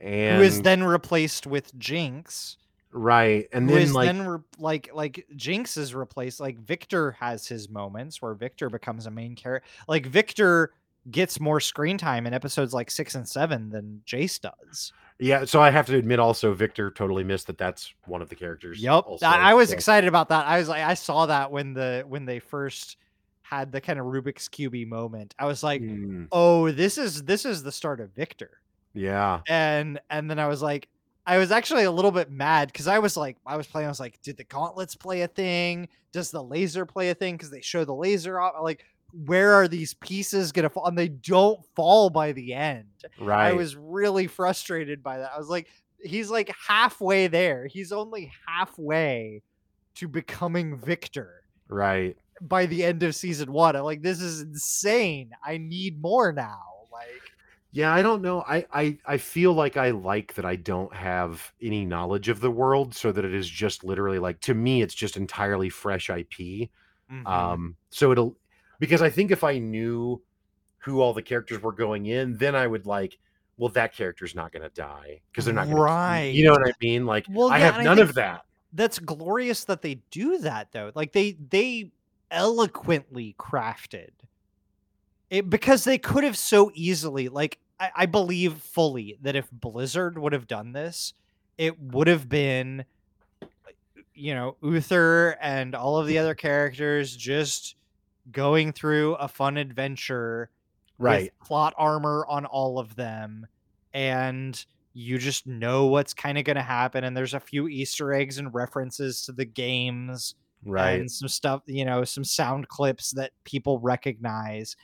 [0.00, 2.56] And who is then replaced with Jinx.
[2.92, 6.40] right and then like then re- like like Jinx is replaced.
[6.40, 9.68] Like Viktor has his moments where Viktor becomes a main character.
[9.88, 10.72] Like Viktor
[11.10, 14.92] gets more screen time in episodes like six and seven than Jace does.
[15.20, 18.36] Yeah, so I have to admit also Viktor totally missed that that's one of the
[18.36, 18.80] characters.
[18.80, 20.46] Yep, also, I, I was so- excited about that.
[20.46, 22.96] I was like, I saw that when the when they first
[23.42, 25.34] had the kind of Rubik's cubey moment.
[25.38, 28.60] I was like, Mm, oh, this is this is the start of Viktor.
[28.94, 30.88] Yeah, and and then I was like,
[31.26, 33.86] I was actually a little bit mad because I was like, I was playing.
[33.86, 35.88] I was like, did the gauntlets play a thing?
[36.12, 37.36] Does the laser play a thing?
[37.36, 38.54] Because they show the laser off.
[38.62, 38.84] Like,
[39.26, 40.86] where are these pieces gonna fall?
[40.86, 42.86] And they don't fall by the end.
[43.20, 43.48] right.
[43.48, 45.32] I was really frustrated by that.
[45.34, 45.68] I was like,
[46.02, 47.66] he's like halfway there.
[47.66, 49.42] He's only halfway
[49.96, 51.42] to becoming Viktor.
[51.68, 52.16] right.
[52.40, 53.74] by the end of season one.
[53.76, 55.30] I'm like, this is insane.
[55.44, 56.62] I need more now.
[56.92, 57.20] Like,
[57.70, 58.42] Yeah, I don't know.
[58.48, 62.50] I, I I feel like I like that I don't have any knowledge of the
[62.50, 66.70] world, so that it is just literally like to me, it's just entirely fresh IP.
[67.10, 67.26] mhm.
[67.26, 68.36] Um, so it'll
[68.80, 70.22] because I think if I knew
[70.78, 73.18] who all the characters were going in, then I would like,
[73.58, 76.34] well, that character's not going to die because they're not going Right.
[76.34, 77.04] You know what I mean?
[77.06, 78.44] Like, Well, I yeah, have and I none of that.
[78.72, 80.92] that's glorious that they do that though.
[80.94, 81.92] Like they they
[82.30, 84.10] eloquently crafted
[85.30, 90.18] it because they could have so easily like I, I believe fully that if Blizzard
[90.18, 91.14] would have done this,
[91.56, 92.84] it would have been
[94.14, 97.76] you know, Uther and all of the other characters just
[98.32, 100.50] going through a fun adventure
[101.00, 101.32] Right.
[101.32, 103.46] with plot armor on all of them
[103.94, 108.12] and you just know what's kind of going to happen and there's a few easter
[108.12, 110.34] eggs and references to the games
[110.64, 110.98] Right.
[110.98, 114.74] and some stuff you know some sound clips that people recognize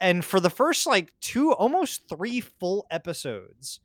[0.00, 3.80] and for the first like two almost three full episodes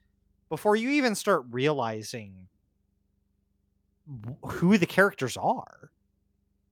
[0.49, 2.47] before you even start realizing
[4.43, 5.91] who the characters are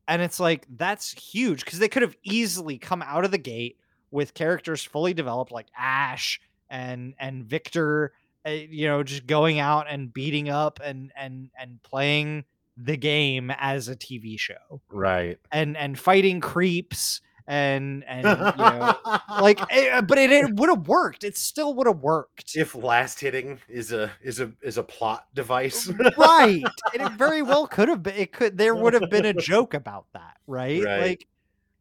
[0.07, 3.77] and it's like that's huge because they could have easily come out of the gate
[4.09, 8.11] with characters fully developed like ash and and viktor
[8.47, 12.43] uh, you know just going out and beating up and and and playing
[12.75, 15.37] the game as a tv show Right.
[15.51, 18.95] and and fighting creeps and and you know
[19.39, 23.19] like eh, but it, it would have worked it still would have worked if last
[23.19, 25.89] hitting is a is a is a plot device.
[26.17, 26.63] right
[26.93, 29.73] and it very well could have been it could there would have been a joke
[29.73, 30.99] about that right, Right.
[30.99, 31.27] like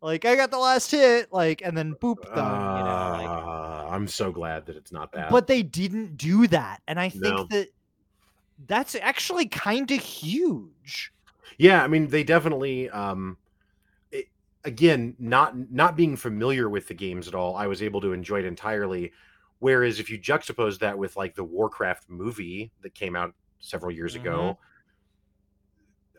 [0.02, 3.88] like i got the last hit like and then boop done you know like Ah,
[3.90, 5.30] I'm so glad that it's not that.
[5.30, 7.47] but they didn't do that and i think No.
[7.51, 7.68] that
[8.68, 11.12] that's actually kind of huge
[11.59, 12.90] yeah, I mean, they definitely.
[12.90, 13.45] Um, it,
[14.66, 18.40] again, not not being familiar with the games at all, I was able to enjoy
[18.40, 19.12] it entirely.
[19.59, 24.14] Whereas if you juxtapose that with like the Warcraft movie that came out several years
[24.14, 24.59] ago,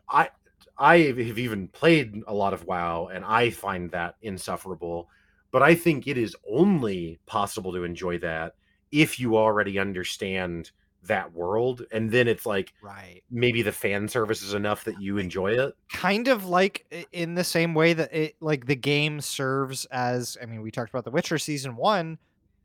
[0.09, 0.17] mm-hmm.
[0.17, 0.29] I
[0.77, 5.09] I have even played a lot of WoW, and I find that insufferable.
[5.51, 8.55] But I think it is only possible to enjoy that
[8.91, 10.71] if you already understand
[11.07, 15.17] that world, and then it's like right maybe the fan service is enough that you
[15.17, 15.75] enjoy it.
[15.91, 20.45] kind of like in the same way that it like the game serves as i
[20.45, 22.17] mean we talked about the witcher season one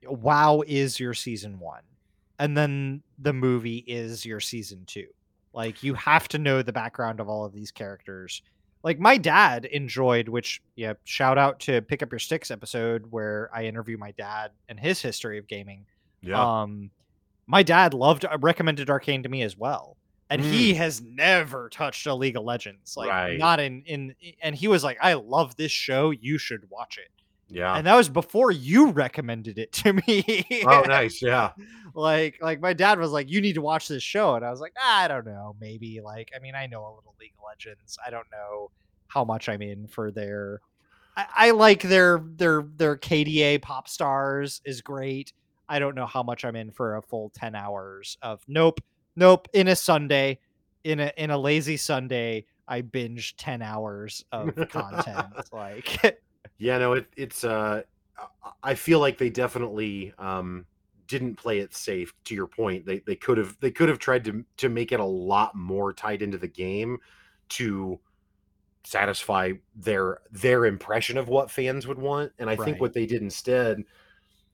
[0.07, 1.83] wow is your season one
[2.39, 5.07] and then the movie is your season two
[5.53, 8.43] like you have to know the background of all of these characters
[8.83, 13.51] like my dad enjoyed which yeah shout out to pick up your sticks episode where
[13.55, 15.85] i interview my dad and his history of gaming
[16.23, 16.63] yeah.
[16.63, 16.91] um,
[17.47, 19.97] my dad loved uh, recommended Arcane to me as well,
[20.31, 23.39] and he has never touched a League of Legends, like Right.
[23.39, 24.15] not in in.
[24.43, 26.11] And he was like, "I love this show.
[26.11, 27.09] You should watch it."
[27.55, 27.75] yeah.
[27.75, 30.65] And that was before you recommended it to me.
[30.67, 31.21] oh, nice.
[31.21, 31.53] Yeah.
[31.95, 34.61] like like my dad was like, "You need to watch this show," and I was
[34.61, 37.45] like, ah, "I don't know, maybe." Like, I mean, I know a little League of
[37.47, 37.99] Legends.
[38.07, 38.71] I don't know
[39.09, 40.61] how much I'm in for their.
[41.15, 45.35] I, I like their their their KDA pop stars is great.
[45.69, 48.81] I don't know how much I'm in for a full ten hours of nope,
[49.17, 49.49] nope.
[49.53, 50.41] In a Sunday,
[50.85, 55.49] in a in a lazy Sunday, I binge ten hours of content.
[55.53, 56.21] like,
[56.59, 57.83] Yeah, no, it, it's uh
[58.19, 60.67] I- I feel like they definitely um
[61.09, 62.87] didn't play it safe to your point.
[62.87, 65.93] They they could have they could have tried to to make it a lot more
[65.93, 66.99] tied into the game
[67.51, 68.01] to
[68.85, 72.33] satisfy their their impression of what fans would want.
[72.39, 73.85] And I think what they did instead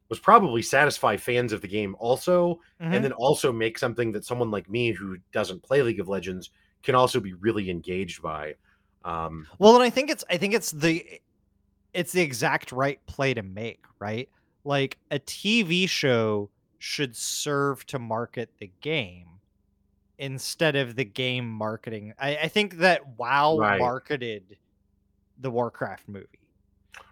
[0.09, 2.95] was probably satisfy fans of the game also Mhm.
[2.95, 6.51] and then also make something that someone like me who doesn't play League of Legends
[6.83, 8.55] can also be really engaged by.
[9.05, 11.21] Um Well, and I think it's I think it's the
[11.95, 14.29] it's the exact right play to make, right?
[14.65, 19.41] Like a TV show should serve to market the game
[20.19, 22.13] instead of the game marketing.
[22.19, 23.79] I, I think that WoW Right.
[23.79, 24.59] marketed
[25.39, 26.38] the Warcraft movie.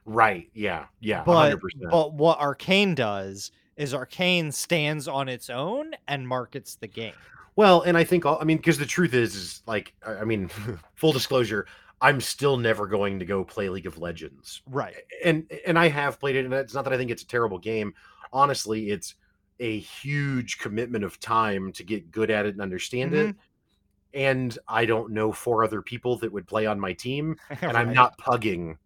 [0.04, 1.90] Right, yeah, yeah, But 100%.
[1.90, 7.12] but what Arcane does is Arcane stands on its own and markets the game.
[7.56, 10.48] Well, and I think all, I mean because the truth is is like I mean
[10.94, 11.66] full disclosure,
[12.00, 14.62] I'm still never going to go play League of Legends.
[14.66, 14.94] Right.
[15.24, 17.58] And and I have played it and it's not that I think it's a terrible
[17.58, 17.94] game.
[18.32, 19.14] Honestly, it's
[19.58, 23.28] a huge commitment of time to get good at it and understand it.
[23.28, 23.38] Mm-hmm.
[24.12, 27.94] And I don't know four other people that would play on my team and I'm
[27.94, 28.76] not pugging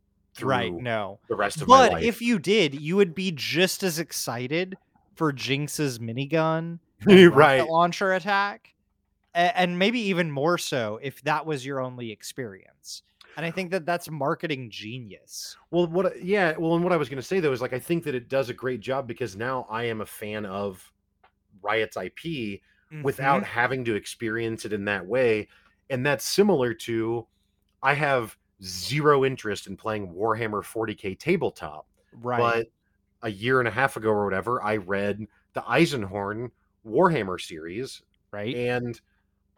[0.42, 0.72] right.
[0.72, 1.18] No.
[1.28, 2.04] the rest of my But life.
[2.04, 4.76] if you did, you would be just as excited
[5.14, 7.66] for Jinx's minigun right.
[7.68, 8.74] launcher attack,
[9.34, 13.02] and maybe even more so if that was your only experience.
[13.36, 15.56] And I think that that's marketing genius.
[15.70, 16.22] Well, what?
[16.22, 16.54] Yeah.
[16.58, 18.28] Well, and what I was going to say though is like I think that it
[18.28, 20.92] does a great job because now I am a fan of
[21.62, 22.60] Riot's IP
[23.04, 23.46] without Mhm.
[23.46, 25.46] having to experience it in that way,
[25.88, 27.26] and that's similar to
[27.82, 31.86] I have zero interest in playing Warhammer 40k tabletop,
[32.22, 32.38] right.
[32.40, 32.66] but
[33.22, 36.50] a year and a half ago or whatever, I read the Eisenhorn
[36.86, 38.54] Warhammer series, right.
[38.54, 39.00] and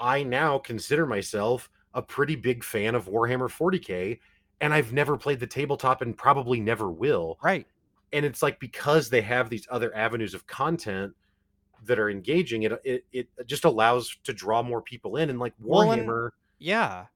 [0.01, 4.19] I now consider myself a pretty big fan of Warhammer 40k,
[4.61, 7.39] and I've never played the tabletop and probably never will.
[7.43, 7.66] right.
[8.15, 11.15] And it's like because they have these other avenues of content
[11.87, 15.31] that are engaging, it it, it just allows to draw more people in.
[15.31, 17.07] And like Well, and- Warhammer, Yeah.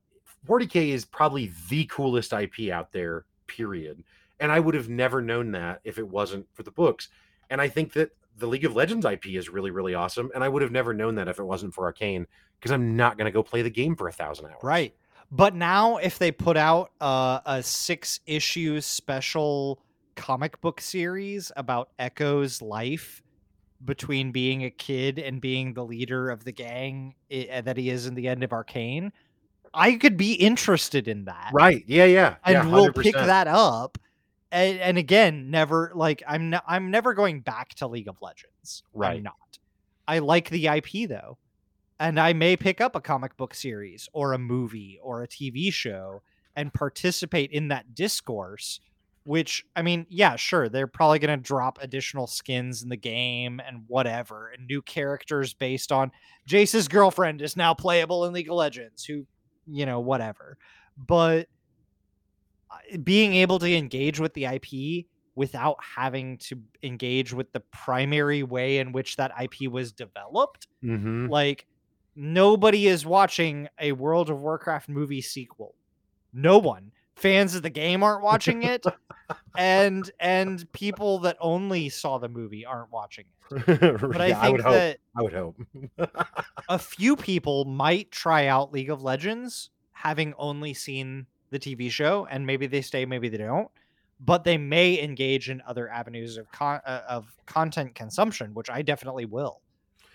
[0.47, 4.05] 40k is probably the coolest IP out there, period.
[4.41, 7.09] And I would have never known that if it wasn't for the books.
[7.51, 10.31] And I think that the League of Legends IP is really, really awesome.
[10.35, 12.27] And I would have never known that if it wasn't for Arcane,
[12.59, 14.61] because I'm not going to go play the game for a thousand hours.
[14.63, 14.95] Right.
[15.31, 19.81] But now, if they put out uh, a six issue special
[20.15, 23.23] comic book series about Ekko's life
[23.85, 28.07] between being a kid and being the leader of the gang i- that he is
[28.07, 29.13] in the end of Arcane,
[29.77, 31.51] I could be interested in that.
[31.53, 31.85] Right.
[31.87, 32.07] Yeah.
[32.07, 32.37] Yeah.
[32.45, 33.99] And yeah, we'll pick that up.
[34.51, 38.83] And, and again, never like I'm not, I'm never going back to League of Legends.
[38.95, 39.19] Right.
[39.19, 39.35] I'm not.
[40.09, 41.39] I like the IP though.
[41.99, 45.73] And I may pick up a comic book series or a movie or a TV
[45.73, 46.23] show
[46.55, 48.81] and participate in that discourse.
[49.25, 53.61] Which, I mean, yeah, sure, they're probably going to drop additional skins in the game
[53.67, 56.13] and whatever, and new characters based on
[56.47, 59.27] Jace's girlfriend is now playable in League of Legends, who,
[59.67, 60.59] you know, whatever.
[60.97, 61.49] But
[62.71, 68.43] uh, being able to engage with the IP without having to engage with the primary
[68.43, 71.29] way in which that IP was developed Mhm.
[71.29, 71.67] like
[72.15, 75.75] nobody is watching a World of Warcraft movie sequel.
[76.33, 76.93] No one.
[77.17, 78.85] Fans of the game aren't watching it,
[79.57, 83.33] and and people that only saw the movie aren't watching it.
[84.01, 84.73] But I Yeah, think would hope.
[84.73, 85.57] that I would hope.
[86.69, 92.27] a few people might try out League of Legends having only seen the TV show,
[92.31, 93.69] and maybe they stay, maybe they don't.
[94.19, 98.83] But they may engage in other avenues of con- uh, of content consumption, which I
[98.83, 99.61] definitely will.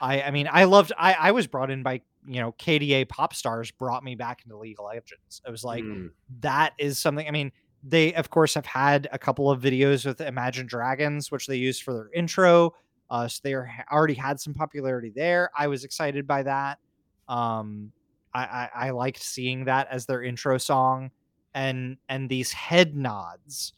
[0.02, 0.92] I, I mean, I loved.
[0.98, 4.58] I, I was brought in by you know KDA pop stars brought me back into
[4.58, 5.42] League of Legends.
[5.46, 6.10] It was like Mm.
[6.40, 7.28] that is something.
[7.28, 7.52] I mean,
[7.84, 11.80] they of course have had a couple of videos with Imagine Dragons, which they use
[11.80, 12.74] for their intro.
[13.12, 15.52] Uh, so they already had some popularity there.
[15.56, 16.80] I was excited by that.
[17.28, 17.92] Um,
[18.34, 21.12] I, I, I liked seeing that as their intro song,
[21.54, 23.74] and and these head nods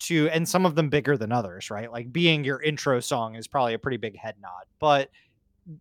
[0.00, 1.92] to, and some of them bigger than others, right?
[1.92, 5.10] Like being your intro song is probably a pretty big head nod, but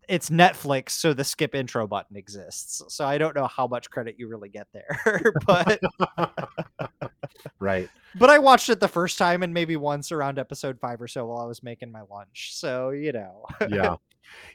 [0.07, 2.81] it's Netflix, so the skip intro button exists.
[2.89, 5.79] So I don't know how much credit you really get there, but
[7.59, 7.89] right.
[8.15, 11.25] but I watched it the first time and maybe once around episode five or so
[11.25, 12.51] while I was making my lunch.
[12.55, 13.95] So you know, yeah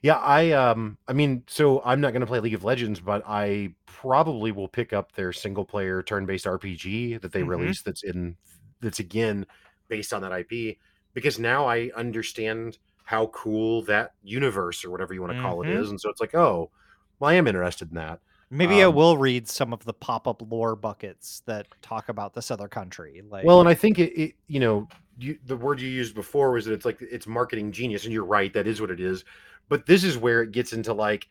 [0.03, 3.25] yeah i um i mean so i'm not going to play league of legends but
[3.27, 7.49] i probably will pick up their single player turn-based rpg that they Mhm.
[7.49, 8.37] released that's in
[8.81, 9.47] that's again
[9.89, 10.77] based on that ip
[11.13, 15.69] because now i understand how cool that universe or whatever you want to call it
[15.69, 15.71] Mhm.
[15.71, 16.71] is and so it's like oh
[17.19, 18.21] well i am interested in that
[18.51, 22.35] maybe I Um, will read some of the pop up lore buckets that talk about
[22.35, 23.23] this other country.
[23.29, 26.53] Like, Well, and I think it, it you know, you, the word you used before
[26.53, 29.25] was that it's like it's marketing genius, and you're right, that is what it is.
[29.69, 31.29] But this is where it gets into like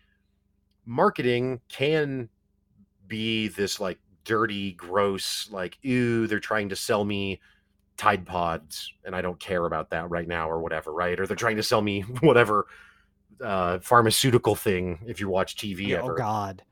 [0.86, 2.30] marketing can
[3.08, 7.42] be this like dirty, gross, like ooh, they're trying to sell me
[7.98, 11.20] Tide Pods, and I don't care about that right now, or whatever, right?
[11.20, 12.68] Or they're trying to sell me whatever
[13.42, 16.14] uh pharmaceutical thing if you watch TV yeah, ever.
[16.14, 16.64] Oh god,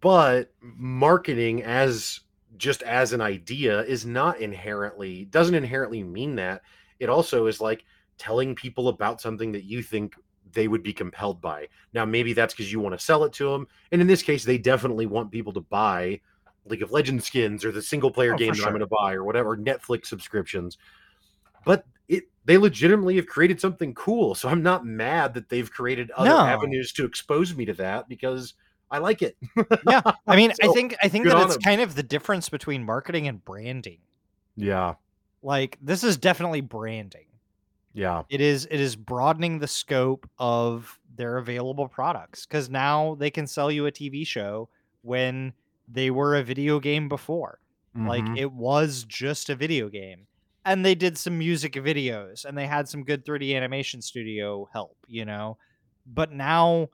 [0.00, 2.20] but marketing as
[2.56, 6.62] just as an idea is not inherently doesn't inherently mean that.
[6.98, 7.84] It also is like
[8.18, 10.14] telling people about something that you think
[10.52, 11.68] they would be compelled by.
[11.92, 14.44] Now maybe that's because you want to sell it to them and in this case
[14.44, 16.20] they definitely want people to buy
[16.68, 19.14] league of legends skins or the single player Oh, game that i'm going to buy
[19.14, 20.78] or whatever netflix subscriptions
[21.64, 26.10] but it they legitimately have created something cool so i'm not mad that they've created
[26.12, 26.38] other No.
[26.38, 28.54] avenues to expose me to that because
[28.90, 29.36] i like it
[29.86, 30.00] yeah.
[30.26, 31.60] I mean, I think I think that it's 'em.
[31.60, 33.98] kind of the difference between marketing and branding.
[34.56, 34.94] Yeah,
[35.42, 37.26] Like, this is definitely branding.
[37.92, 43.30] yeah, it is it is broadening the scope of their available products because now they
[43.30, 44.68] can sell you a TV show
[45.02, 45.52] when
[45.88, 47.60] they were a video game before.
[47.94, 48.36] Like Mhm.
[48.36, 50.26] it was just a video game.
[50.64, 54.96] And they did some music videos and they had some good 3D animation studio help,
[55.06, 55.58] you know.
[56.06, 56.88] But now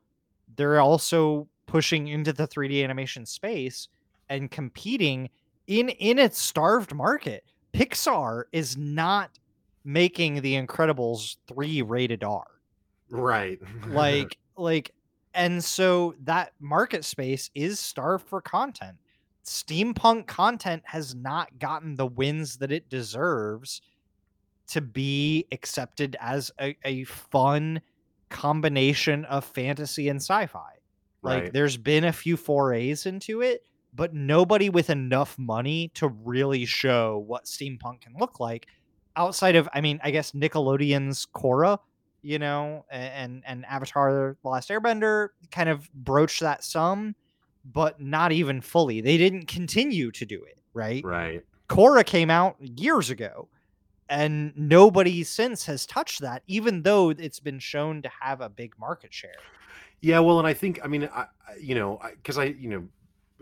[0.57, 3.89] they're also pushing into the 3D animation space
[4.29, 5.31] and competing
[5.67, 7.45] in in its starved market.
[7.73, 9.39] Pixar is not
[9.85, 12.47] making the Incredibles 3 rated R.
[13.11, 13.59] Right.
[13.87, 14.95] Like like
[15.35, 18.97] and so that market space is starved for content.
[19.45, 23.83] Steampunk content has not gotten the wins that it deserves
[24.69, 27.81] to be accepted as a, a fun
[28.29, 30.79] combination of fantasy and sci-fi.
[31.23, 31.53] Like Right.
[31.53, 33.65] there's been a few forays into it,
[33.95, 38.67] but nobody with enough money to really show what steampunk can look like
[39.17, 41.79] outside of I mean, I guess Nickelodeon's Korra,
[42.23, 47.15] you know, and and Avatar The Last Airbender kind of broached that some,
[47.65, 49.01] but not even fully.
[49.01, 51.05] They didn't continue to do it, right?
[51.05, 51.43] right.
[51.69, 53.49] Korra came out years ago,
[54.09, 58.75] and nobody since has touched that, even though it's been shown to have a big
[58.79, 59.31] market share.
[60.01, 62.89] Yeah, well, and I think I mean, I, I- you know, because I, you know,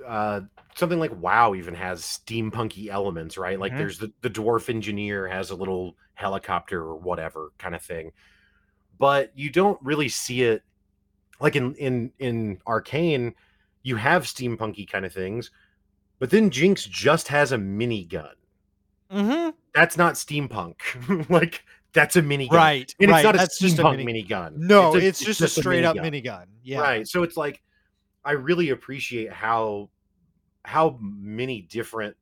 [0.07, 0.40] uh,
[0.74, 3.59] something like WoW even has steampunky elements, right?
[3.59, 3.78] Like Mhm.
[3.78, 8.12] there's the the dwarf engineer has a little helicopter or whatever kind of thing,
[9.01, 10.63] but you don't really see it
[11.41, 13.35] like in in in Arcane.
[13.83, 15.51] You have steampunky kind of things,
[16.21, 18.35] but then Jinx just has a minigun.
[19.11, 19.51] Mm-hmm.
[19.75, 20.77] That's not steampunk.
[21.31, 23.19] like that's a minigun, Right, And right.
[23.19, 24.57] it's not a That's just a steampunk mini- minigun.
[24.57, 26.25] No, a- it's, just, a straight up minigun.
[26.25, 26.45] minigun.
[26.63, 26.81] Yeah.
[26.81, 27.09] Right.
[27.09, 27.63] So it's like
[28.25, 29.89] I really appreciate how
[30.65, 32.15] how many different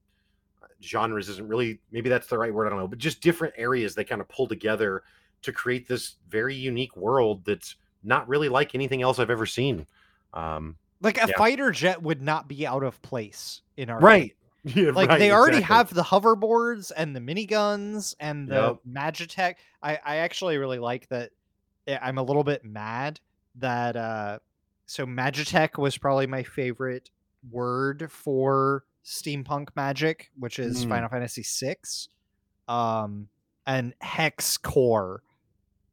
[0.80, 3.94] genres isn't really maybe that's the right word, I don't know, but just different areas
[3.96, 5.02] they kind of pull together
[5.42, 9.86] to create this very unique world that's not really like anything else I've ever seen.
[10.34, 11.36] Um Like a Yeah.
[11.36, 14.34] fighter jet would not be out of place in our right.
[14.64, 15.76] Yeah, like right, they already exactly.
[15.76, 18.78] have the hoverboards and the miniguns and the Yep.
[18.86, 21.30] magitech I, I actually really like that
[21.86, 23.20] eh, i'm a little bit mad
[23.56, 24.40] that uh
[24.86, 27.08] so magitech was probably my favorite
[27.50, 30.88] word for steampunk magic which is Mm.
[30.88, 31.76] final fantasy VI,
[32.66, 33.28] um
[33.66, 35.22] and hex core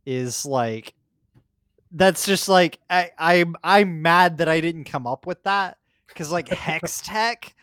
[0.06, 0.94] is like
[1.92, 5.78] that's just like I, I'm I'm mad that I didn't come up with that
[6.08, 7.54] because like hex tech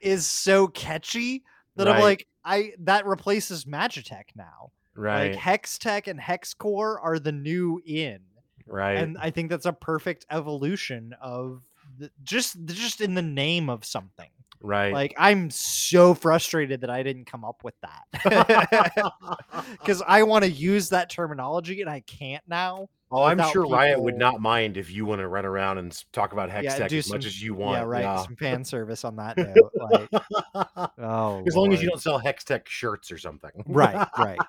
[0.00, 1.44] is so catchy
[1.76, 4.70] that I'm like I that replaces Magitech now.
[4.94, 5.30] right.
[5.30, 8.20] Like hex tech and hex core are the new in,
[8.66, 8.94] right.
[8.94, 11.62] and I think that's a perfect evolution of
[11.98, 14.30] the, just just in the name of something.
[14.60, 14.92] Right.
[14.92, 19.12] Like I'm so frustrated that I didn't come up with that
[19.78, 22.88] because I want to use that terminology and I can't now.
[23.12, 26.32] Oh, I'm sure Riot would not mind if you want to run around and talk
[26.32, 27.78] about Hex Yeah, Tech as much as you want.
[27.78, 28.02] yeah, right.
[28.02, 28.24] yeah.
[28.24, 29.72] Some fan service on that note.
[29.76, 33.52] Like, oh, as long as you don't sell Hex Tech shirts or something.
[33.66, 34.40] right right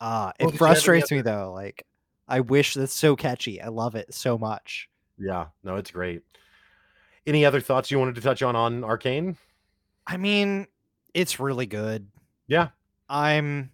[0.00, 1.86] uh it did you have any frustrates me though like
[2.26, 6.22] i wish that's so catchy i love it so much Yeah, no, it's great.
[7.26, 9.36] Any other thoughts you wanted to touch on on Arcane?
[10.06, 10.66] i mean
[11.14, 12.08] it's really good
[12.48, 12.70] Yeah.
[13.08, 13.70] i'm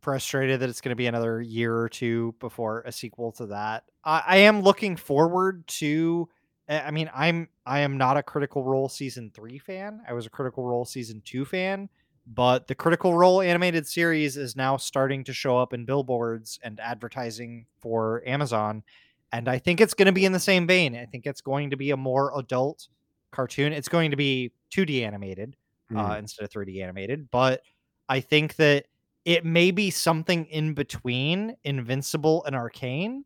[0.00, 3.84] frustrated that it's going to be another year or two before a sequel to that
[4.04, 6.28] i, I am looking forward to
[6.68, 10.00] I I mean, I'm I am not a Critical Role season three fan.
[10.08, 11.88] I was a Critical Role season two fan,
[12.26, 16.78] but the Critical Role animated series is now starting to show up in billboards and
[16.80, 18.84] advertising for Amazon,
[19.32, 20.96] and I think it's going to be in the same vein.
[20.96, 22.88] I think it's going to be a more adult
[23.30, 23.72] cartoon.
[23.72, 25.56] It's going to be 2D animated
[25.94, 27.62] uh, instead of 3D animated, but
[28.08, 28.86] I think that
[29.24, 33.24] it may be something in between Invincible and Arcane,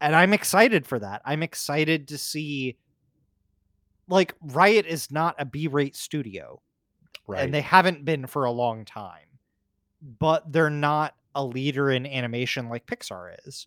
[0.00, 1.22] and I'm excited for that.
[1.24, 2.76] I'm excited to see.
[4.08, 6.62] Like Riot is not a B-rate studio,
[7.26, 7.42] right.
[7.42, 9.38] and they haven't been for a long time,
[10.18, 13.66] but they're not a leader in animation like Pixar is,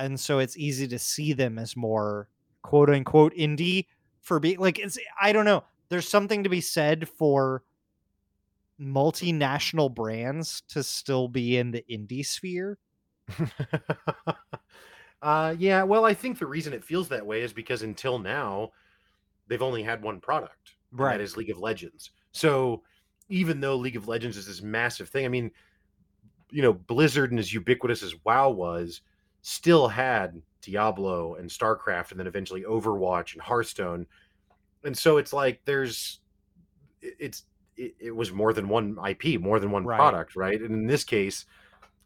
[0.00, 2.28] and so it's easy to see them as more
[2.62, 3.86] quote unquote indie
[4.20, 4.98] for being like it's.
[5.20, 5.64] I don't know.
[5.88, 7.62] There's something to be said for
[8.80, 12.78] multinational brands to still be in the indie sphere.
[15.22, 18.70] uh, yeah, well, I think the reason it feels that way is because until now,
[19.48, 21.18] they've only had one product, Right.
[21.18, 22.10] that is League of Legends.
[22.32, 22.82] So
[23.28, 25.50] even though League of Legends is this massive thing, I mean,
[26.50, 29.02] you know, Blizzard and as ubiquitous as WoW was,
[29.42, 34.06] still had Diablo and StarCraft, and then eventually Overwatch and Hearthstone,
[34.84, 36.20] and so it's like there's,
[37.02, 37.44] it's
[37.76, 39.96] it, it was more than one IP, more than one Right.
[39.96, 40.60] product, right?
[40.60, 41.46] And in this case,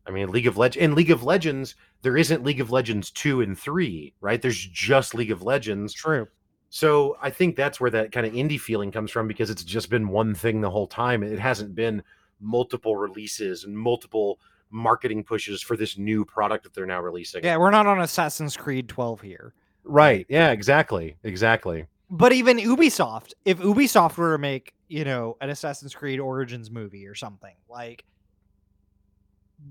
[0.06, 3.40] I mean, League of Legends, in League of Legends, there isn't League of Legends two
[3.40, 4.40] and three, right?
[4.40, 5.94] There's just League of Legends.
[5.94, 6.28] True.
[6.68, 9.90] So I think that's where that kind of indie feeling comes from because it's just
[9.90, 11.22] been one thing the whole time.
[11.22, 12.02] It hasn't been
[12.40, 14.38] multiple releases and multiple
[14.70, 17.44] marketing pushes for this new product that they're now releasing.
[17.44, 19.54] Yeah, we're not on Assassin's Creed 12 here.
[19.84, 20.26] Right.
[20.28, 21.16] Yeah, exactly.
[21.24, 21.86] Exactly.
[22.10, 27.06] but even Ubisoft, if Ubisoft were to make, you know, an Assassin's Creed Origins movie
[27.06, 28.04] or something, like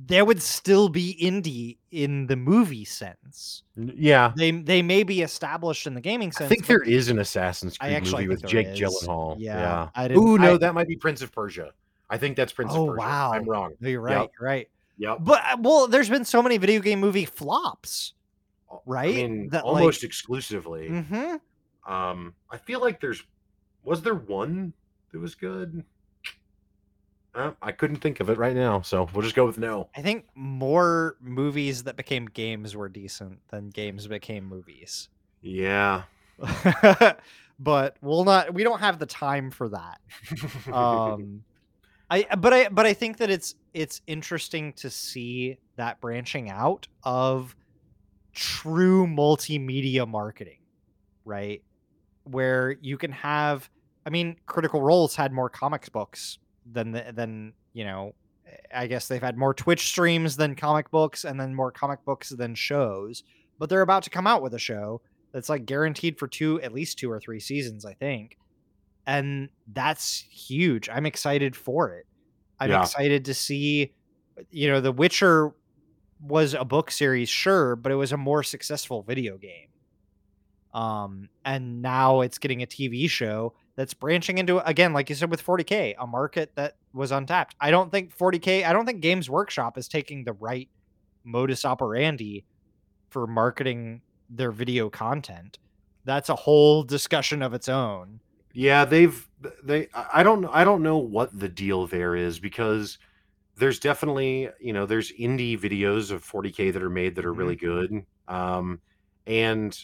[0.07, 3.64] there would still be indie in the movie sense.
[3.76, 4.34] Yeah.
[4.36, 6.48] They they may be established in the gaming sense.
[6.48, 8.80] I think there is an Assassin's Creed actually movie with Jake is.
[8.80, 9.36] Gyllenhaal.
[9.40, 9.90] Yeah, Yeah.
[9.95, 11.72] I didn't- Ooh, no, I- that might be Prince of Persia.
[12.10, 13.07] I think that's Prince Oh, of Persia.
[13.07, 13.32] wow.
[13.34, 13.74] I'm wrong.
[13.80, 14.18] No, you're Yep.
[14.20, 14.30] right.
[14.40, 14.70] You're right.
[14.98, 15.18] Yep.
[15.22, 18.14] But uh, well, there's been so many video game movie flops.
[18.86, 19.10] Right?
[19.10, 20.88] I mean, That, like- almost exclusively.
[20.88, 21.36] hmm
[21.91, 23.24] Um, I feel like there's
[23.84, 24.74] was there one
[25.11, 25.84] that was good?
[27.36, 29.90] Uh, I couldn't think of it right now, so we'll just go with no.
[29.95, 35.10] I think more movies that became games were decent than games became movies.
[35.41, 36.03] Yeah.
[37.60, 38.53] but we'll not.
[38.53, 39.99] We don't have the time for that.
[40.74, 41.44] um
[42.14, 46.49] i uh, but i but i think that it's it's interesting to see that branching
[46.49, 47.56] out of
[48.34, 50.57] true multimedia marketing
[51.26, 51.61] right?
[52.26, 53.69] Where you can have
[54.06, 56.38] i mean critical roles had more comics books
[56.72, 58.14] than the, than you know
[58.73, 62.30] i guess they've had more twitch streams than comic books and then more comic books
[62.30, 63.23] than shows
[63.60, 65.02] but they're about to come out with a show
[65.34, 68.38] that's like guaranteed for two at least two or three seasons i think
[69.05, 70.89] and that's huge.
[70.89, 72.05] I'm excited for it.
[72.59, 72.81] I'm Yeah.
[72.81, 73.93] excited to see,
[74.49, 75.53] you know, The Witcher
[76.21, 79.67] was a book series, sure, but it was a more successful video game.
[80.73, 85.30] Um, and now it's getting a TV show that's branching into again, like you said
[85.30, 87.55] with 40k, a market that was untapped.
[87.59, 88.63] I don't think 40k.
[88.65, 90.69] I don't think Games Workshop is taking the right
[91.23, 92.45] modus operandi
[93.09, 95.59] for marketing their video content.
[96.05, 98.19] That's a whole discussion of its own.
[98.53, 99.27] Yeah, they've
[99.63, 102.97] they I don't I don't know what the deal there is because
[103.55, 107.55] there's definitely, you know, there's indie videos of 40K that are made that are really
[107.55, 108.05] good.
[108.27, 108.80] Um
[109.27, 109.77] and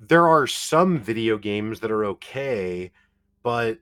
[0.00, 2.90] there are some video games that are okay,
[3.42, 3.78] but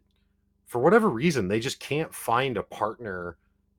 [0.67, 3.37] for whatever reason, they just can't find a partner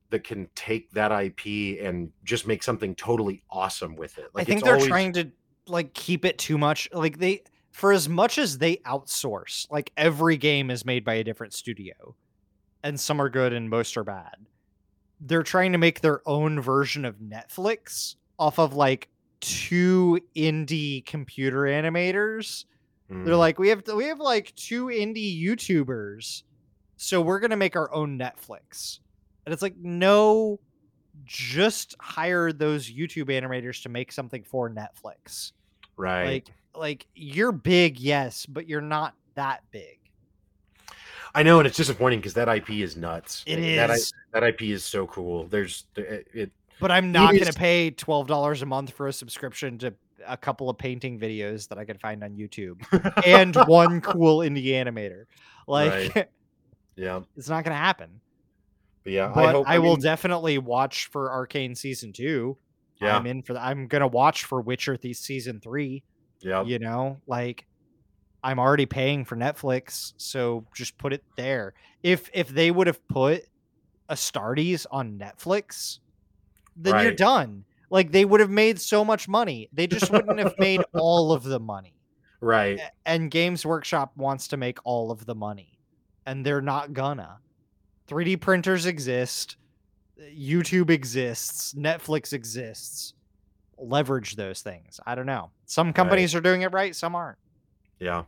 [0.10, 4.27] that can take that IP and just make something totally awesome with it.
[4.35, 5.31] I think they're always- trying to
[5.68, 6.88] like keep it too much.
[6.94, 7.44] Like they
[7.78, 12.16] for as much as they outsource, like every game is made by a different studio.
[12.84, 14.48] And some are good and most are bad.
[15.20, 19.10] They're trying to make their own version of Netflix off of like
[19.41, 22.66] two indie computer animators.
[23.10, 26.44] They're Mm, like, we have we have like two indie YouTubers,
[26.98, 28.99] so we're gonna make our own Netflix.
[29.45, 30.60] And it's like, no,
[31.26, 35.52] just hire those YouTube animators to make something for Netflix.
[35.95, 36.26] right.
[36.26, 36.48] Like,
[36.78, 39.98] like you're big, yes, but you're not that big.
[41.36, 43.44] I know, and it's disappointing because that IP is nuts.
[43.45, 45.45] It That, is, that IP is so cool.
[45.48, 49.14] There's uh, it, it but I'm not gonna pay twelve dollars a month for a
[49.14, 49.94] subscription to
[50.26, 52.82] a couple of painting videos that I can find on YouTube
[53.26, 55.26] and one cool indie animator.
[55.68, 56.30] Like,
[56.95, 58.20] yeah, it's not gonna happen.
[59.04, 59.32] but yeah.
[59.34, 62.58] but I hope I, will mean, definitely watch for Arcane season two.
[63.02, 63.64] yeah, I'm in for that.
[63.64, 66.04] I'm gonna watch for Witcher the season three.
[66.42, 67.66] Yeah, You know, like
[68.44, 71.74] I'm already paying for Netflix, so just put it there.
[72.04, 73.44] If if they would have put
[74.10, 76.00] Astartes on Netflix,
[76.76, 77.66] then you're done.
[77.90, 79.70] Like they would have made so much money.
[79.74, 81.94] They just wouldn't have made all of the money.
[82.42, 82.80] right.
[83.06, 85.80] And Games Workshop wants to make all of the money,
[86.26, 87.40] and they're not gonna.
[88.08, 89.58] 3D printers exist,
[90.20, 93.14] uh, YouTube exists, Netflix exists.
[93.78, 94.99] Leverage those things.
[95.06, 95.52] I don't know.
[95.66, 97.38] Some companies are doing it right, some aren't.
[97.99, 98.24] Yeah,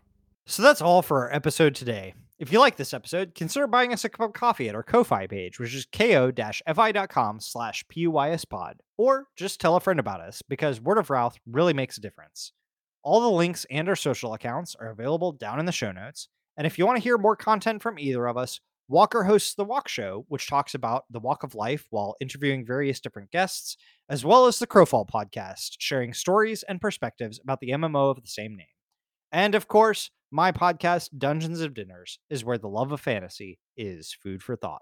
[0.45, 2.15] So that's all for our episode today.
[2.39, 5.27] If you like this episode, consider buying us a cup of coffee at our Ko-Fi
[5.27, 10.97] page, which is ko-fi.com slash puispod, or just tell a friend about us, because word
[10.97, 12.53] of mouth really makes a difference.
[13.03, 16.29] All the links and our social accounts are available down in the show notes.
[16.57, 18.59] And if you want to hear more content from either of us,
[18.91, 22.99] Walker hosts The Walk Show, which talks about the walk of life while interviewing various
[22.99, 23.77] different guests,
[24.09, 28.27] as well as the Crowfall podcast, sharing stories and perspectives about the MMO of the
[28.27, 28.65] same name.
[29.31, 34.11] And of course, my podcast, Dungeons of Dinners, is where the love of fantasy is
[34.23, 34.81] food for thought.